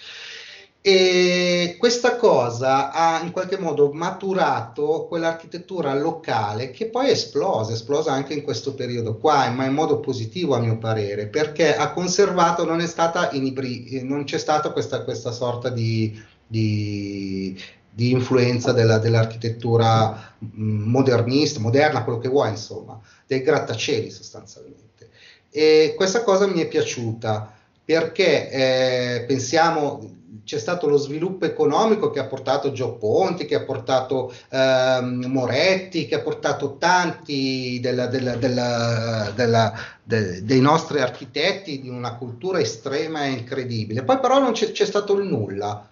E 0.87 1.76
questa 1.78 2.16
cosa 2.16 2.93
ha 2.93 3.22
in 3.22 3.30
qualche 3.30 3.57
modo 3.57 3.91
maturato 3.95 5.07
quell'architettura 5.09 5.95
locale 5.95 6.72
che 6.72 6.91
poi 6.91 7.09
esplosa, 7.09 7.72
esplosa 7.72 8.12
anche 8.12 8.35
in 8.35 8.43
questo 8.43 8.74
periodo 8.74 9.16
qua, 9.16 9.49
ma 9.49 9.64
in 9.64 9.72
modo 9.72 9.99
positivo 10.01 10.55
a 10.55 10.61
mio 10.61 10.76
parere, 10.76 11.28
perché 11.28 11.74
ha 11.74 11.91
conservato, 11.91 12.66
non, 12.66 12.82
è 12.82 12.87
stata 12.87 13.30
inibri- 13.30 14.03
non 14.03 14.24
c'è 14.24 14.37
stata 14.37 14.72
questa, 14.72 15.05
questa 15.05 15.32
sorta 15.32 15.70
di, 15.70 16.22
di, 16.47 17.59
di 17.91 18.11
influenza 18.11 18.72
della, 18.72 18.99
dell'architettura 18.99 20.35
modernista, 20.41 21.61
moderna, 21.61 22.05
quello 22.05 22.18
che 22.18 22.28
vuoi, 22.28 22.51
insomma, 22.51 23.01
dei 23.26 23.41
grattacieli 23.41 24.11
sostanzialmente. 24.11 25.09
E 25.49 25.95
questa 25.97 26.22
cosa 26.22 26.47
mi 26.47 26.61
è 26.61 26.68
piaciuta 26.68 27.55
perché 27.82 28.51
eh, 28.51 29.24
pensiamo 29.26 30.22
c'è 30.43 30.59
stato 30.59 30.89
lo 30.89 30.97
sviluppo 30.97 31.45
economico 31.45 32.11
che 32.11 32.18
ha 32.18 32.26
portato 32.26 32.72
Gio 32.72 32.97
Ponti, 32.97 33.45
che 33.45 33.55
ha 33.55 33.62
portato 33.62 34.32
ehm, 34.51 35.26
Moretti, 35.26 36.07
che 36.07 36.16
ha 36.16 36.20
portato 36.20 36.76
tanti 36.76 37.78
della, 37.80 38.07
della, 38.07 38.37
della, 38.37 39.72
de, 40.03 40.43
dei 40.45 40.61
nostri 40.61 41.01
architetti 41.01 41.80
di 41.80 41.89
una 41.89 42.16
cultura 42.16 42.59
estrema 42.59 43.24
e 43.24 43.30
incredibile. 43.30 44.03
Poi 44.03 44.18
però 44.18 44.41
non 44.41 44.53
c'è, 44.53 44.72
c'è 44.72 44.85
stato 44.85 45.14
il 45.14 45.26
nulla, 45.26 45.89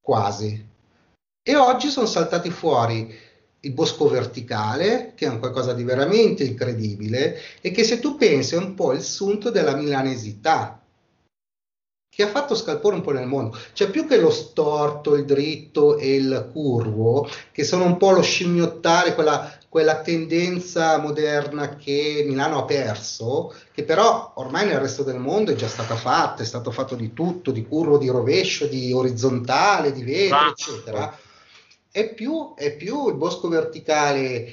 quasi. 0.00 0.68
E 1.42 1.56
oggi 1.56 1.88
sono 1.88 2.06
saltati 2.06 2.50
fuori 2.50 3.28
il 3.62 3.72
bosco 3.72 4.08
verticale, 4.08 5.12
che 5.14 5.26
è 5.26 5.28
un 5.28 5.38
qualcosa 5.38 5.74
di 5.74 5.84
veramente 5.84 6.44
incredibile, 6.44 7.38
e 7.60 7.70
che 7.70 7.84
se 7.84 8.00
tu 8.00 8.16
pensi 8.16 8.54
è 8.54 8.58
un 8.58 8.74
po' 8.74 8.92
il 8.92 9.02
sunto 9.02 9.50
della 9.50 9.74
milanesità 9.74 10.79
che 12.20 12.26
ha 12.26 12.28
fatto 12.28 12.54
scalpore 12.54 12.96
un 12.96 13.00
po' 13.00 13.12
nel 13.12 13.26
mondo. 13.26 13.56
Cioè 13.72 13.88
più 13.88 14.06
che 14.06 14.18
lo 14.18 14.30
storto, 14.30 15.14
il 15.14 15.24
dritto 15.24 15.96
e 15.96 16.14
il 16.14 16.50
curvo, 16.52 17.26
che 17.50 17.64
sono 17.64 17.84
un 17.84 17.96
po' 17.96 18.10
lo 18.10 18.20
scimmiottare, 18.20 19.14
quella, 19.14 19.50
quella 19.70 20.02
tendenza 20.02 20.98
moderna 20.98 21.76
che 21.76 22.22
Milano 22.26 22.58
ha 22.58 22.64
perso, 22.64 23.54
che 23.72 23.84
però 23.84 24.32
ormai 24.34 24.66
nel 24.66 24.80
resto 24.80 25.02
del 25.02 25.18
mondo 25.18 25.52
è 25.52 25.54
già 25.54 25.68
stata 25.68 25.96
fatta, 25.96 26.42
è 26.42 26.46
stato 26.46 26.70
fatto 26.70 26.94
di 26.94 27.14
tutto, 27.14 27.52
di 27.52 27.66
curvo, 27.66 27.96
di 27.96 28.08
rovescio, 28.08 28.66
di 28.66 28.92
orizzontale, 28.92 29.92
di 29.92 30.02
vetro, 30.02 30.36
ah. 30.36 30.48
eccetera. 30.50 31.18
È 31.90 32.12
più, 32.12 32.52
è 32.54 32.76
più 32.76 33.08
il 33.08 33.14
bosco 33.14 33.48
verticale 33.48 34.52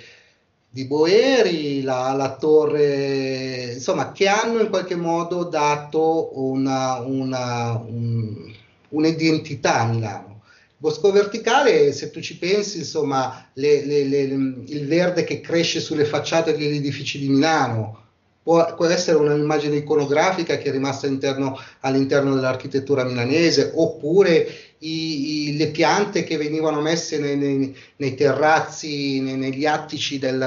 di 0.77 0.85
Boeri, 0.85 1.81
la, 1.81 2.13
la, 2.13 2.35
torre, 2.35 3.71
insomma, 3.73 4.11
che 4.11 4.27
hanno 4.27 4.61
in 4.61 4.69
qualche 4.69 4.95
modo 4.95 5.45
dato 5.45 6.29
una, 6.39 6.99
una, 6.99 7.83
un, 7.83 8.53
un'identità 8.89 9.79
a 9.79 9.87
Milano. 9.87 10.41
Bosco 10.77 11.11
verticale, 11.11 11.91
se 11.93 12.11
tu 12.11 12.21
ci 12.21 12.37
pensi, 12.37 12.77
insomma, 12.77 13.49
le, 13.53 13.87
le, 13.87 14.03
le, 14.03 14.19
il 14.67 14.85
verde 14.85 15.23
che 15.23 15.41
cresce 15.41 15.79
sulle 15.79 16.05
facciate 16.05 16.55
degli 16.55 16.75
edifici 16.75 17.17
di 17.17 17.29
Milano, 17.29 18.03
può, 18.43 18.75
può 18.75 18.85
essere 18.85 19.17
un'immagine 19.17 19.77
iconografica 19.77 20.57
che 20.57 20.69
è 20.69 20.71
rimasta 20.71 21.07
interno, 21.07 21.59
all'interno 21.79 22.35
dell'architettura 22.35 23.03
milanese, 23.03 23.71
oppure 23.73 24.47
i, 24.79 25.49
i, 25.49 25.57
le 25.57 25.67
piante 25.69 26.23
che 26.23 26.37
venivano 26.37 26.81
messe 26.81 27.17
nei, 27.19 27.35
nei, 27.35 27.75
nei 27.97 28.15
terrazzi, 28.15 29.19
nei, 29.21 29.35
negli 29.35 29.65
attici 29.65 30.19
del, 30.19 30.41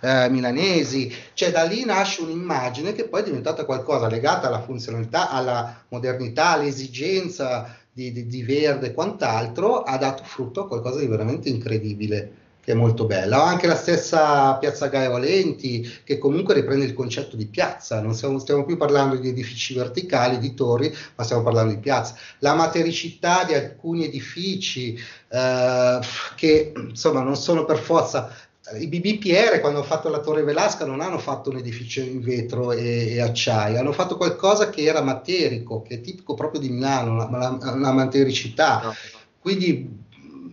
eh, 0.00 0.28
milanesi. 0.30 1.12
Cioè 1.32 1.50
da 1.50 1.64
lì 1.64 1.84
nasce 1.84 2.22
un'immagine 2.22 2.92
che 2.92 3.04
poi 3.04 3.22
è 3.22 3.24
diventata 3.24 3.64
qualcosa 3.64 4.08
legata 4.08 4.46
alla 4.46 4.62
funzionalità, 4.62 5.30
alla 5.30 5.84
modernità, 5.88 6.50
all'esigenza 6.50 7.76
di, 7.92 8.12
di, 8.12 8.26
di 8.26 8.42
verde 8.42 8.88
e 8.88 8.94
quant'altro, 8.94 9.82
ha 9.82 9.96
dato 9.96 10.22
frutto 10.24 10.62
a 10.62 10.68
qualcosa 10.68 11.00
di 11.00 11.06
veramente 11.06 11.48
incredibile 11.48 12.42
che 12.64 12.72
è 12.72 12.74
molto 12.74 13.04
bella. 13.04 13.40
Ho 13.40 13.44
anche 13.44 13.66
la 13.66 13.76
stessa 13.76 14.56
piazza 14.56 14.88
Gaia 14.88 15.10
Valenti, 15.10 15.86
che 16.02 16.18
comunque 16.18 16.54
riprende 16.54 16.86
il 16.86 16.94
concetto 16.94 17.36
di 17.36 17.46
piazza, 17.46 18.00
non 18.00 18.14
stiamo, 18.14 18.38
stiamo, 18.38 18.64
più 18.64 18.76
parlando 18.76 19.16
di 19.16 19.28
edifici 19.28 19.74
verticali, 19.74 20.38
di 20.38 20.54
torri, 20.54 20.92
ma 21.14 21.24
stiamo 21.24 21.42
parlando 21.42 21.74
di 21.74 21.78
piazza. 21.78 22.16
La 22.38 22.54
matericità 22.54 23.44
di 23.44 23.54
alcuni 23.54 24.06
edifici, 24.06 24.98
eh, 25.28 25.98
che 26.34 26.72
insomma 26.74 27.20
non 27.20 27.36
sono 27.36 27.64
per 27.64 27.78
forza. 27.78 28.34
I 28.78 28.88
BBPR 28.88 29.60
quando 29.60 29.80
hanno 29.80 29.86
fatto 29.86 30.08
la 30.08 30.20
Torre 30.20 30.42
Velasca 30.42 30.86
non 30.86 31.02
hanno 31.02 31.18
fatto 31.18 31.50
un 31.50 31.58
edificio 31.58 32.00
in 32.00 32.22
vetro 32.22 32.72
e, 32.72 33.12
e 33.12 33.20
acciaio, 33.20 33.78
hanno 33.78 33.92
fatto 33.92 34.16
qualcosa 34.16 34.70
che 34.70 34.84
era 34.84 35.02
materico, 35.02 35.82
che 35.82 35.96
è 35.96 36.00
tipico 36.00 36.32
proprio 36.32 36.62
di 36.62 36.70
Milano, 36.70 37.14
la, 37.14 37.28
la, 37.30 37.74
la 37.76 37.92
matericità. 37.92 38.94
Quindi 39.38 40.03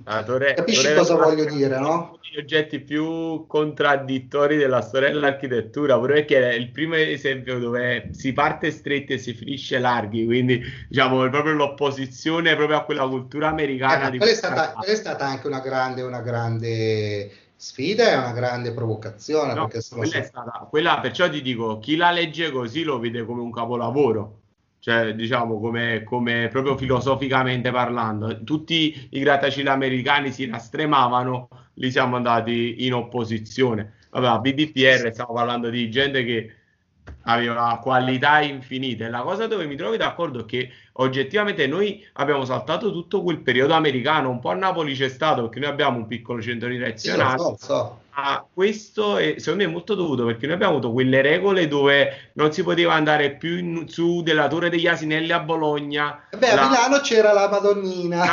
Ah, 0.06 0.22
dovrei, 0.22 0.56
Capisci 0.56 0.94
cosa 0.94 1.16
voglio 1.16 1.46
dire, 1.46 1.80
no? 1.80 2.18
Gli 2.22 2.38
oggetti 2.38 2.80
più 2.80 3.46
contraddittori 3.46 4.56
della 4.56 4.82
storia 4.82 5.10
dell'architettura, 5.10 5.98
pure 5.98 6.14
perché 6.14 6.52
è 6.52 6.54
il 6.54 6.70
primo 6.70 6.96
esempio 6.96 7.60
dove 7.60 8.10
si 8.12 8.32
parte 8.34 8.72
stretti 8.72 9.14
e 9.14 9.18
si 9.18 9.34
finisce 9.34 9.80
larghi, 9.80 10.26
quindi 10.26 10.62
diciamo 10.88 11.26
è 11.26 11.30
proprio 11.30 11.54
l'opposizione 11.54 12.56
proprio 12.56 12.78
a 12.78 12.84
quella 12.84 13.08
cultura 13.08 13.50
americana. 13.50 14.08
Eh, 14.10 14.18
quella, 14.18 14.32
è 14.32 14.36
stata, 14.36 14.72
quella, 14.72 14.94
è 14.94 14.96
stata, 14.96 15.26
anche 15.26 15.48
una 15.48 15.60
grande, 15.60 16.02
una 16.02 16.22
grande 16.22 17.32
sfida 17.56 18.12
e 18.12 18.16
una 18.16 18.32
grande 18.32 18.72
provocazione. 18.74 19.54
No, 19.54 19.68
quella, 19.68 20.24
stata, 20.24 20.68
quella 20.70 21.00
perciò 21.00 21.30
ti 21.30 21.42
dico, 21.42 21.80
chi 21.80 21.96
la 21.96 22.12
legge 22.12 22.50
così 22.50 22.84
lo 22.84 22.98
vede 22.98 23.26
come 23.26 23.42
un 23.42 23.52
capolavoro 23.52 24.41
cioè 24.82 25.14
diciamo 25.14 25.60
come, 25.60 26.02
come, 26.04 26.48
proprio 26.48 26.76
filosoficamente 26.76 27.70
parlando, 27.70 28.44
tutti 28.44 29.08
i 29.12 29.20
grattacieli 29.20 29.68
americani 29.68 30.32
si 30.32 30.50
rastremavano, 30.50 31.50
li 31.76 31.92
siamo 31.92 32.16
andati 32.16 32.84
in 32.88 32.96
opposizione. 32.96 33.94
Vabbè, 34.10 34.40
BDPR 34.40 35.12
stiamo 35.12 35.34
parlando 35.34 35.70
di 35.70 35.90
gente 35.92 36.26
che 36.26 36.56
aveva 37.26 37.80
qualità 37.80 38.42
infinite. 38.42 39.08
La 39.08 39.22
cosa 39.22 39.46
dove 39.46 39.68
mi 39.68 39.76
trovi 39.76 39.98
d'accordo 39.98 40.42
è 40.42 40.46
che 40.46 40.72
oggettivamente 40.94 41.68
noi 41.68 42.06
abbiamo 42.14 42.46
saltato 42.46 42.92
tutto 42.92 43.22
quel 43.22 43.40
periodo 43.40 43.74
americano, 43.74 44.30
un 44.30 44.40
po' 44.40 44.50
a 44.50 44.56
Napoli 44.56 44.96
c'è 44.96 45.10
stato 45.10 45.44
perché 45.44 45.60
noi 45.60 45.70
abbiamo 45.70 45.98
un 45.98 46.08
piccolo 46.08 46.42
centro 46.42 46.70
direzionale. 46.70 47.38
So, 47.38 47.56
so 47.60 48.02
ma 48.14 48.46
questo 48.54 49.18
è, 49.18 49.36
secondo 49.38 49.64
me 49.64 49.70
è 49.70 49.72
molto 49.72 49.96
dovuto 49.96 50.26
perché 50.26 50.46
noi 50.46 50.56
abbiamo 50.56 50.74
avuto 50.74 50.92
quelle 50.92 51.22
regole 51.22 51.68
dove 51.68 52.32
non 52.34 52.52
si 52.52 52.62
poteva 52.62 52.94
andare 52.94 53.36
più 53.36 53.58
in, 53.58 53.88
su 53.88 54.22
della 54.22 54.48
Torre 54.48 54.70
degli 54.70 54.88
Asinelli 54.88 55.32
a 55.32 55.40
Bologna. 55.40 56.28
Beh, 56.38 56.54
la... 56.54 56.64
a 56.64 56.68
Milano 56.68 57.00
c'era 57.00 57.32
la 57.32 57.50
Madonnina. 57.50 58.26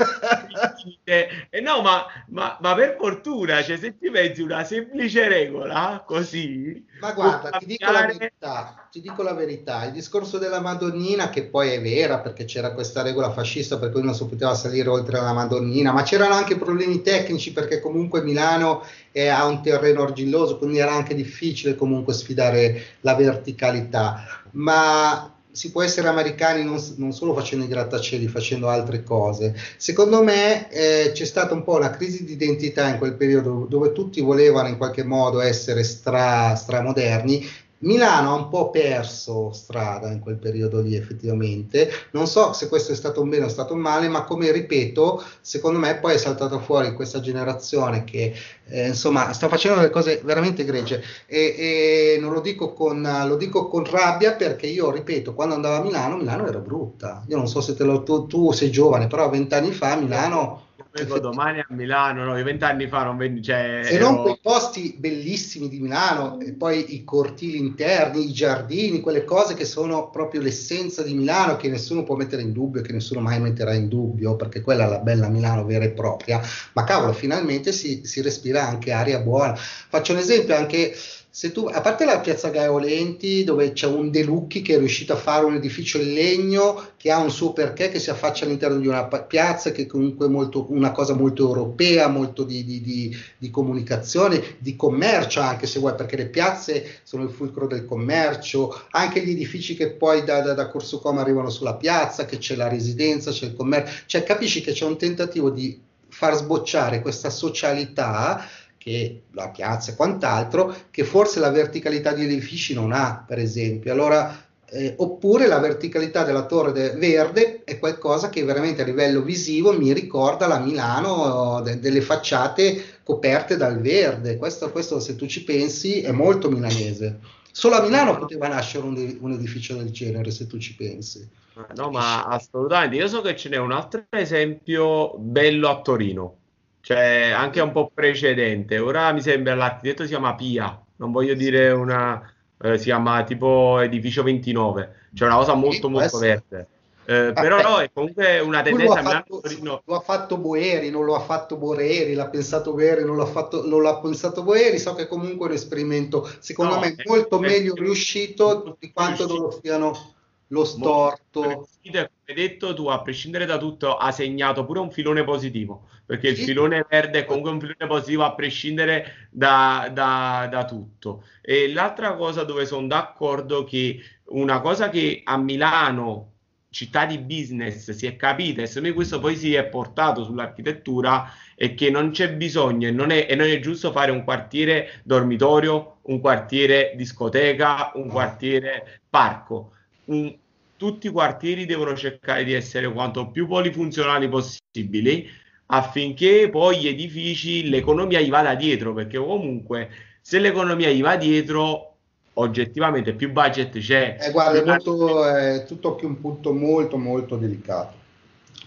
eh, 1.04 1.28
no, 1.62 1.80
ma, 1.82 2.06
ma, 2.28 2.58
ma, 2.60 2.74
per 2.74 2.96
fortuna, 2.98 3.62
cioè, 3.62 3.76
se 3.76 3.96
ti 3.98 4.10
pensi 4.10 4.42
una 4.42 4.64
semplice 4.64 5.28
regola 5.28 6.02
così. 6.04 6.86
Ma 7.00 7.12
guarda, 7.12 7.50
ti 7.58 7.66
dico, 7.66 7.90
la 7.90 8.06
verità, 8.06 8.88
ti 8.90 9.00
dico 9.00 9.22
la 9.22 9.34
verità: 9.34 9.84
il 9.84 9.92
discorso 9.92 10.38
della 10.38 10.60
Madonnina, 10.60 11.30
che 11.30 11.44
poi 11.44 11.70
è 11.70 11.80
vera 12.00 12.18
perché 12.18 12.44
c'era 12.44 12.72
questa 12.72 13.02
regola 13.02 13.30
fascista 13.30 13.78
per 13.78 13.90
cui 13.90 14.02
non 14.02 14.14
si 14.14 14.24
poteva 14.26 14.54
salire 14.54 14.88
oltre 14.88 15.20
la 15.20 15.32
Madonnina, 15.32 15.92
ma 15.92 16.02
c'erano 16.02 16.34
anche 16.34 16.56
problemi 16.56 17.02
tecnici 17.02 17.52
perché 17.52 17.80
comunque 17.80 18.22
Milano 18.22 18.82
è, 19.12 19.26
ha 19.26 19.46
un 19.46 19.62
terreno 19.62 20.02
argilloso, 20.02 20.58
quindi 20.58 20.78
era 20.78 20.92
anche 20.92 21.14
difficile 21.14 21.74
comunque 21.74 22.14
sfidare 22.14 22.82
la 23.00 23.14
verticalità. 23.14 24.24
Ma 24.52 25.34
si 25.52 25.72
può 25.72 25.82
essere 25.82 26.08
americani 26.08 26.62
non, 26.62 26.80
non, 26.96 27.12
solo 27.12 27.34
facendo 27.34 27.64
i 27.64 27.68
grattacieli, 27.68 28.28
facendo 28.28 28.68
altre 28.68 29.02
cose. 29.02 29.54
Secondo 29.76 30.22
me 30.22 30.70
eh, 30.70 31.10
c'è 31.12 31.24
stata 31.24 31.54
un 31.54 31.64
po' 31.64 31.76
una 31.76 31.90
crisi 31.90 32.24
di 32.24 32.32
identità 32.32 32.88
in 32.88 32.98
quel 32.98 33.14
periodo 33.14 33.66
dove 33.68 33.92
tutti 33.92 34.20
volevano 34.20 34.68
in 34.68 34.76
qualche 34.76 35.02
modo 35.02 35.40
essere 35.40 35.82
stra, 35.82 36.54
stramoderni 36.54 37.68
Milano 37.82 38.30
ha 38.30 38.34
un 38.34 38.48
po' 38.48 38.70
perso 38.70 39.52
strada 39.52 40.10
in 40.10 40.20
quel 40.20 40.36
periodo 40.36 40.80
lì 40.80 40.94
effettivamente, 40.96 41.90
non 42.12 42.26
so 42.26 42.52
se 42.52 42.68
questo 42.68 42.92
è 42.92 42.94
stato 42.94 43.22
un 43.22 43.30
bene 43.30 43.46
o 43.46 43.48
stato 43.48 43.72
un 43.72 43.80
male, 43.80 44.08
ma 44.08 44.24
come 44.24 44.52
ripeto, 44.52 45.22
secondo 45.40 45.78
me 45.78 45.98
poi 45.98 46.14
è 46.14 46.18
saltata 46.18 46.58
fuori 46.58 46.92
questa 46.92 47.20
generazione 47.20 48.04
che 48.04 48.34
eh, 48.66 48.88
insomma 48.88 49.32
sta 49.32 49.48
facendo 49.48 49.78
delle 49.78 49.90
cose 49.90 50.20
veramente 50.22 50.62
egregie 50.62 51.02
e, 51.26 51.54
e 51.56 52.18
non 52.20 52.32
lo 52.32 52.40
dico, 52.40 52.74
con, 52.74 53.00
lo 53.26 53.36
dico 53.36 53.68
con 53.68 53.84
rabbia 53.84 54.32
perché 54.32 54.66
io 54.66 54.90
ripeto, 54.90 55.32
quando 55.32 55.54
andavo 55.54 55.76
a 55.76 55.82
Milano, 55.82 56.16
Milano 56.16 56.46
era 56.46 56.58
brutta, 56.58 57.24
io 57.28 57.36
non 57.36 57.48
so 57.48 57.62
se 57.62 57.74
lo, 57.82 58.02
tu, 58.02 58.26
tu 58.26 58.52
sei 58.52 58.70
giovane, 58.70 59.06
però 59.06 59.30
vent'anni 59.30 59.72
fa 59.72 59.96
Milano 59.96 60.68
vengo 60.92 61.18
domani 61.18 61.60
a 61.60 61.66
Milano, 61.70 62.24
no, 62.24 62.42
vent'anni 62.42 62.88
fa 62.88 63.04
non 63.04 63.16
vendi, 63.16 63.42
cioè, 63.42 63.80
Se 63.84 63.92
ero... 63.92 64.10
non 64.10 64.22
quei 64.22 64.38
posti 64.42 64.96
bellissimi 64.98 65.68
di 65.68 65.80
Milano, 65.80 66.40
e 66.40 66.52
poi 66.52 66.94
i 66.94 67.04
cortili 67.04 67.58
interni, 67.58 68.28
i 68.28 68.32
giardini, 68.32 69.00
quelle 69.00 69.24
cose 69.24 69.54
che 69.54 69.64
sono 69.64 70.10
proprio 70.10 70.40
l'essenza 70.40 71.02
di 71.02 71.14
Milano, 71.14 71.56
che 71.56 71.68
nessuno 71.68 72.02
può 72.02 72.16
mettere 72.16 72.42
in 72.42 72.52
dubbio, 72.52 72.82
che 72.82 72.92
nessuno 72.92 73.20
mai 73.20 73.40
metterà 73.40 73.74
in 73.74 73.88
dubbio, 73.88 74.36
perché 74.36 74.60
quella 74.60 74.86
è 74.86 74.88
la 74.88 74.98
bella 74.98 75.28
Milano 75.28 75.64
vera 75.64 75.84
e 75.84 75.90
propria, 75.90 76.40
ma 76.72 76.84
cavolo, 76.84 77.12
finalmente 77.12 77.72
si, 77.72 78.02
si 78.04 78.20
respira 78.20 78.66
anche 78.66 78.92
aria 78.92 79.20
buona. 79.20 79.54
Faccio 79.54 80.12
un 80.12 80.18
esempio 80.18 80.56
anche 80.56 80.94
se 81.32 81.52
tu, 81.52 81.66
a 81.66 81.80
parte 81.80 82.04
la 82.04 82.18
piazza 82.18 82.48
Gaeolenti 82.48 83.44
dove 83.44 83.72
c'è 83.72 83.86
un 83.86 84.10
De 84.10 84.24
Lucchi 84.24 84.62
che 84.62 84.74
è 84.74 84.78
riuscito 84.78 85.12
a 85.12 85.16
fare 85.16 85.44
un 85.44 85.54
edificio 85.54 86.00
in 86.00 86.12
legno 86.12 86.88
che 86.96 87.12
ha 87.12 87.18
un 87.18 87.30
suo 87.30 87.52
perché, 87.52 87.88
che 87.88 88.00
si 88.00 88.10
affaccia 88.10 88.44
all'interno 88.44 88.80
di 88.80 88.88
una 88.88 89.06
piazza, 89.06 89.70
che 89.70 89.82
è 89.82 89.86
comunque 89.86 90.28
molto, 90.28 90.66
una 90.70 90.90
cosa 90.90 91.14
molto 91.14 91.46
europea, 91.46 92.08
molto 92.08 92.42
di, 92.42 92.64
di, 92.64 92.80
di, 92.80 93.16
di, 93.38 93.48
comunicazione, 93.48 94.56
di 94.58 94.74
commercio 94.74 95.40
anche 95.40 95.68
se 95.68 95.78
vuoi, 95.78 95.94
perché 95.94 96.16
le 96.16 96.26
piazze 96.26 96.98
sono 97.04 97.22
il 97.22 97.30
fulcro 97.30 97.68
del 97.68 97.84
commercio, 97.84 98.86
anche 98.90 99.24
gli 99.24 99.30
edifici 99.30 99.76
che 99.76 99.92
poi 99.92 100.24
da, 100.24 100.40
da, 100.40 100.54
da 100.54 100.68
Corso 100.68 100.98
Como 100.98 101.20
arrivano 101.20 101.48
sulla 101.48 101.74
piazza, 101.74 102.24
che 102.24 102.38
c'è 102.38 102.56
la 102.56 102.66
residenza, 102.66 103.30
c'è 103.30 103.46
il 103.46 103.54
commercio, 103.54 104.02
cioè 104.06 104.24
capisci 104.24 104.62
che 104.62 104.72
c'è 104.72 104.84
un 104.84 104.98
tentativo 104.98 105.48
di 105.48 105.80
far 106.10 106.34
sbocciare 106.34 107.00
questa 107.00 107.30
socialità 107.30 108.44
che 108.82 109.24
la 109.32 109.50
piazza 109.50 109.92
e 109.92 109.94
quant'altro, 109.94 110.74
che 110.90 111.04
forse 111.04 111.38
la 111.38 111.50
verticalità 111.50 112.14
di 112.14 112.24
edifici 112.24 112.72
non 112.72 112.92
ha, 112.92 113.22
per 113.26 113.38
esempio. 113.38 113.92
Allora, 113.92 114.34
eh, 114.70 114.94
oppure 114.96 115.46
la 115.46 115.58
verticalità 115.58 116.24
della 116.24 116.46
torre 116.46 116.72
de- 116.72 116.92
verde 116.92 117.62
è 117.64 117.78
qualcosa 117.78 118.30
che 118.30 118.42
veramente 118.42 118.80
a 118.80 118.86
livello 118.86 119.20
visivo 119.20 119.76
mi 119.76 119.92
ricorda 119.92 120.46
la 120.46 120.60
Milano 120.60 121.60
de- 121.60 121.78
delle 121.78 122.00
facciate 122.00 123.00
coperte 123.02 123.58
dal 123.58 123.82
verde. 123.82 124.38
Questo, 124.38 124.70
questo, 124.70 124.98
se 124.98 125.14
tu 125.14 125.26
ci 125.26 125.44
pensi, 125.44 126.00
è 126.00 126.10
molto 126.10 126.50
milanese. 126.50 127.18
Solo 127.52 127.74
a 127.74 127.82
Milano 127.82 128.16
poteva 128.16 128.48
nascere 128.48 128.86
un, 128.86 129.18
un 129.20 129.32
edificio 129.32 129.74
del 129.74 129.90
genere, 129.90 130.30
se 130.30 130.46
tu 130.46 130.56
ci 130.56 130.74
pensi. 130.74 131.28
No, 131.74 131.90
ma 131.90 132.24
assolutamente. 132.24 132.96
Io 132.96 133.08
so 133.08 133.20
che 133.20 133.36
ce 133.36 133.50
n'è 133.50 133.58
un 133.58 133.72
altro 133.72 134.06
esempio 134.08 135.18
bello 135.18 135.68
a 135.68 135.82
Torino 135.82 136.36
cioè 136.80 137.30
anche 137.34 137.60
un 137.60 137.72
po' 137.72 137.90
precedente. 137.92 138.78
Ora 138.78 139.12
mi 139.12 139.20
sembra 139.20 139.54
l'architetto 139.54 140.02
si 140.02 140.10
chiama 140.10 140.34
Pia, 140.34 140.80
non 140.96 141.12
voglio 141.12 141.34
dire 141.34 141.70
una, 141.70 142.22
eh, 142.62 142.78
si 142.78 142.84
chiama 142.84 143.22
tipo 143.24 143.78
edificio 143.80 144.22
29, 144.22 144.94
cioè 145.14 145.28
una 145.28 145.36
cosa 145.36 145.54
molto 145.54 145.86
sì, 145.86 145.92
molto 145.92 146.18
verde. 146.18 146.66
Eh, 147.10 147.32
però 147.32 147.60
no, 147.60 147.78
è 147.80 147.90
comunque 147.92 148.38
una 148.38 148.62
tendenza. 148.62 149.00
Lo 149.00 149.08
ha, 149.08 149.12
fatto, 149.12 149.42
no. 149.62 149.82
lo 149.84 149.96
ha 149.96 150.00
fatto 150.00 150.36
Boeri, 150.36 150.90
non 150.90 151.04
lo 151.04 151.16
ha 151.16 151.20
fatto 151.20 151.56
Boreri, 151.56 152.14
l'ha 152.14 152.28
pensato 152.28 152.72
Boeri, 152.72 153.04
non 153.04 153.16
l'ha, 153.16 153.26
fatto, 153.26 153.66
non 153.66 153.82
l'ha 153.82 153.98
pensato 153.98 154.44
Boeri. 154.44 154.78
So 154.78 154.94
che 154.94 155.08
comunque 155.08 155.46
è 155.46 155.50
un 155.50 155.56
esperimento, 155.56 156.30
secondo 156.38 156.74
no, 156.74 156.80
me, 156.80 156.94
molto 157.04 157.40
meglio 157.40 157.74
riuscito 157.74 158.76
di 158.78 158.92
quanto 158.92 159.26
non 159.26 159.38
lo 159.38 159.50
stiano 159.50 160.14
lo 160.50 160.64
storto. 160.64 161.68
Come 161.82 162.10
detto, 162.34 162.74
tu 162.74 162.86
a 162.86 163.02
prescindere 163.02 163.46
da 163.46 163.58
tutto 163.58 163.96
hai 163.96 164.12
segnato 164.12 164.64
pure 164.64 164.80
un 164.80 164.90
filone 164.90 165.24
positivo, 165.24 165.88
perché 166.06 166.28
il 166.28 166.36
filone 166.36 166.86
verde 166.88 167.20
è 167.20 167.24
comunque 167.24 167.50
un 167.50 167.60
filone 167.60 167.86
positivo 167.86 168.24
a 168.24 168.34
prescindere 168.34 169.28
da, 169.30 169.90
da, 169.92 170.48
da 170.50 170.64
tutto. 170.64 171.24
E 171.40 171.72
l'altra 171.72 172.14
cosa 172.14 172.44
dove 172.44 172.66
sono 172.66 172.86
d'accordo 172.86 173.64
che 173.64 174.00
una 174.26 174.60
cosa 174.60 174.90
che 174.90 175.22
a 175.24 175.36
Milano 175.36 176.26
città 176.70 177.04
di 177.04 177.18
business 177.18 177.90
si 177.90 178.06
è 178.06 178.14
capita 178.14 178.62
e 178.62 178.66
secondo 178.66 178.90
me 178.90 178.94
questo 178.94 179.18
poi 179.18 179.34
si 179.34 179.54
è 179.54 179.64
portato 179.66 180.22
sull'architettura 180.22 181.28
è 181.56 181.74
che 181.74 181.90
non 181.90 182.12
c'è 182.12 182.32
bisogno 182.32 182.86
e 182.86 182.92
non 182.92 183.10
è, 183.10 183.26
e 183.28 183.34
non 183.34 183.48
è 183.48 183.58
giusto 183.58 183.90
fare 183.90 184.12
un 184.12 184.22
quartiere 184.22 185.00
dormitorio, 185.02 185.98
un 186.02 186.20
quartiere 186.20 186.92
discoteca, 186.96 187.90
un 187.94 188.08
quartiere 188.08 189.00
parco. 189.10 189.72
Un, 190.10 190.36
tutti 190.76 191.06
i 191.06 191.10
quartieri 191.10 191.66
devono 191.66 191.94
cercare 191.94 192.44
di 192.44 192.52
essere 192.52 192.90
quanto 192.92 193.30
più 193.30 193.46
polifunzionali 193.46 194.28
possibili 194.28 195.28
affinché 195.66 196.48
poi 196.50 196.78
gli 196.78 196.88
edifici, 196.88 197.68
l'economia 197.68 198.20
gli 198.20 198.30
vada 198.30 198.54
dietro, 198.54 198.92
perché 198.92 199.18
comunque 199.18 199.88
se 200.20 200.38
l'economia 200.38 200.90
gli 200.90 201.02
va 201.02 201.16
dietro 201.16 201.96
oggettivamente 202.34 203.14
più 203.14 203.30
budget 203.30 203.78
c'è. 203.78 204.16
Eh, 204.20 204.30
guarda, 204.30 204.60
è, 204.60 204.64
molto, 204.64 205.24
è 205.26 205.64
tutto 205.66 205.98
un 206.02 206.20
punto 206.20 206.52
molto 206.52 206.96
molto 206.96 207.36
delicato. 207.36 207.98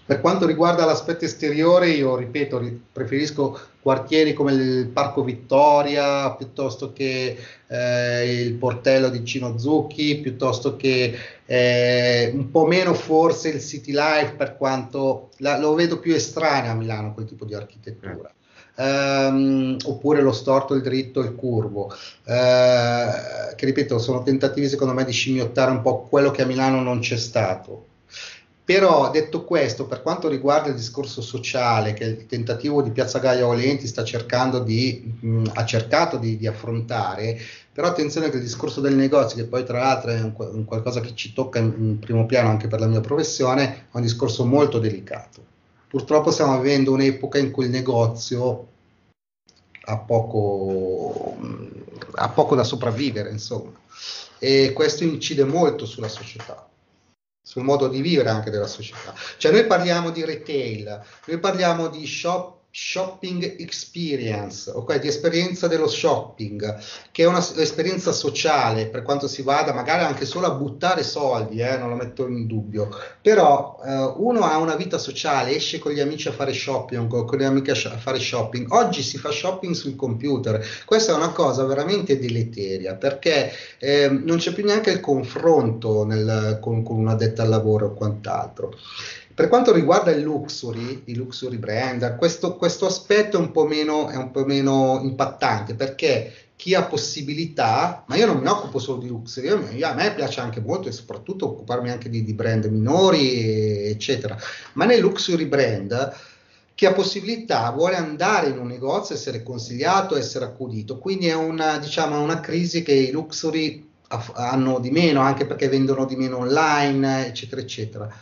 Per 0.06 0.20
quanto 0.20 0.46
riguarda 0.46 0.84
l'aspetto 0.84 1.24
esteriore, 1.24 1.90
io 1.90 2.18
ripeto, 2.18 2.62
preferisco 2.92 3.58
quartieri 3.82 4.34
come 4.34 4.52
il 4.52 4.88
Parco 4.88 5.24
Vittoria 5.24 6.32
piuttosto 6.32 6.92
che 6.92 7.38
eh, 7.68 8.42
il 8.42 8.54
Portello 8.56 9.08
di 9.10 9.24
Cino 9.24 9.58
Zucchi, 9.58 10.18
piuttosto 10.18 10.76
che 10.76 11.16
eh, 11.46 12.32
un 12.34 12.52
po' 12.52 12.66
meno 12.66 12.94
forse 12.94 13.50
il 13.50 13.62
City 13.62 13.94
Life, 13.94 14.34
per 14.36 14.58
quanto 14.58 15.30
la, 15.38 15.58
lo 15.58 15.74
vedo 15.74 16.00
più 16.00 16.14
estraneo 16.14 16.72
a 16.72 16.76
Milano 16.76 17.14
quel 17.14 17.26
tipo 17.26 17.46
di 17.46 17.54
architettura. 17.54 18.30
Ehm, 18.76 19.78
oppure 19.86 20.22
lo 20.22 20.34
storto, 20.34 20.74
il 20.74 20.82
dritto, 20.82 21.22
il 21.22 21.34
curvo, 21.36 21.94
eh, 22.26 23.56
che 23.56 23.66
ripeto 23.66 23.98
sono 24.00 24.22
tentativi 24.24 24.68
secondo 24.68 24.94
me 24.94 25.06
di 25.06 25.14
scimmiottare 25.14 25.72
un 25.72 25.82
po' 25.82 26.02
quello 26.10 26.32
che 26.32 26.42
a 26.42 26.46
Milano 26.46 26.82
non 26.82 27.00
c'è 27.00 27.18
stato. 27.18 27.92
Però 28.66 29.12
detto 29.12 29.44
questo, 29.44 29.88
per 29.88 30.02
quanto 30.02 30.30
riguarda 30.30 30.70
il 30.70 30.76
discorso 30.76 31.22
sociale 31.22 31.92
che 31.92 32.06
il 32.06 32.26
tentativo 32.28 32.82
di 32.82 32.92
Piazza 32.92 33.20
Gaia 33.20 33.46
Olenti 33.46 33.88
sta 33.88 34.06
cercando 34.06 34.60
di, 34.60 35.16
mh, 35.20 35.52
ha 35.56 35.66
cercato 35.66 36.16
di, 36.16 36.38
di, 36.38 36.48
affrontare, 36.48 37.38
però 37.74 37.88
attenzione 37.88 38.30
che 38.30 38.38
il 38.38 38.44
discorso 38.44 38.80
del 38.80 38.96
negozio, 38.96 39.36
che 39.36 39.50
poi 39.50 39.66
tra 39.66 39.80
l'altro 39.80 40.12
è 40.12 40.22
un, 40.22 40.34
un 40.38 40.64
qualcosa 40.64 41.02
che 41.02 41.14
ci 41.14 41.34
tocca 41.34 41.60
in, 41.60 41.74
in 41.78 42.00
primo 42.00 42.26
piano 42.26 42.48
anche 42.48 42.70
per 42.70 42.80
la 42.80 42.88
mia 42.88 43.02
professione, 43.02 43.88
è 43.92 43.98
un 43.98 44.02
discorso 44.02 44.46
molto 44.46 44.80
delicato. 44.80 45.44
Purtroppo 45.90 46.32
stiamo 46.32 46.58
vivendo 46.62 46.94
un'epoca 46.94 47.38
in 47.40 47.52
cui 47.52 47.66
il 47.66 47.72
negozio 47.72 48.68
ha 49.86 49.98
poco, 49.98 51.36
ha 52.14 52.30
poco 52.30 52.56
da 52.56 52.64
sopravvivere, 52.64 53.30
insomma, 53.30 53.72
e 54.40 54.72
questo 54.74 55.04
incide 55.04 55.44
molto 55.44 55.86
sulla 55.86 56.08
società 56.08 56.66
sul 57.44 57.64
modo 57.64 57.90
di 57.90 58.02
vivere 58.02 58.30
anche 58.30 58.50
della 58.50 58.68
società. 58.68 59.14
Cioè 59.38 59.52
noi 59.52 59.66
parliamo 59.66 60.10
di 60.10 60.24
retail, 60.24 61.04
noi 61.26 61.40
parliamo 61.40 61.90
di 61.90 62.08
shop 62.08 62.62
shopping 62.76 63.58
experience, 63.60 64.68
ok, 64.68 64.98
di 64.98 65.08
esperienza 65.08 65.68
dello 65.68 65.88
shopping, 65.88 66.80
che 67.12 67.22
è 67.22 67.28
un'esperienza 67.28 68.12
sociale, 68.12 68.88
per 68.88 69.04
quanto 69.04 69.28
si 69.28 69.44
vada 69.44 69.74
magari 69.74 70.04
anche 70.04 70.26
solo 70.26 70.48
a 70.48 70.56
buttare 70.56 71.04
soldi, 71.04 71.60
eh, 71.60 71.78
non 71.78 71.90
lo 71.90 71.96
metto 71.96 72.28
in 72.28 72.48
dubbio, 72.48 72.90
però 73.22 73.80
eh, 73.86 74.14
uno 74.18 74.40
ha 74.42 74.58
una 74.58 74.76
vita 74.76 74.98
sociale, 74.98 75.56
esce 75.56 75.78
con 75.78 75.92
gli 75.92 76.00
amici 76.00 76.28
a 76.30 76.32
fare 76.32 76.52
shopping, 76.52 77.08
con 77.08 77.38
le 77.38 77.46
amiche 77.46 77.74
a 77.74 77.76
fare 77.76 78.20
shopping, 78.20 78.72
oggi 78.72 79.04
si 79.04 79.20
fa 79.20 79.30
shopping 79.30 79.76
sul 79.76 79.96
computer, 79.96 80.66
questa 80.84 81.12
è 81.12 81.16
una 81.16 81.30
cosa 81.30 81.66
veramente 81.66 82.18
deleteria, 82.18 82.96
perché 82.96 83.52
eh, 83.78 84.10
non 84.10 84.38
c'è 84.38 84.52
più 84.52 84.66
neanche 84.66 84.90
il 84.90 85.00
confronto 85.00 86.06
nel, 86.06 86.58
con, 86.60 86.82
con 86.82 86.98
un 86.98 87.08
addetto 87.08 87.44
al 87.44 87.50
lavoro 87.50 87.90
o 87.90 87.94
quant'altro. 87.94 88.74
Per 89.36 89.48
quanto 89.48 89.74
riguarda 89.74 90.12
il 90.12 90.22
luxury, 90.22 91.04
i 91.06 91.16
luxury 91.16 91.58
brand, 91.58 92.18
questo, 92.18 92.56
questo 92.56 92.86
aspetto 92.86 93.38
è 93.38 93.40
un, 93.40 93.52
po 93.52 93.66
meno, 93.66 94.08
è 94.08 94.16
un 94.16 94.30
po' 94.30 94.46
meno 94.46 95.00
impattante 95.02 95.74
perché 95.74 96.32
chi 96.56 96.76
ha 96.76 96.84
possibilità, 96.84 98.04
ma 98.06 98.16
io 98.16 98.28
non 98.28 98.38
mi 98.38 98.48
occupo 98.48 98.78
solo 98.78 99.00
di 99.00 99.08
luxury, 99.08 99.48
io, 99.48 99.70
io, 99.72 99.88
a 99.88 99.96
me 99.96 100.14
piace 100.14 100.40
anche 100.40 100.62
molto 100.62 100.88
e 100.88 100.92
soprattutto 100.92 101.48
occuparmi 101.48 101.90
anche 101.90 102.10
di, 102.10 102.24
di 102.24 102.34
brand 102.36 102.66
minori, 102.66 103.90
eccetera, 103.90 104.38
ma 104.74 104.86
nei 104.86 105.00
luxury 105.00 105.46
brand 105.46 106.16
chi 106.76 106.86
ha 106.86 106.94
possibilità 106.94 107.72
vuole 107.72 107.96
andare 107.96 108.50
in 108.50 108.60
un 108.60 108.68
negozio, 108.68 109.16
essere 109.16 109.42
consigliato, 109.42 110.16
essere 110.16 110.46
accudito, 110.46 111.00
quindi 111.00 111.28
è 111.28 111.34
una, 111.34 111.80
diciamo, 111.80 112.22
una 112.22 112.40
crisi 112.40 112.84
che 112.84 112.94
i 112.94 113.10
luxury 113.10 113.90
hanno 114.36 114.80
di 114.80 114.92
meno, 114.92 115.22
anche 115.22 115.48
perché 115.48 115.68
vendono 115.70 116.06
di 116.06 116.16
meno 116.16 116.38
online, 116.38 117.26
eccetera, 117.26 117.62
eccetera 117.62 118.16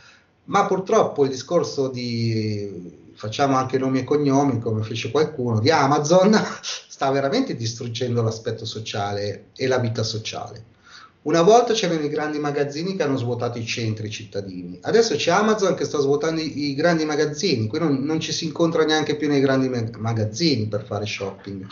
ma 0.51 0.65
purtroppo 0.65 1.23
il 1.23 1.29
discorso 1.29 1.87
di 1.87 2.99
facciamo 3.13 3.55
anche 3.55 3.77
nomi 3.77 3.99
e 3.99 4.03
cognomi 4.03 4.59
come 4.59 4.83
fece 4.83 5.09
qualcuno 5.09 5.59
di 5.59 5.71
Amazon 5.71 6.35
sta 6.61 7.09
veramente 7.09 7.55
distruggendo 7.55 8.21
l'aspetto 8.21 8.65
sociale 8.65 9.45
e 9.55 9.67
la 9.67 9.79
vita 9.79 10.03
sociale. 10.03 10.65
Una 11.23 11.41
volta 11.41 11.73
c'erano 11.73 12.01
i 12.01 12.09
grandi 12.09 12.39
magazzini 12.39 12.95
che 12.95 13.03
hanno 13.03 13.15
svuotato 13.15 13.59
i 13.59 13.65
centri 13.65 14.09
cittadini, 14.09 14.79
adesso 14.81 15.15
c'è 15.15 15.31
Amazon 15.31 15.75
che 15.75 15.85
sta 15.85 15.99
svuotando 15.99 16.41
i, 16.41 16.69
i 16.69 16.73
grandi 16.73 17.05
magazzini, 17.05 17.67
qui 17.67 17.79
non, 17.79 18.03
non, 18.03 18.19
ci 18.19 18.33
si 18.33 18.45
incontra 18.45 18.83
neanche 18.83 19.15
più 19.15 19.29
nei 19.29 19.39
grandi 19.39 19.69
magazzini 19.97 20.67
per 20.67 20.83
fare 20.83 21.05
shopping. 21.05 21.65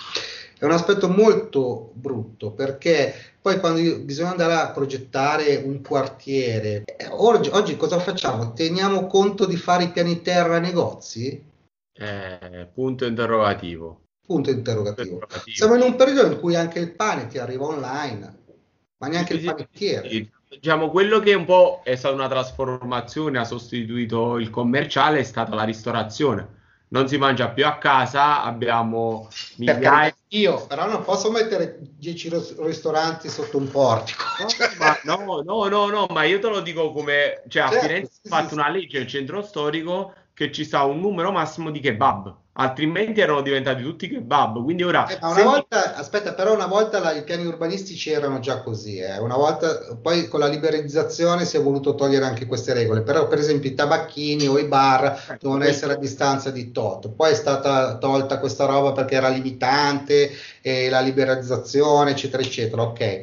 È 0.60 0.66
un 0.66 0.72
aspetto 0.72 1.07
molto 1.07 1.91
brutto 1.93 2.51
perché 2.51 3.14
poi 3.41 3.62
quando 3.62 3.80
bisogna 3.99 4.32
andare 4.32 4.55
a 4.55 4.72
progettare 4.72 5.55
un 5.55 5.82
quartiere, 5.82 6.84
eh, 6.84 7.07
oggi, 7.12 7.49
oggi 7.53 7.78
cosa 7.78 7.97
facciamo? 7.97 8.51
Teniamo 8.51 9.07
conto 9.07 9.45
di 9.45 9.55
fare 9.55 9.86
i 9.86 9.91
piani 9.91 10.22
terra 10.22 10.60
negozi? 10.60 11.41
Eh, 11.93 12.68
punto 12.74 13.05
interrogativo. 13.05 14.01
Punto 14.28 14.49
interrogativo. 14.49 15.14
interrogativo. 15.14 15.55
Siamo 15.55 15.76
in 15.76 15.82
un 15.82 15.95
periodo 15.95 16.30
in 16.30 16.39
cui 16.41 16.55
anche 16.55 16.80
il 16.80 16.91
pane 16.91 17.28
ti 17.28 17.38
arriva 17.38 17.64
online, 17.64 18.38
ma 18.97 19.07
neanche 19.07 19.36
sì, 19.36 19.39
il 19.39 19.45
panettiere. 19.45 20.10
Sì, 20.10 20.30
diciamo 20.49 20.89
quello 20.89 21.20
che 21.20 21.36
un 21.36 21.45
po' 21.45 21.80
è 21.86 21.95
stata 21.95 22.16
una 22.16 22.28
trasformazione, 22.28 23.39
ha 23.39 23.45
sostituito 23.45 24.38
il 24.38 24.49
commerciale, 24.49 25.20
è 25.20 25.24
stata 25.24 25.55
la 25.55 25.64
ristorazione 25.64 26.57
non 26.89 27.07
si 27.07 27.17
mangia 27.17 27.49
più 27.49 27.65
a 27.65 27.77
casa, 27.77 28.43
abbiamo 28.43 29.27
migliaia... 29.57 30.13
Io 30.29 30.65
però 30.67 30.87
non 30.87 31.03
posso 31.03 31.31
mettere 31.31 31.79
10 31.79 32.31
ristoranti 32.59 33.29
sotto 33.29 33.57
un 33.57 33.69
portico. 33.69 34.23
No, 35.03 35.17
no, 35.25 35.41
no, 35.41 35.67
no, 35.67 35.87
no, 35.87 36.07
ma 36.11 36.23
io 36.23 36.39
te 36.39 36.47
lo 36.47 36.61
dico 36.61 36.91
come... 36.91 37.43
Cioè 37.47 37.63
a 37.63 37.69
Firenze 37.69 38.11
sì, 38.21 38.31
ha 38.31 38.37
fatto 38.37 38.53
una 38.53 38.69
legge 38.69 38.99
nel 38.99 39.07
centro 39.07 39.41
storico 39.41 40.13
che 40.33 40.51
ci 40.51 40.63
sta 40.63 40.83
un 40.83 40.99
numero 40.99 41.31
massimo 41.31 41.71
di 41.71 41.79
kebab 41.79 42.35
altrimenti 42.60 43.22
erano 43.22 43.41
diventati 43.41 43.82
tutti 43.82 44.10
kebab. 44.10 44.64
Quindi 44.64 44.84
ora. 44.84 45.07
Eh, 45.07 45.18
una 45.22 45.43
volta, 45.43 45.95
aspetta, 45.95 46.34
però 46.34 46.53
una 46.53 46.68
volta 46.68 46.99
la, 46.99 47.14
i 47.14 47.24
piani 47.24 47.45
urbanistici 47.45 48.12
erano 48.12 48.39
già 48.39 48.62
così. 48.62 48.97
Eh. 48.97 49.18
Una 49.18 49.36
volta, 49.36 49.97
poi 50.01 50.28
con 50.28 50.41
la 50.41 50.47
liberalizzazione 50.47 51.45
si 51.45 51.57
è 51.57 51.62
voluto 51.62 51.95
togliere 51.95 52.26
anche 52.26 52.45
queste 52.45 52.74
regole. 52.74 53.01
Però, 53.01 53.28
per 53.28 53.39
esempio, 53.39 53.70
i 53.70 53.76
tabacchini 53.76 54.47
o 54.47 54.60
i 54.60 54.66
bar 54.66 55.05
eh, 55.05 55.38
devono 55.39 55.64
essere 55.64 55.93
a 55.93 55.97
distanza 55.97 56.51
di 56.51 56.72
tot. 56.72 57.10
Poi 57.10 57.32
è 57.32 57.36
stata 57.36 57.97
tolta 57.97 58.39
questa 58.39 58.66
roba 58.66 58.91
perché 58.91 59.16
era 59.16 59.30
limitante, 59.30 60.32
e 60.62 60.89
la 60.89 60.99
liberalizzazione, 60.99 62.12
eccetera, 62.12 62.43
eccetera. 62.43 62.82
Ok. 62.82 63.22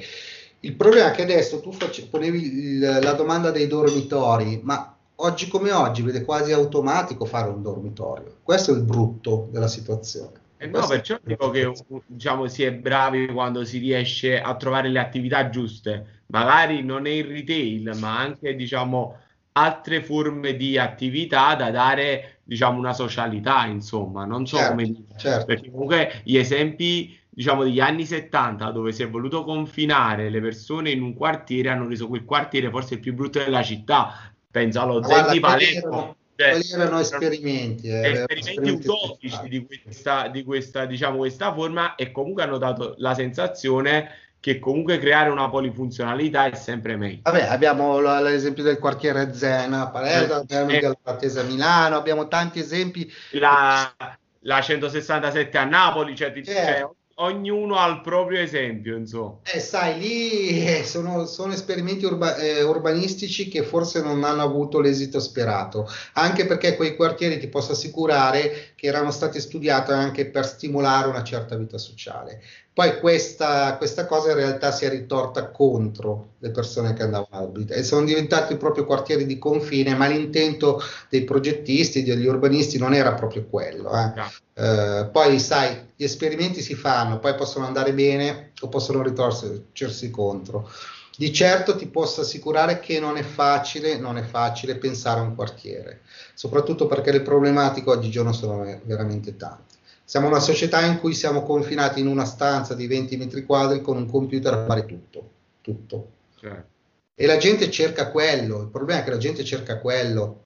Il 0.61 0.75
problema 0.75 1.13
è 1.13 1.15
che 1.15 1.23
adesso 1.23 1.61
tu 1.61 1.71
face, 1.71 2.09
ponevi 2.11 2.41
il, 2.41 2.99
la 3.03 3.13
domanda 3.13 3.51
dei 3.51 3.67
dormitori, 3.67 4.61
ma 4.65 4.96
oggi 5.17 5.49
come 5.49 5.73
oggi 5.73 6.03
vede 6.03 6.25
quasi 6.25 6.53
automatico 6.53 7.25
fare 7.25 7.49
un 7.49 7.63
dormitorio. 7.63 8.39
Questo 8.43 8.73
è 8.73 8.77
il 8.77 8.83
brutto 8.83 9.49
della 9.51 9.69
situazione. 9.69 10.45
Eh 10.59 10.67
no, 10.67 10.87
perciò 10.87 11.19
dico 11.23 11.51
che 11.51 11.71
diciamo, 12.07 12.49
si 12.49 12.63
è 12.63 12.73
bravi 12.73 13.27
quando 13.29 13.65
si 13.65 13.79
riesce 13.79 14.41
a 14.41 14.55
trovare 14.57 14.89
le 14.89 14.99
attività 14.99 15.51
giuste, 15.51 16.23
magari 16.29 16.83
non 16.83 17.07
è 17.07 17.11
il 17.11 17.25
retail, 17.25 17.95
ma 17.99 18.19
anche 18.19 18.55
diciamo, 18.55 19.19
altre 19.53 20.03
forme 20.03 20.57
di 20.57 20.79
attività 20.79 21.55
da 21.55 21.71
dare 21.71 22.39
diciamo, 22.43 22.79
una 22.79 22.95
socialità, 22.95 23.67
insomma, 23.67 24.25
non 24.25 24.47
so 24.47 24.57
certo, 24.57 24.71
come 24.71 24.85
dire, 24.85 25.19
certo. 25.19 25.45
perché 25.45 25.71
comunque 25.71 26.23
gli 26.25 26.37
esempi 26.37 27.19
diciamo 27.29 27.65
degli 27.65 27.81
anni 27.81 28.07
70 28.07 28.71
dove 28.71 28.93
si 28.93 29.03
è 29.03 29.11
voluto 29.11 29.45
confinare 29.45 30.31
le 30.31 30.41
persone 30.41 30.89
in 30.89 31.03
un 31.03 31.13
quartiere 31.13 31.69
hanno 31.69 31.87
reso 31.87 32.09
quel 32.09 32.25
quartiere 32.25 32.71
forse 32.71 32.95
il 32.95 33.01
più 33.01 33.13
brutto 33.13 33.41
della 33.41 33.63
città 33.63 34.35
penso 34.57 34.81
allo 34.81 35.03
Zen 35.03 35.33
di 35.33 35.41
Palermo. 35.41 36.17
Cioè, 36.35 36.51
quelli 36.51 36.73
erano 36.73 36.99
esperimenti, 36.99 37.89
eh, 37.89 38.11
esperimenti, 38.11 38.35
esperimenti 38.39 38.91
utopici 38.91 39.49
di 39.49 39.67
questa, 39.67 40.29
di 40.29 40.45
questa, 40.45 40.85
diciamo, 40.85 41.17
questa 41.19 41.53
forma 41.53 41.95
e 41.95 42.11
comunque 42.11 42.43
hanno 42.43 42.59
dato 42.59 42.95
la 42.99 43.15
sensazione 43.15 44.11
che 44.39 44.59
comunque 44.59 44.99
creare 44.99 45.31
una 45.31 45.49
polifunzionalità 45.49 46.47
è 46.47 46.55
sempre 46.55 46.97
meglio. 46.97 47.21
Vabbè, 47.23 47.45
abbiamo 47.45 48.01
l'esempio 48.21 48.63
del 48.63 48.79
quartiere 48.79 49.33
Zen 49.33 49.73
a 49.73 49.89
Palermo, 49.89 50.43
eh, 50.43 50.67
della 50.67 50.97
Attesa 51.03 51.43
Milano, 51.43 51.97
abbiamo 51.97 52.29
tanti 52.29 52.61
esempi. 52.61 53.11
La, 53.33 53.95
la 54.41 54.61
167 54.61 55.57
a 55.57 55.65
Napoli, 55.65 56.15
cioè, 56.15 56.33
certo. 56.33 56.51
cioè 56.51 56.89
ognuno 57.19 57.77
ha 57.77 57.87
il 57.89 58.01
proprio 58.01 58.41
esempio, 58.41 58.97
insomma. 58.97 59.39
Eh, 59.45 59.61
sai, 59.61 59.99
lì 59.99 60.67
eh, 60.67 60.85
sono, 60.85 61.25
sono 61.27 61.53
esperimenti 61.53 62.05
urba, 62.05 62.37
eh, 62.37 62.63
urbanistici 62.63 63.49
che 63.49 63.63
forse 63.63 64.03
non 64.03 64.25
hanno 64.25 64.43
avuto 64.43 64.81
l'esito 64.81 65.21
sperato, 65.21 65.89
anche 66.15 66.47
perché 66.47 66.77
quei 66.77 66.97
quartieri 66.97 67.39
ti 67.39 67.49
posso 67.49 67.73
assicurare 67.73 68.73
che 68.75 68.87
erano 68.87 69.11
stati 69.11 69.41
studiati 69.41 69.93
anche 69.93 70.27
per 70.27 70.47
stimolare 70.47 71.09
una 71.09 71.23
certa 71.23 71.57
vita 71.57 71.79
sociale. 71.79 72.43
Poi 72.77 73.01
questa, 73.01 73.79
questa, 73.79 74.05
cosa 74.05 74.33
in 74.33 74.37
realtà 74.37 74.71
si 74.71 74.85
è 74.85 74.91
ritorta 74.91 75.49
contro 75.49 76.33
le 76.41 76.51
persone 76.51 76.93
che 76.93 77.05
andavano 77.05 77.29
a 77.31 77.39
abitare 77.39 77.81
e 77.81 77.83
sono 77.83 78.05
diventati 78.05 78.55
proprio 78.59 78.85
quartieri 78.85 79.25
di 79.25 79.39
confine, 79.39 79.95
ma 79.95 80.07
l'intento 80.07 80.83
dei 81.09 81.25
progettisti, 81.25 82.03
degli 82.03 82.27
urbanisti 82.27 82.77
non 82.77 82.93
era 82.93 83.15
proprio 83.15 83.47
quello. 83.47 83.91
Eh. 83.97 84.13
No. 84.15 84.31
Eh, 84.53 85.09
poi 85.11 85.39
sai, 85.39 85.93
gli 85.97 86.05
esperimenti 86.05 86.61
si 86.61 86.75
fanno, 86.75 87.19
poi 87.19 87.35
possono 87.35 87.65
andare 87.65 87.95
bene 87.95 88.53
o 88.61 88.69
possono 88.69 89.03
ritorcersi 89.03 90.11
contro. 90.11 90.71
Di 91.17 91.33
certo 91.33 91.77
ti 91.77 91.87
posso 91.87 92.21
assicurare 92.21 92.79
che 92.79 93.01
non 93.01 93.17
è 93.17 93.23
facile, 93.23 93.97
non 93.97 94.19
è 94.19 94.23
facile 94.23 94.77
pensare 94.77 95.21
a 95.21 95.23
un 95.23 95.35
quartiere, 95.35 96.03
soprattutto 96.35 96.87
perché 96.87 97.11
le 97.11 97.23
problematiche 97.23 97.89
oggigiorno 97.89 98.35
sono 98.35 98.67
veramente 98.85 99.35
tante. 99.35 99.76
Siamo 100.09 100.29
una 100.29 100.39
società 100.39 100.87
in 100.87 101.01
cui 101.01 101.15
siamo 101.15 101.43
confinati 101.43 101.99
in 101.99 102.07
una 102.07 102.25
stanza 102.25 102.75
di 102.77 102.87
20 102.87 103.17
metri 103.17 103.45
quadri 103.45 103.81
con 103.81 103.97
un 103.97 104.09
computer 104.09 104.53
a 104.53 104.65
fare 104.65 104.87
tutto, 104.87 105.31
tutto. 105.61 106.11
Certo. 106.39 106.75
E 107.13 107.27
la 107.27 107.39
gente 107.39 107.69
cerca 107.73 108.13
quello, 108.13 108.61
il 108.61 108.69
problema 108.69 109.01
è 109.01 109.05
che 109.05 109.11
la 109.11 109.17
gente 109.19 109.43
cerca 109.43 109.81
quello, 109.81 110.45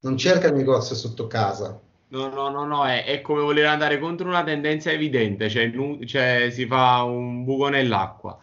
non 0.00 0.16
cerca 0.16 0.46
il 0.46 0.54
negozio 0.54 0.94
sotto 0.94 1.26
casa. 1.26 1.78
No, 2.08 2.28
no, 2.28 2.48
no, 2.48 2.64
no, 2.64 2.86
è, 2.86 3.04
è 3.04 3.20
come 3.20 3.42
voler 3.42 3.66
andare 3.66 3.98
contro 3.98 4.28
una 4.28 4.42
tendenza 4.42 4.90
evidente, 4.90 5.50
cioè, 5.50 5.70
cioè 6.06 6.48
si 6.50 6.64
fa 6.64 7.02
un 7.02 7.44
buco 7.44 7.68
nell'acqua. 7.68 8.38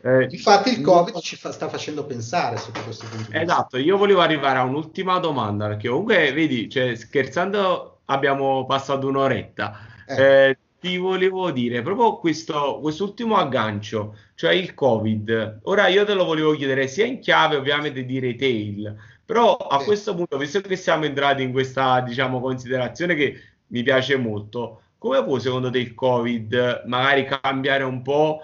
Eh, 0.00 0.26
Infatti 0.30 0.70
il 0.70 0.80
Covid 0.80 1.18
ci 1.18 1.36
fa, 1.36 1.52
sta 1.52 1.68
facendo 1.68 2.06
pensare 2.06 2.56
sotto 2.56 2.80
questo 2.82 3.06
punto. 3.08 3.30
Esatto, 3.32 3.76
io 3.76 3.98
volevo 3.98 4.22
arrivare 4.22 4.58
a 4.58 4.62
un'ultima 4.62 5.18
domanda, 5.18 5.66
perché 5.66 5.88
comunque, 5.88 6.32
vedi, 6.32 6.70
cioè, 6.70 6.94
scherzando 6.94 7.98
abbiamo 8.06 8.64
passato 8.64 9.06
un'oretta. 9.06 9.87
Eh. 10.08 10.48
Eh, 10.48 10.58
ti 10.80 10.96
volevo 10.96 11.50
dire 11.50 11.82
proprio 11.82 12.18
questo 12.18 12.78
quest'ultimo 12.80 13.36
aggancio, 13.36 14.16
cioè 14.34 14.52
il 14.52 14.74
Covid. 14.74 15.60
Ora 15.64 15.88
io 15.88 16.04
te 16.04 16.14
lo 16.14 16.24
volevo 16.24 16.52
chiedere 16.52 16.86
sia 16.86 17.04
in 17.04 17.18
chiave 17.18 17.56
ovviamente 17.56 18.04
di 18.04 18.18
retail, 18.20 18.96
però 19.24 19.56
a 19.56 19.80
sì. 19.80 19.86
questo 19.86 20.14
punto, 20.14 20.38
visto 20.38 20.60
che 20.60 20.76
siamo 20.76 21.04
entrati 21.04 21.42
in 21.42 21.52
questa 21.52 22.00
diciamo 22.00 22.40
considerazione 22.40 23.14
che 23.14 23.40
mi 23.68 23.82
piace 23.82 24.16
molto, 24.16 24.82
come 24.98 25.22
può 25.24 25.38
secondo 25.38 25.70
te 25.70 25.78
il 25.78 25.94
Covid 25.94 26.84
magari 26.86 27.24
cambiare 27.24 27.84
un 27.84 28.02
po' 28.02 28.40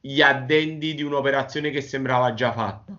gli 0.00 0.20
addendi 0.20 0.94
di 0.94 1.02
un'operazione 1.02 1.70
che 1.70 1.80
sembrava 1.80 2.34
già 2.34 2.52
fatta? 2.52 2.96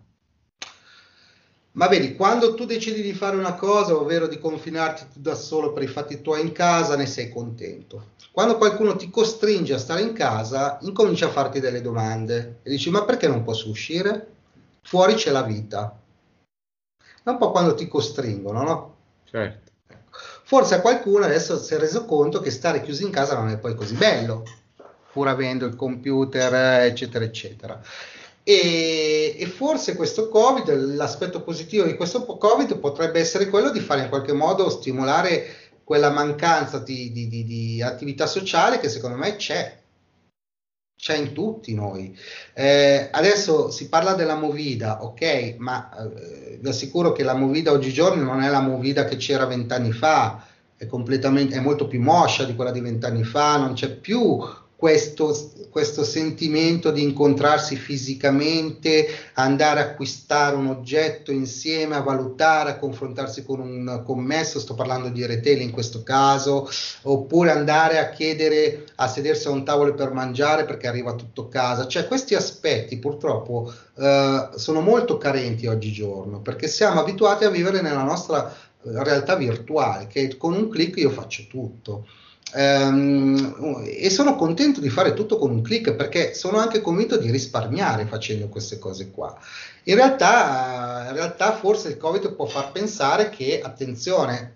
Ma 1.74 1.88
vedi, 1.88 2.16
quando 2.16 2.54
tu 2.54 2.66
decidi 2.66 3.02
di 3.02 3.14
fare 3.14 3.38
una 3.38 3.54
cosa, 3.54 3.96
ovvero 3.96 4.28
di 4.28 4.40
confinarti 4.40 5.06
tu 5.14 5.20
da 5.22 5.36
solo 5.36 5.72
per 5.72 5.84
i 5.84 5.88
fatti 5.88 6.22
tuoi 6.22 6.42
in 6.42 6.52
casa, 6.52 6.98
ne 6.98 7.06
sei 7.06 7.30
contento. 7.30 8.10
Quando 8.32 8.58
qualcuno 8.58 8.98
ti 8.98 9.10
costringe 9.10 9.74
a 9.74 9.78
stare 9.78 10.02
in 10.02 10.12
casa, 10.12 10.78
incomincia 10.82 11.28
a 11.28 11.32
farti 11.32 11.62
delle 11.62 11.82
domande 11.82 12.60
e 12.64 12.70
dici: 12.70 12.90
Ma 12.90 13.06
perché 13.06 13.28
non 13.28 13.44
posso 13.44 13.70
uscire? 13.70 14.28
Fuori 14.82 15.14
c'è 15.14 15.32
la 15.32 15.44
vita. 15.44 15.98
È 17.24 17.30
un 17.30 17.38
po' 17.38 17.52
quando 17.52 17.74
ti 17.74 17.88
costringono, 17.88 18.64
no? 18.64 18.96
Certo. 19.24 19.72
Forse 20.44 20.76
a 20.76 20.82
qualcuno 20.82 21.24
adesso 21.24 21.58
si 21.58 21.74
è 21.74 21.78
reso 21.78 22.04
conto 22.04 22.42
che 22.42 22.52
stare 22.52 22.82
chiusi 22.82 23.04
in 23.04 23.12
casa 23.12 23.38
non 23.38 23.48
è 23.48 23.58
poi 23.58 23.76
così 23.76 23.96
bello, 23.96 24.44
pur 25.14 25.30
avendo 25.30 25.66
il 25.66 25.76
computer, 25.78 26.84
eccetera, 26.84 27.24
eccetera. 27.24 27.82
E, 28.44 29.36
e, 29.38 29.46
forse 29.46 29.96
questo 29.96 30.28
Covid, 30.30 30.96
l'aspetto 30.96 31.44
positivo 31.44 31.84
di 31.84 31.96
questo 31.96 32.26
Covid 32.26 32.78
potrebbe 32.80 33.20
essere 33.20 33.48
quello 33.48 33.70
di 33.70 33.80
fare 33.80 34.02
in 34.04 34.10
qualche 34.10 34.34
modo 34.34 34.70
stimolare 34.70 35.72
quella 35.84 36.10
mancanza 36.10 36.80
di, 36.80 37.12
di, 37.12 37.28
di, 37.28 37.44
di 37.44 37.82
attività 37.82 38.26
sociale 38.26 38.80
che 38.80 38.90
secondo 38.90 39.18
me 39.18 39.36
c'è, 39.36 39.80
c'è 40.96 41.18
in 41.18 41.34
tutti 41.34 41.74
noi. 41.74 42.18
Eh, 42.54 43.10
adesso 43.12 43.70
si 43.70 43.90
parla 43.90 44.14
della 44.14 44.36
Movida, 44.36 45.04
ok, 45.04 45.56
ma 45.58 45.90
eh, 45.98 46.58
vi 46.62 46.70
assicuro 46.70 47.12
che 47.12 47.24
la 47.24 47.34
Movida 47.36 47.72
oggigiorno 47.72 48.24
non 48.24 48.42
è 48.42 48.50
la 48.50 48.62
Movida 48.62 49.06
che 49.06 49.18
c'era 49.18 49.46
vent'anni 49.46 49.92
fa, 49.92 50.46
è, 50.78 50.88
completamente, 50.88 51.56
è 51.56 51.60
molto 51.60 51.88
più 51.88 52.02
moscia 52.02 52.44
di 52.44 52.56
quella 52.56 52.72
di 52.72 52.80
vent'anni 52.80 53.24
fa, 53.24 53.58
non 53.58 53.74
c'è 53.74 53.90
più 53.90 54.40
questo, 54.82 55.38
questo 55.70 56.04
sentimento 56.04 56.90
di 56.90 57.04
incontrarsi 57.04 57.76
fisicamente, 57.76 59.06
andare 59.34 59.80
a 59.80 59.84
acquistare 59.84 60.56
un 60.56 60.66
oggetto 60.66 61.32
insieme, 61.32 61.94
a 61.94 62.02
valutare, 62.02 62.72
a 62.72 62.78
confrontarsi 62.78 63.46
con 63.46 63.60
un 63.60 64.02
commesso, 64.04 64.60
sto 64.60 64.74
parlando 64.74 65.10
di 65.10 65.24
retail 65.24 65.62
in 65.62 65.70
questo 65.70 66.02
caso, 66.02 66.68
oppure 67.04 67.52
andare 67.52 68.00
a 68.00 68.10
chiedere 68.10 68.86
a 68.96 69.08
sedersi 69.08 69.46
a 69.46 69.52
un 69.52 69.64
tavolo 69.64 69.94
per 69.94 70.14
mangiare 70.14 70.66
perché 70.66 70.88
arriva 70.88 71.14
tutto 71.14 71.44
a 71.44 71.50
casa. 71.50 71.86
Cioè 71.86 72.08
questi 72.08 72.34
aspetti 72.34 72.98
purtroppo 72.98 73.72
eh, 74.00 74.50
sono 74.56 74.82
molto 74.82 75.20
carenti 75.20 75.68
oggigiorno 75.68 76.42
perché 76.42 76.68
siamo 76.68 77.02
abituati 77.02 77.44
a 77.44 77.52
vivere 77.52 77.82
nella 77.82 78.02
nostra 78.02 78.52
eh, 78.52 78.56
realtà 79.04 79.36
virtuale, 79.36 80.08
che 80.08 80.38
con 80.38 80.56
un 80.56 80.70
clic 80.70 80.98
io 80.98 81.12
faccio 81.12 81.46
tutto. 81.48 82.08
Um, 82.54 83.82
e 83.86 84.10
sono 84.10 84.36
contento 84.36 84.82
di 84.82 84.90
fare 84.90 85.14
tutto 85.14 85.38
con 85.38 85.52
un 85.52 85.62
clic 85.62 85.94
perché 85.94 86.34
sono 86.34 86.58
anche 86.58 86.82
convinto 86.82 87.16
di 87.18 87.32
risparmiare 87.32 88.06
facendo 88.06 88.50
queste 88.50 88.78
cose 88.78 89.10
qua. 89.10 89.38
In 89.84 89.96
realtà, 89.96 91.06
in 91.08 91.16
realtà 91.16 91.54
forse 91.54 91.90
il 91.90 91.98
Covid 91.98 92.34
può 92.34 92.46
far 92.46 92.72
pensare 92.72 93.30
che, 93.30 93.62
attenzione, 93.62 94.56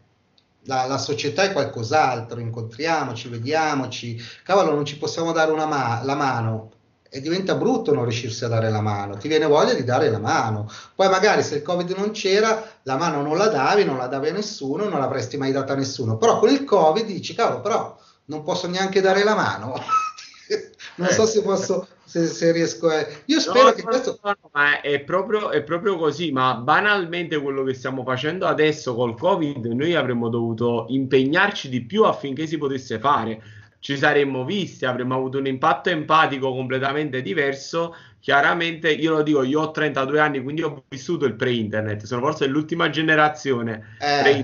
la, 0.64 0.86
la, 0.86 0.98
società 0.98 1.44
è 1.44 1.54
qualcos'altro, 1.54 2.40
incontriamoci, 2.40 3.30
vediamoci, 3.30 4.22
cavolo, 4.44 4.74
non 4.74 4.86
ci 4.86 4.98
possiamo 4.98 5.32
dare 5.32 5.52
una 5.52 5.66
ma- 5.66 6.02
la 6.04 6.16
mano, 6.16 6.72
e 7.16 7.22
diventa 7.22 7.56
brutto 7.56 7.94
non 7.94 8.04
riuscirsi 8.04 8.44
a 8.44 8.50
dare 8.50 8.70
la 8.70 8.82
mano, 8.82 9.16
ti 9.16 9.30
viene 9.30 9.46
voglia 9.46 9.74
di 9.74 9.86
dare 9.86 10.10
la 10.10 10.20
mano. 10.20 10.70
Poi 10.94 11.08
magari 11.08 11.44
se 11.44 11.56
il 11.56 11.62
Covid 11.62 11.92
non 11.92 12.12
c'era, 12.12 12.62
la 12.84 12.98
mano 12.98 13.22
non 13.22 13.38
la 13.38 13.48
davi, 13.48 13.86
non 13.86 13.96
la 13.96 14.08
davi 14.08 14.28
a 14.28 14.34
nessuno, 14.34 14.90
non 14.90 15.00
l'avresti 15.00 15.38
mai 15.38 15.54
data 15.54 15.72
a 15.72 15.78
nessuno. 15.78 16.18
Però 16.18 16.40
con 16.40 16.50
il 16.50 16.66
Covid 16.66 17.06
dici, 17.06 17.34
cavolo, 17.34 17.62
però 17.62 17.98
non 18.26 18.44
posso 18.44 18.68
neanche 18.68 19.00
dare 19.00 19.24
la 19.24 19.34
mano. 19.34 19.76
non 20.96 21.08
so 21.08 21.26
se 21.26 21.42
posso, 21.42 21.88
se, 22.04 22.28
se 22.28 22.52
riesco 22.52 22.90
a... 22.90 23.08
Io 23.28 23.40
spero 23.40 23.68
no, 23.68 23.72
che 23.72 23.84
no, 23.84 23.88
questo... 23.88 24.20
No, 24.22 24.36
ma 24.52 24.82
è 24.82 25.00
proprio, 25.00 25.52
è 25.52 25.64
proprio 25.64 25.98
così, 25.98 26.34
ma 26.34 26.56
banalmente 26.56 27.40
quello 27.40 27.64
che 27.64 27.76
stiamo 27.76 28.04
facendo 28.04 28.46
adesso 28.46 28.94
col 28.94 29.18
Covid, 29.18 29.64
noi 29.68 29.96
avremmo 29.96 30.28
dovuto 30.28 30.88
impegnarci 30.90 31.70
di 31.70 31.86
più 31.86 32.04
affinché 32.04 32.46
si 32.46 32.58
potesse 32.58 33.00
fare 33.00 33.42
ci 33.86 33.98
saremmo 33.98 34.44
visti, 34.46 34.84
avremmo 34.84 35.14
avuto 35.14 35.38
un 35.38 35.46
impatto 35.46 35.92
empatico 35.92 36.52
completamente 36.52 37.22
diverso. 37.22 37.96
Chiaramente, 38.20 38.92
io 38.92 39.12
lo 39.12 39.22
dico, 39.22 39.44
io 39.44 39.62
ho 39.62 39.70
32 39.70 40.20
anni, 40.20 40.42
quindi 40.42 40.64
ho 40.64 40.86
vissuto 40.88 41.26
il 41.26 41.36
pre-internet, 41.36 42.02
sono 42.06 42.22
forse 42.22 42.48
l'ultima 42.48 42.90
generazione. 42.90 43.96
Eh. 44.00 44.44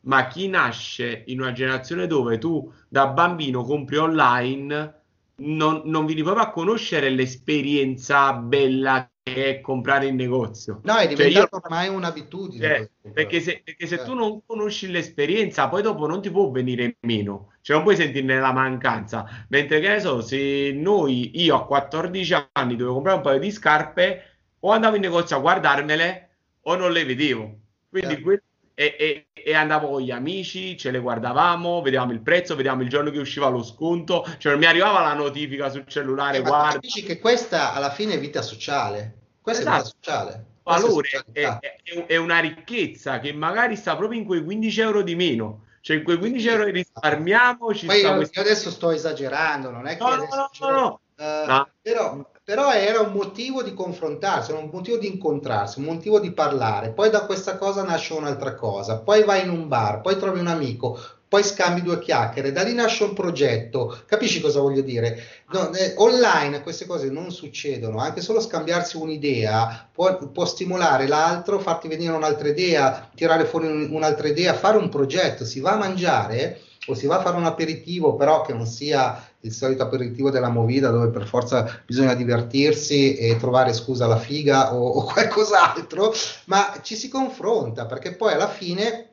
Ma 0.00 0.26
chi 0.26 0.48
nasce 0.48 1.22
in 1.26 1.40
una 1.40 1.52
generazione 1.52 2.08
dove 2.08 2.38
tu 2.38 2.72
da 2.88 3.06
bambino 3.06 3.62
compri 3.62 3.98
online, 3.98 5.00
non, 5.36 5.82
non 5.84 6.04
vieni 6.04 6.24
proprio 6.24 6.42
a 6.42 6.50
conoscere 6.50 7.08
l'esperienza 7.08 8.32
bella 8.32 9.08
è 9.22 9.60
comprare 9.60 10.06
in 10.06 10.16
negozio. 10.16 10.80
No, 10.84 10.96
è 10.96 11.06
diventato 11.06 11.32
cioè 11.32 11.60
io, 11.60 11.60
ormai 11.64 11.88
un'abitudine. 11.88 12.90
Cioè, 13.00 13.12
perché 13.12 13.40
se, 13.40 13.62
perché 13.64 13.86
se 13.86 13.96
eh. 13.96 14.04
tu 14.04 14.14
non 14.14 14.42
conosci 14.44 14.90
l'esperienza, 14.90 15.68
poi 15.68 15.82
dopo 15.82 16.06
non 16.06 16.20
ti 16.20 16.30
può 16.30 16.50
venire 16.50 16.96
meno 17.00 17.52
cioè 17.62 17.76
non 17.76 17.84
puoi 17.84 17.96
sentirne 17.96 18.38
la 18.40 18.52
mancanza. 18.52 19.46
Mentre 19.48 19.80
che 19.80 19.88
ne 19.88 20.00
so, 20.00 20.20
se 20.20 20.72
noi, 20.72 21.40
io 21.40 21.54
a 21.56 21.64
14 21.64 22.48
anni 22.52 22.74
dovevo 22.74 22.94
comprare 22.94 23.16
un 23.18 23.22
paio 23.22 23.38
di 23.38 23.50
scarpe, 23.52 24.22
o 24.60 24.70
andavo 24.70 24.96
in 24.96 25.02
negozio 25.02 25.36
a 25.36 25.40
guardarmele 25.40 26.30
o 26.62 26.76
non 26.76 26.92
le 26.92 27.04
vedevo. 27.04 27.58
Quindi 27.88 28.14
yeah. 28.14 28.22
que- 28.22 28.42
e, 28.74 28.96
e, 28.98 29.26
e, 29.32 29.54
andavo 29.54 29.88
con 29.88 30.00
gli 30.00 30.10
amici, 30.10 30.76
ce 30.76 30.90
le 30.90 30.98
guardavamo, 30.98 31.82
vedevamo 31.82 32.12
il 32.12 32.20
prezzo, 32.20 32.56
vedevamo 32.56 32.82
il 32.82 32.88
giorno 32.88 33.10
che 33.10 33.18
usciva 33.18 33.48
lo 33.48 33.62
sconto, 33.62 34.24
cioè 34.38 34.52
non 34.52 34.60
mi 34.60 34.66
arrivava 34.66 35.00
la 35.00 35.14
notifica 35.14 35.68
sul 35.68 35.86
cellulare. 35.86 36.38
Eh, 36.38 36.42
guarda. 36.42 36.74
capisci 36.74 37.02
che 37.02 37.18
questa 37.18 37.72
alla 37.72 37.90
fine 37.90 38.14
è 38.14 38.18
vita 38.18 38.42
sociale. 38.42 39.16
Questa 39.40 39.62
esatto. 39.62 39.76
è 39.76 39.82
vita 39.82 39.96
sociale. 40.00 40.44
Valore 40.62 41.08
è, 41.32 41.58
è, 41.60 42.06
è, 42.06 42.16
una 42.16 42.38
ricchezza 42.38 43.18
che 43.18 43.32
magari 43.32 43.74
sta 43.74 43.96
proprio 43.96 44.20
in 44.20 44.26
quei 44.26 44.44
15 44.44 44.80
euro 44.80 45.02
di 45.02 45.16
meno. 45.16 45.64
Cioè, 45.80 45.96
in 45.96 46.04
quei 46.04 46.18
15 46.18 46.48
euro 46.48 46.64
risparmiamo. 46.64 47.66
Poi 47.66 48.00
io, 48.00 48.14
questo... 48.14 48.40
io, 48.40 48.46
adesso 48.46 48.70
sto 48.70 48.90
esagerando, 48.90 49.70
non 49.70 49.88
è 49.88 49.96
che. 49.96 50.02
No, 50.02 50.14
no, 50.14 50.50
no, 50.60 50.70
no, 50.70 51.00
uh, 51.16 51.46
no. 51.46 51.68
Però 51.82 52.30
però 52.44 52.72
era 52.72 53.00
un 53.00 53.12
motivo 53.12 53.62
di 53.62 53.72
confrontarsi, 53.74 54.52
un 54.52 54.68
motivo 54.72 54.98
di 54.98 55.06
incontrarsi, 55.06 55.78
un 55.78 55.84
motivo 55.86 56.18
di 56.20 56.32
parlare. 56.32 56.92
Poi 56.92 57.08
da 57.10 57.24
questa 57.24 57.56
cosa 57.56 57.84
nasce 57.84 58.14
un'altra 58.14 58.54
cosa, 58.54 58.98
poi 59.00 59.24
vai 59.24 59.42
in 59.42 59.50
un 59.50 59.68
bar, 59.68 60.00
poi 60.00 60.16
trovi 60.16 60.40
un 60.40 60.48
amico, 60.48 60.98
poi 61.32 61.42
scambi 61.42 61.80
due 61.80 61.98
chiacchiere, 61.98 62.52
da 62.52 62.62
lì 62.62 62.74
nasce 62.74 63.04
un 63.04 63.14
progetto. 63.14 63.98
Capisci 64.04 64.38
cosa 64.42 64.60
voglio 64.60 64.82
dire? 64.82 65.18
No, 65.50 65.72
eh, 65.72 65.94
online 65.96 66.60
queste 66.60 66.84
cose 66.84 67.08
non 67.08 67.30
succedono, 67.30 68.00
anche 68.00 68.20
solo 68.20 68.38
scambiarsi 68.38 68.98
un'idea 68.98 69.88
può, 69.90 70.28
può 70.28 70.44
stimolare 70.44 71.06
l'altro, 71.06 71.58
farti 71.58 71.88
venire 71.88 72.12
un'altra 72.12 72.48
idea, 72.48 73.08
tirare 73.14 73.46
fuori 73.46 73.66
un, 73.66 73.88
un'altra 73.92 74.28
idea, 74.28 74.52
fare 74.52 74.76
un 74.76 74.90
progetto, 74.90 75.46
si 75.46 75.60
va 75.60 75.72
a 75.72 75.78
mangiare 75.78 76.60
o 76.88 76.94
si 76.94 77.06
va 77.06 77.16
a 77.16 77.22
fare 77.22 77.38
un 77.38 77.46
aperitivo, 77.46 78.14
però 78.14 78.42
che 78.42 78.52
non 78.52 78.66
sia 78.66 79.26
il 79.40 79.52
solito 79.52 79.84
aperitivo 79.84 80.28
della 80.28 80.50
movida 80.50 80.90
dove 80.90 81.08
per 81.08 81.26
forza 81.26 81.80
bisogna 81.86 82.12
divertirsi 82.12 83.16
e 83.16 83.38
trovare 83.38 83.72
scusa 83.72 84.04
alla 84.04 84.18
figa 84.18 84.74
o, 84.74 84.86
o 84.86 85.04
qualcos'altro, 85.10 86.12
ma 86.44 86.78
ci 86.82 86.94
si 86.94 87.08
confronta 87.08 87.86
perché 87.86 88.12
poi 88.12 88.34
alla 88.34 88.50
fine 88.50 89.11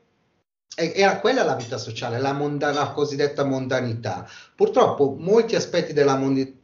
era 0.75 1.19
quella 1.19 1.43
la 1.43 1.55
vita 1.55 1.77
sociale, 1.77 2.19
la, 2.19 2.33
monda- 2.33 2.71
la 2.71 2.91
cosiddetta 2.91 3.43
mondanità. 3.43 4.27
Purtroppo 4.55 5.15
molti 5.17 5.55
aspetti 5.55 5.93
della 5.93 6.15
mondanità 6.17 6.57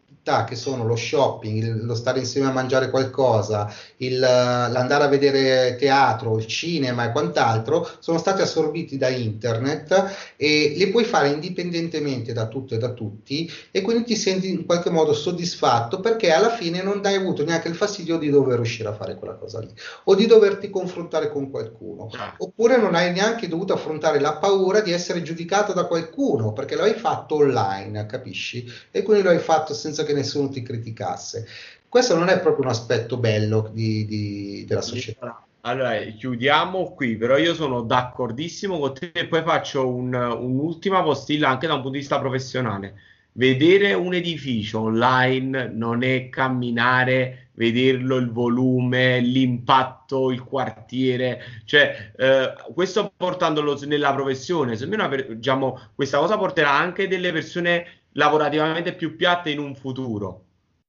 che 0.47 0.55
sono 0.55 0.86
lo 0.86 0.95
shopping, 0.95 1.84
lo 1.84 1.93
stare 1.93 2.19
insieme 2.19 2.47
a 2.47 2.51
mangiare 2.51 2.89
qualcosa, 2.89 3.71
il, 3.97 4.17
l'andare 4.17 5.03
a 5.03 5.07
vedere 5.07 5.76
teatro, 5.76 6.38
il 6.38 6.47
cinema 6.47 7.05
e 7.05 7.11
quant'altro, 7.11 7.88
sono 7.99 8.17
stati 8.17 8.41
assorbiti 8.41 8.97
da 8.97 9.09
internet 9.09 10.34
e 10.36 10.73
li 10.76 10.88
puoi 10.89 11.03
fare 11.03 11.30
indipendentemente 11.30 12.34
da 12.34 12.47
tutto 12.47 12.73
e 12.73 12.80
da 12.80 12.89
tutti 12.89 13.51
e 13.69 13.82
quindi 13.82 14.03
ti 14.03 14.15
senti 14.15 14.49
in 14.49 14.65
qualche 14.65 14.89
modo 14.89 15.13
soddisfatto 15.13 15.99
perché 15.99 16.32
alla 16.32 16.49
fine 16.49 16.82
non 16.82 17.01
hai 17.03 17.15
avuto 17.15 17.43
neanche 17.43 17.67
il 17.67 17.76
fastidio 17.76 18.17
di 18.17 18.30
dover 18.30 18.55
riuscire 18.55 18.89
a 18.89 18.93
fare 18.93 19.15
quella 19.15 19.36
cosa 19.36 19.59
lì 19.59 19.71
o 20.05 20.15
di 20.15 20.26
doverti 20.26 20.69
confrontare 20.71 21.30
con 21.30 21.51
qualcuno 21.51 22.09
oppure 22.38 22.78
non 22.78 22.95
hai 22.95 23.11
neanche 23.11 23.47
dovuto 23.47 23.73
affrontare 23.73 24.19
la 24.19 24.38
paura 24.38 24.82
di 24.82 24.91
essere 24.91 25.21
giudicato 25.21 25.73
da 25.73 25.86
qualcuno 25.86 26.53
perché 26.53 26.76
l'hai 26.76 26.93
fatto 26.93 27.36
online, 27.36 28.05
capisci? 28.05 28.65
E 28.91 29.03
quindi 29.03 29.23
lo 29.23 29.30
hai 29.30 29.39
fatto 29.39 29.73
senza 29.73 30.03
che 30.03 30.13
nessuno 30.16 30.49
ti 30.49 30.61
criticasse. 30.61 31.47
Questo 31.88 32.18
non 32.18 32.30
è 32.30 32.39
proprio 32.39 32.66
un 32.66 32.72
aspetto 32.72 33.18
bello 33.18 33.70
di, 33.72 34.05
di, 34.05 34.66
della 34.68 34.82
società. 34.82 35.45
Allora, 35.61 35.97
chiudiamo 35.97 36.93
qui, 36.93 37.16
però 37.16 37.38
io 37.38 37.55
sono 37.55 37.82
d'accordissimo 37.82 38.78
con 38.78 38.93
te 38.93 39.11
e 39.13 39.26
poi 39.26 39.41
faccio 39.41 39.88
un, 39.88 40.13
un'ultima 40.13 41.01
postilla 41.01 41.49
anche 41.49 41.68
da 41.68 41.74
un 41.74 41.82
punto 41.82 41.95
di 41.95 42.01
vista 42.01 42.20
professionale. 42.20 42.93
Vedere 43.32 43.93
un 43.93 44.13
edificio 44.13 44.82
online 44.82 45.70
non 45.74 46.03
è 46.03 46.30
camminare, 46.30 47.49
vederlo, 47.53 48.18
il 48.18 48.32
volume, 48.32 49.20
l'impatto, 49.20 50.32
il 50.32 50.43
quartiere, 50.43 51.41
cioè 51.66 52.11
eh, 52.16 52.53
questo 52.74 53.11
portandolo 53.16 53.78
nella 53.86 54.13
professione, 54.13 54.76
secondo 54.76 55.09
me 55.09 55.26
diciamo, 55.36 55.80
questa 55.95 56.20
cosa 56.20 56.38
porterà 56.38 56.72
anche 56.72 57.07
delle 57.07 57.32
persone 57.32 57.86
lavorativamente 58.16 58.93
più 58.93 59.16
piatte 59.16 59.49
in 59.49 59.59
un 59.59 59.76
futuro. 59.76 60.41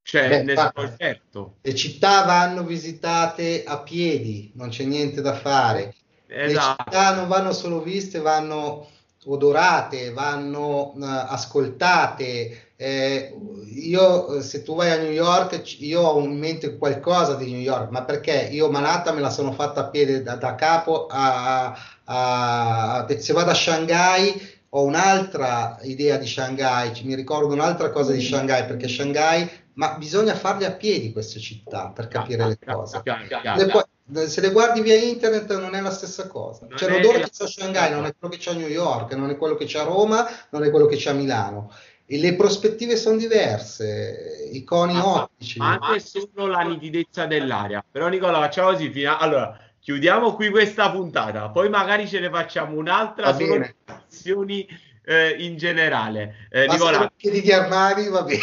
Cioè, 0.03 0.29
Beh, 0.29 0.43
ne 0.43 0.57
sono 0.57 0.95
certo. 0.97 1.57
Le 1.63 1.75
città 1.75 2.25
vanno 2.25 2.63
visitate 2.63 3.65
a 3.65 3.81
piedi, 3.81 4.53
non 4.55 4.69
c'è 4.69 4.85
niente 4.85 5.21
da 5.21 5.35
fare. 5.35 5.95
Esatto. 6.29 6.85
Le 6.85 6.85
città 6.85 7.15
non 7.15 7.29
vanno 7.29 7.53
solo 7.53 7.83
viste, 7.83 8.21
vanno 8.21 8.89
odorate, 9.25 10.13
vanno 10.13 10.93
uh, 10.95 11.03
ascoltate. 11.03 12.75
Eh, 12.77 13.35
io, 13.75 14.41
se 14.43 14.63
tu 14.63 14.77
vai 14.77 14.93
a 14.93 14.99
New 14.99 15.11
York, 15.11 15.61
io 15.81 16.03
ho 16.03 16.21
in 16.21 16.39
mente 16.39 16.77
qualcosa 16.77 17.35
di 17.35 17.51
New 17.51 17.61
York, 17.61 17.91
ma 17.91 18.05
perché 18.05 18.49
io 18.53 18.71
Manhattan 18.71 19.15
me 19.15 19.21
la 19.21 19.31
sono 19.31 19.51
fatta 19.53 19.81
a 19.81 19.89
piedi 19.89 20.23
da, 20.23 20.37
da 20.37 20.55
capo 20.55 21.07
a, 21.07 21.73
a, 22.05 23.05
a, 23.05 23.19
se 23.19 23.33
vado 23.33 23.51
a 23.51 23.55
Shanghai 23.55 24.55
ho 24.77 24.83
un'altra 24.83 25.79
idea 25.83 26.19
di 26.19 26.27
Shanghai, 26.27 26.93
mi 27.05 27.15
ricordo 27.15 27.55
un'altra 27.55 27.91
cosa 27.91 28.13
di 28.13 28.21
Shanghai, 28.21 28.67
perché 28.67 28.89
Shanghai, 28.89 29.51
ma 29.75 29.97
bisogna 29.97 30.35
farle 30.35 30.67
a 30.67 30.73
piedi 30.73 31.13
queste 31.13 31.41
città 31.41 31.89
per 31.95 32.09
capire 32.09 32.47
le 32.47 32.59
cose. 32.63 33.01
Le, 34.09 34.29
se 34.29 34.41
le 34.41 34.51
guardi 34.51 34.83
via 34.83 34.95
internet 34.95 35.59
non 35.59 35.75
è 35.75 35.81
la 35.81 35.91
stessa 35.91 36.29
cosa. 36.29 36.67
Cioè 36.77 36.91
l'odore 36.91 37.21
che 37.21 37.31
c'è 37.31 37.45
a 37.45 37.47
Shanghai 37.47 37.91
non 37.91 38.05
è 38.05 38.15
quello 38.17 38.35
che 38.35 38.39
c'è 38.39 38.51
a 38.51 38.55
New 38.55 38.69
York, 38.69 39.15
non 39.15 39.31
è 39.31 39.39
quello 39.39 39.55
che 39.55 39.65
c'è 39.65 39.79
a 39.79 39.85
Roma, 39.85 40.29
non 40.51 40.63
è 40.63 40.71
quello 40.71 40.85
che 40.85 40.97
c'è 40.97 41.11
a 41.11 41.15
Milano. 41.15 41.73
E 42.05 42.19
le 42.19 42.35
prospettive 42.35 42.97
sono 42.97 43.17
diverse, 43.17 44.51
i 44.53 44.63
coni 44.63 44.97
ottici. 44.99 45.59
Ma 45.59 45.79
anche 45.81 46.01
solo 46.01 46.47
la 46.47 46.61
nitidezza 46.61 47.25
dell'aria. 47.25 47.83
Però 47.91 48.09
Nicola, 48.09 48.41
facciamo 48.41 48.73
così. 48.73 48.91
Fino 48.91 49.11
a... 49.11 49.19
Allora, 49.19 49.59
chiudiamo 49.87 50.35
qui 50.35 50.51
questa 50.51 50.91
puntata, 50.91 51.49
poi 51.51 51.69
magari 51.69 52.09
ce 52.09 52.19
ne 52.19 52.29
facciamo 52.29 52.77
un'altra 52.77 53.33
sulle 53.33 53.77
azioni 53.85 54.67
eh, 55.05 55.37
in 55.39 55.57
generale. 55.57 56.49
Eh, 56.51 56.67
Basta 56.67 56.73
Nicola... 56.73 56.91
che 56.91 56.99
non 56.99 57.09
mi 57.13 57.17
chiedi 57.17 57.41
di 57.41 57.53
armadi, 57.53 58.09
va 58.09 58.23
bene. 58.25 58.43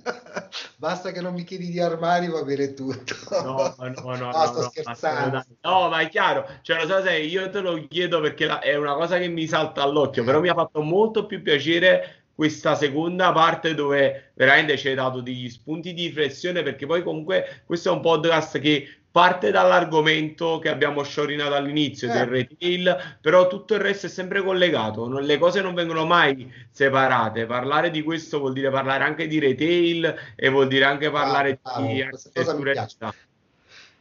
Basta 0.76 1.12
che 1.12 1.20
non 1.20 1.34
mi 1.34 1.44
chiedi 1.44 1.70
di 1.70 1.78
armadi, 1.78 2.28
va 2.28 2.42
bene 2.42 2.72
tutto. 2.72 3.14
No, 3.32 3.74
no, 3.76 3.92
no, 4.02 4.16
no, 4.16 4.30
no 4.30 4.46
sto 4.46 4.60
no, 4.62 4.70
scherzando. 4.70 5.44
No, 5.60 5.90
ma 5.90 6.00
è 6.00 6.08
chiaro, 6.08 6.48
cioè, 6.62 6.80
lo 6.80 6.86
so 6.86 7.02
se 7.02 7.18
io 7.18 7.50
te 7.50 7.60
lo 7.60 7.86
chiedo 7.86 8.22
perché 8.22 8.46
la, 8.46 8.60
è 8.60 8.76
una 8.76 8.94
cosa 8.94 9.18
che 9.18 9.28
mi 9.28 9.46
salta 9.46 9.82
all'occhio, 9.82 10.24
però 10.24 10.40
mi 10.40 10.48
ha 10.48 10.54
fatto 10.54 10.80
molto 10.80 11.26
più 11.26 11.42
piacere 11.42 12.28
questa 12.34 12.74
seconda 12.76 13.30
parte 13.32 13.74
dove 13.74 14.30
veramente 14.34 14.78
ci 14.78 14.88
hai 14.88 14.94
dato 14.94 15.20
degli 15.20 15.50
spunti 15.50 15.92
di 15.92 16.06
riflessione 16.06 16.62
perché 16.62 16.86
poi 16.86 17.02
comunque 17.02 17.62
questo 17.66 17.90
è 17.90 17.92
un 17.92 18.00
podcast 18.00 18.58
che 18.58 19.05
parte 19.16 19.50
dall'argomento 19.50 20.58
che 20.58 20.68
abbiamo 20.68 21.02
sciorinato 21.02 21.54
all'inizio 21.54 22.10
eh. 22.10 22.12
del 22.12 22.26
retail, 22.26 23.16
però 23.18 23.46
tutto 23.46 23.72
il 23.72 23.80
resto 23.80 24.04
è 24.04 24.08
sempre 24.10 24.42
collegato, 24.42 25.08
non, 25.08 25.22
le 25.22 25.38
cose 25.38 25.62
non 25.62 25.72
vengono 25.72 26.04
mai 26.04 26.52
separate. 26.70 27.46
Parlare 27.46 27.90
di 27.90 28.02
questo 28.02 28.40
vuol 28.40 28.52
dire 28.52 28.68
parlare 28.70 29.04
anche 29.04 29.26
di 29.26 29.38
retail 29.38 30.14
e 30.36 30.48
vuol 30.50 30.68
dire 30.68 30.84
anche 30.84 31.10
parlare 31.10 31.60
ah, 31.62 31.80
di 31.80 32.02
architettura. 32.02 32.88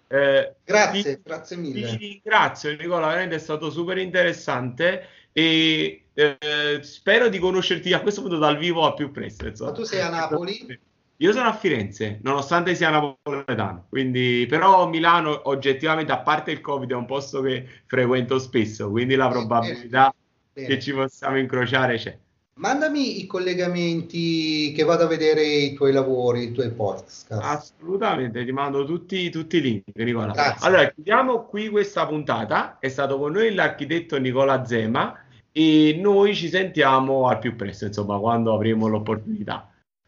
Eh, 0.07 0.53
grazie, 0.65 1.15
ti, 1.15 1.21
grazie 1.23 1.55
mille. 1.55 1.87
Ti 1.87 1.95
ringrazio 1.95 2.75
Nicola, 2.75 3.07
veramente 3.07 3.35
è 3.35 3.39
stato 3.39 3.71
super 3.71 3.97
interessante 3.97 5.07
e 5.31 6.03
eh, 6.13 6.79
spero 6.81 7.29
di 7.29 7.39
conoscerti 7.39 7.93
a 7.93 8.01
questo 8.01 8.19
punto 8.19 8.37
dal 8.37 8.57
vivo 8.57 8.85
a 8.85 8.93
più 8.93 9.11
presto. 9.11 9.47
Insomma. 9.47 9.69
Ma 9.69 9.75
tu 9.77 9.83
sei 9.83 10.01
a 10.01 10.09
Napoli? 10.09 10.77
Io 11.17 11.31
sono 11.31 11.47
a 11.47 11.53
Firenze, 11.53 12.19
nonostante 12.23 12.75
sia 12.75 12.89
napoletano, 12.89 13.85
quindi 13.87 14.45
però 14.49 14.85
Milano 14.87 15.49
oggettivamente, 15.49 16.11
a 16.11 16.19
parte 16.19 16.51
il 16.51 16.59
Covid, 16.59 16.91
è 16.91 16.95
un 16.95 17.05
posto 17.05 17.41
che 17.41 17.65
frequento 17.85 18.37
spesso, 18.37 18.89
quindi 18.89 19.15
la 19.15 19.29
probabilità 19.29 20.13
bene, 20.51 20.67
che 20.67 20.79
ci 20.79 20.91
possiamo 20.91 21.37
incrociare 21.37 21.95
c'è. 21.95 22.17
Mandami 22.57 23.21
i 23.21 23.27
collegamenti 23.27 24.73
che 24.73 24.83
vado 24.83 25.03
a 25.03 25.07
vedere 25.07 25.45
i 25.45 25.73
tuoi 25.73 25.93
lavori, 25.93 26.43
i 26.43 26.51
tuoi 26.51 26.71
podcast. 26.71 27.31
Assolutamente, 27.31 28.43
ti 28.43 28.51
mando 28.51 28.85
tutti, 28.85 29.29
tutti 29.29 29.57
i 29.57 29.61
link, 29.61 29.83
Nicola. 29.93 30.31
Grazie. 30.33 30.67
Allora, 30.67 30.89
chiudiamo 30.89 31.45
qui 31.45 31.69
questa 31.69 32.05
puntata. 32.07 32.77
È 32.79 32.87
stato 32.87 33.17
con 33.17 33.33
noi 33.33 33.53
l'architetto 33.53 34.17
Nicola 34.19 34.65
Zema 34.65 35.17
e 35.51 35.97
noi 36.01 36.33
ci 36.33 36.47
sentiamo 36.47 37.27
al 37.27 37.39
più 37.39 37.55
presto, 37.55 37.85
insomma, 37.85 38.19
quando 38.19 38.53
avremo 38.53 38.87
l'opportunità. 38.87 39.69